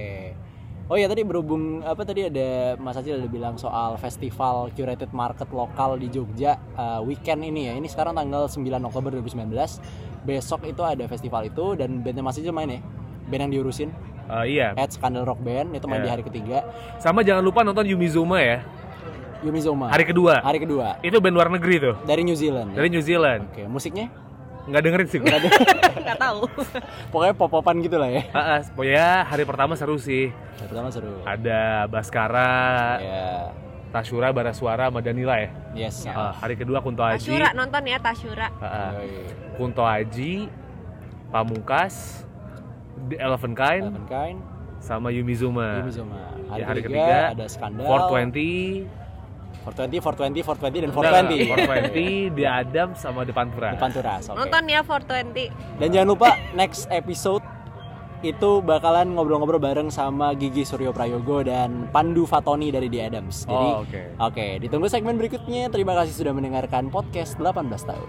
Oh 0.85 1.01
ya 1.01 1.09
tadi 1.09 1.25
berhubung 1.25 1.81
apa 1.81 2.05
tadi 2.05 2.29
ada 2.29 2.77
Mas 2.77 2.93
Acil 2.95 3.17
ada 3.17 3.25
bilang 3.25 3.57
soal 3.57 3.97
festival 3.97 4.69
curated 4.71 5.09
market 5.11 5.49
lokal 5.49 5.97
di 5.97 6.13
Jogja 6.13 6.61
uh, 6.77 7.01
weekend 7.01 7.41
ini 7.41 7.69
ya. 7.69 7.75
Ini 7.75 7.89
sekarang 7.89 8.13
tanggal 8.13 8.45
9 8.45 8.61
Oktober 8.85 9.17
2019. 9.17 9.49
Besok 10.23 10.61
itu 10.65 10.83
ada 10.85 11.05
festival 11.05 11.49
itu 11.49 11.73
dan 11.73 12.05
bandnya 12.05 12.21
Mas 12.21 12.37
Acil 12.37 12.53
main 12.53 12.69
ya. 12.69 12.81
Band 13.25 13.49
yang 13.49 13.53
diurusin 13.55 13.89
Eh, 14.25 14.57
iya 14.57 14.73
at 14.73 14.89
Scandal 14.89 15.29
Rock 15.29 15.37
Band 15.41 15.77
itu 15.77 15.85
main 15.85 16.01
Iya. 16.01 16.05
di 16.05 16.11
hari 16.13 16.23
ketiga. 16.25 16.65
sama 16.97 17.21
jangan 17.21 17.45
lupa 17.45 17.61
nonton 17.61 17.85
Yumi 17.85 18.09
Zuma 18.09 18.41
ya 18.41 18.65
Yumizoma. 19.45 19.93
Hari 19.93 20.09
kedua. 20.09 20.41
Hari 20.41 20.57
kedua. 20.57 20.97
Itu 21.05 21.21
band 21.21 21.37
luar 21.37 21.53
negeri 21.53 21.77
tuh. 21.77 21.95
Dari 22.09 22.25
New 22.25 22.33
Zealand. 22.33 22.73
ya? 22.73 22.81
Dari 22.81 22.89
New 22.89 23.05
Zealand. 23.05 23.53
Oke, 23.53 23.69
musiknya? 23.69 24.09
Nggak 24.65 24.81
dengerin 24.81 25.09
sih 25.09 25.19
gue. 25.21 25.29
nggak 26.05 26.19
tahu 26.19 26.41
Pokoknya 27.13 27.35
pop-popan 27.37 27.77
gitu 27.81 27.97
lah 28.01 28.09
ya. 28.09 28.23
Ah, 28.33 28.41
ah, 28.57 28.59
pokoknya 28.65 29.09
hari 29.23 29.45
pertama 29.45 29.73
seru 29.75 29.97
sih. 29.97 30.33
Yang 30.61 30.69
pertama 30.69 30.89
seru. 30.89 31.15
Ada 31.23 31.85
Baskara, 31.85 32.57
Ya. 32.99 33.29
Tashura, 33.91 34.35
Barasuara, 34.35 34.91
sama 34.91 34.99
Danila 34.99 35.39
ya. 35.39 35.49
Yes. 35.77 36.03
Ah, 36.05 36.35
hari 36.35 36.57
kedua 36.57 36.81
Kunto 36.81 36.99
Aji. 36.99 37.23
Tasyura 37.23 37.55
nonton 37.55 37.83
ya 37.85 37.99
Tasyura 37.99 38.49
Ah, 38.59 38.67
ah. 38.67 38.91
Yoi. 38.99 39.23
Kunto 39.55 39.87
Aji, 39.87 40.51
Pamungkas, 41.31 42.27
The 43.07 43.17
Elephant 43.19 43.55
Kind, 43.55 43.85
Eleven 43.87 44.07
Kind, 44.07 44.39
sama 44.81 45.11
Yumizuma. 45.11 45.79
Yumizoma. 45.79 46.19
Hari, 46.45 46.61
Ya, 46.61 46.67
hari 46.67 46.81
ketiga, 46.83 46.99
ketiga, 46.99 47.19
ada 47.35 47.47
Skandal. 47.47 47.87
420, 47.87 48.87
420, 49.65 49.99
420, 49.99 50.45
420 50.45 50.85
dan 50.85 50.91
Udah, 50.91 51.11
420, 51.25 51.49
420. 51.57 52.37
The 52.37 52.45
Adam 52.45 52.89
sama 52.93 53.21
The 53.25 53.33
Pantura. 53.33 53.69
Depan 53.73 53.91
turas. 53.91 54.23
oke. 54.27 54.37
nonton 54.37 54.63
ya 54.69 54.81
420 54.81 55.81
Dan 55.81 55.89
jangan 55.89 56.09
lupa 56.09 56.29
next 56.53 56.85
episode 56.89 57.41
itu 58.23 58.65
bakalan 58.65 59.13
ngobrol-ngobrol 59.13 59.61
bareng 59.61 59.93
sama 59.93 60.33
Gigi 60.33 60.65
Suryo 60.65 60.93
Prayogo 60.93 61.45
dan 61.45 61.93
Pandu 61.93 62.25
Fatoni 62.25 62.73
dari 62.73 62.89
The 62.89 63.01
Adams. 63.03 63.45
Jadi 63.45 63.53
Oh, 63.53 63.85
oke. 63.85 64.01
oke, 64.17 64.47
ditunggu 64.61 64.89
segmen 64.89 65.17
berikutnya. 65.17 65.69
Terima 65.69 65.93
kasih 65.93 66.13
sudah 66.15 66.33
mendengarkan 66.33 66.89
podcast 66.89 67.37
18 67.37 67.85
tahun. 67.85 68.09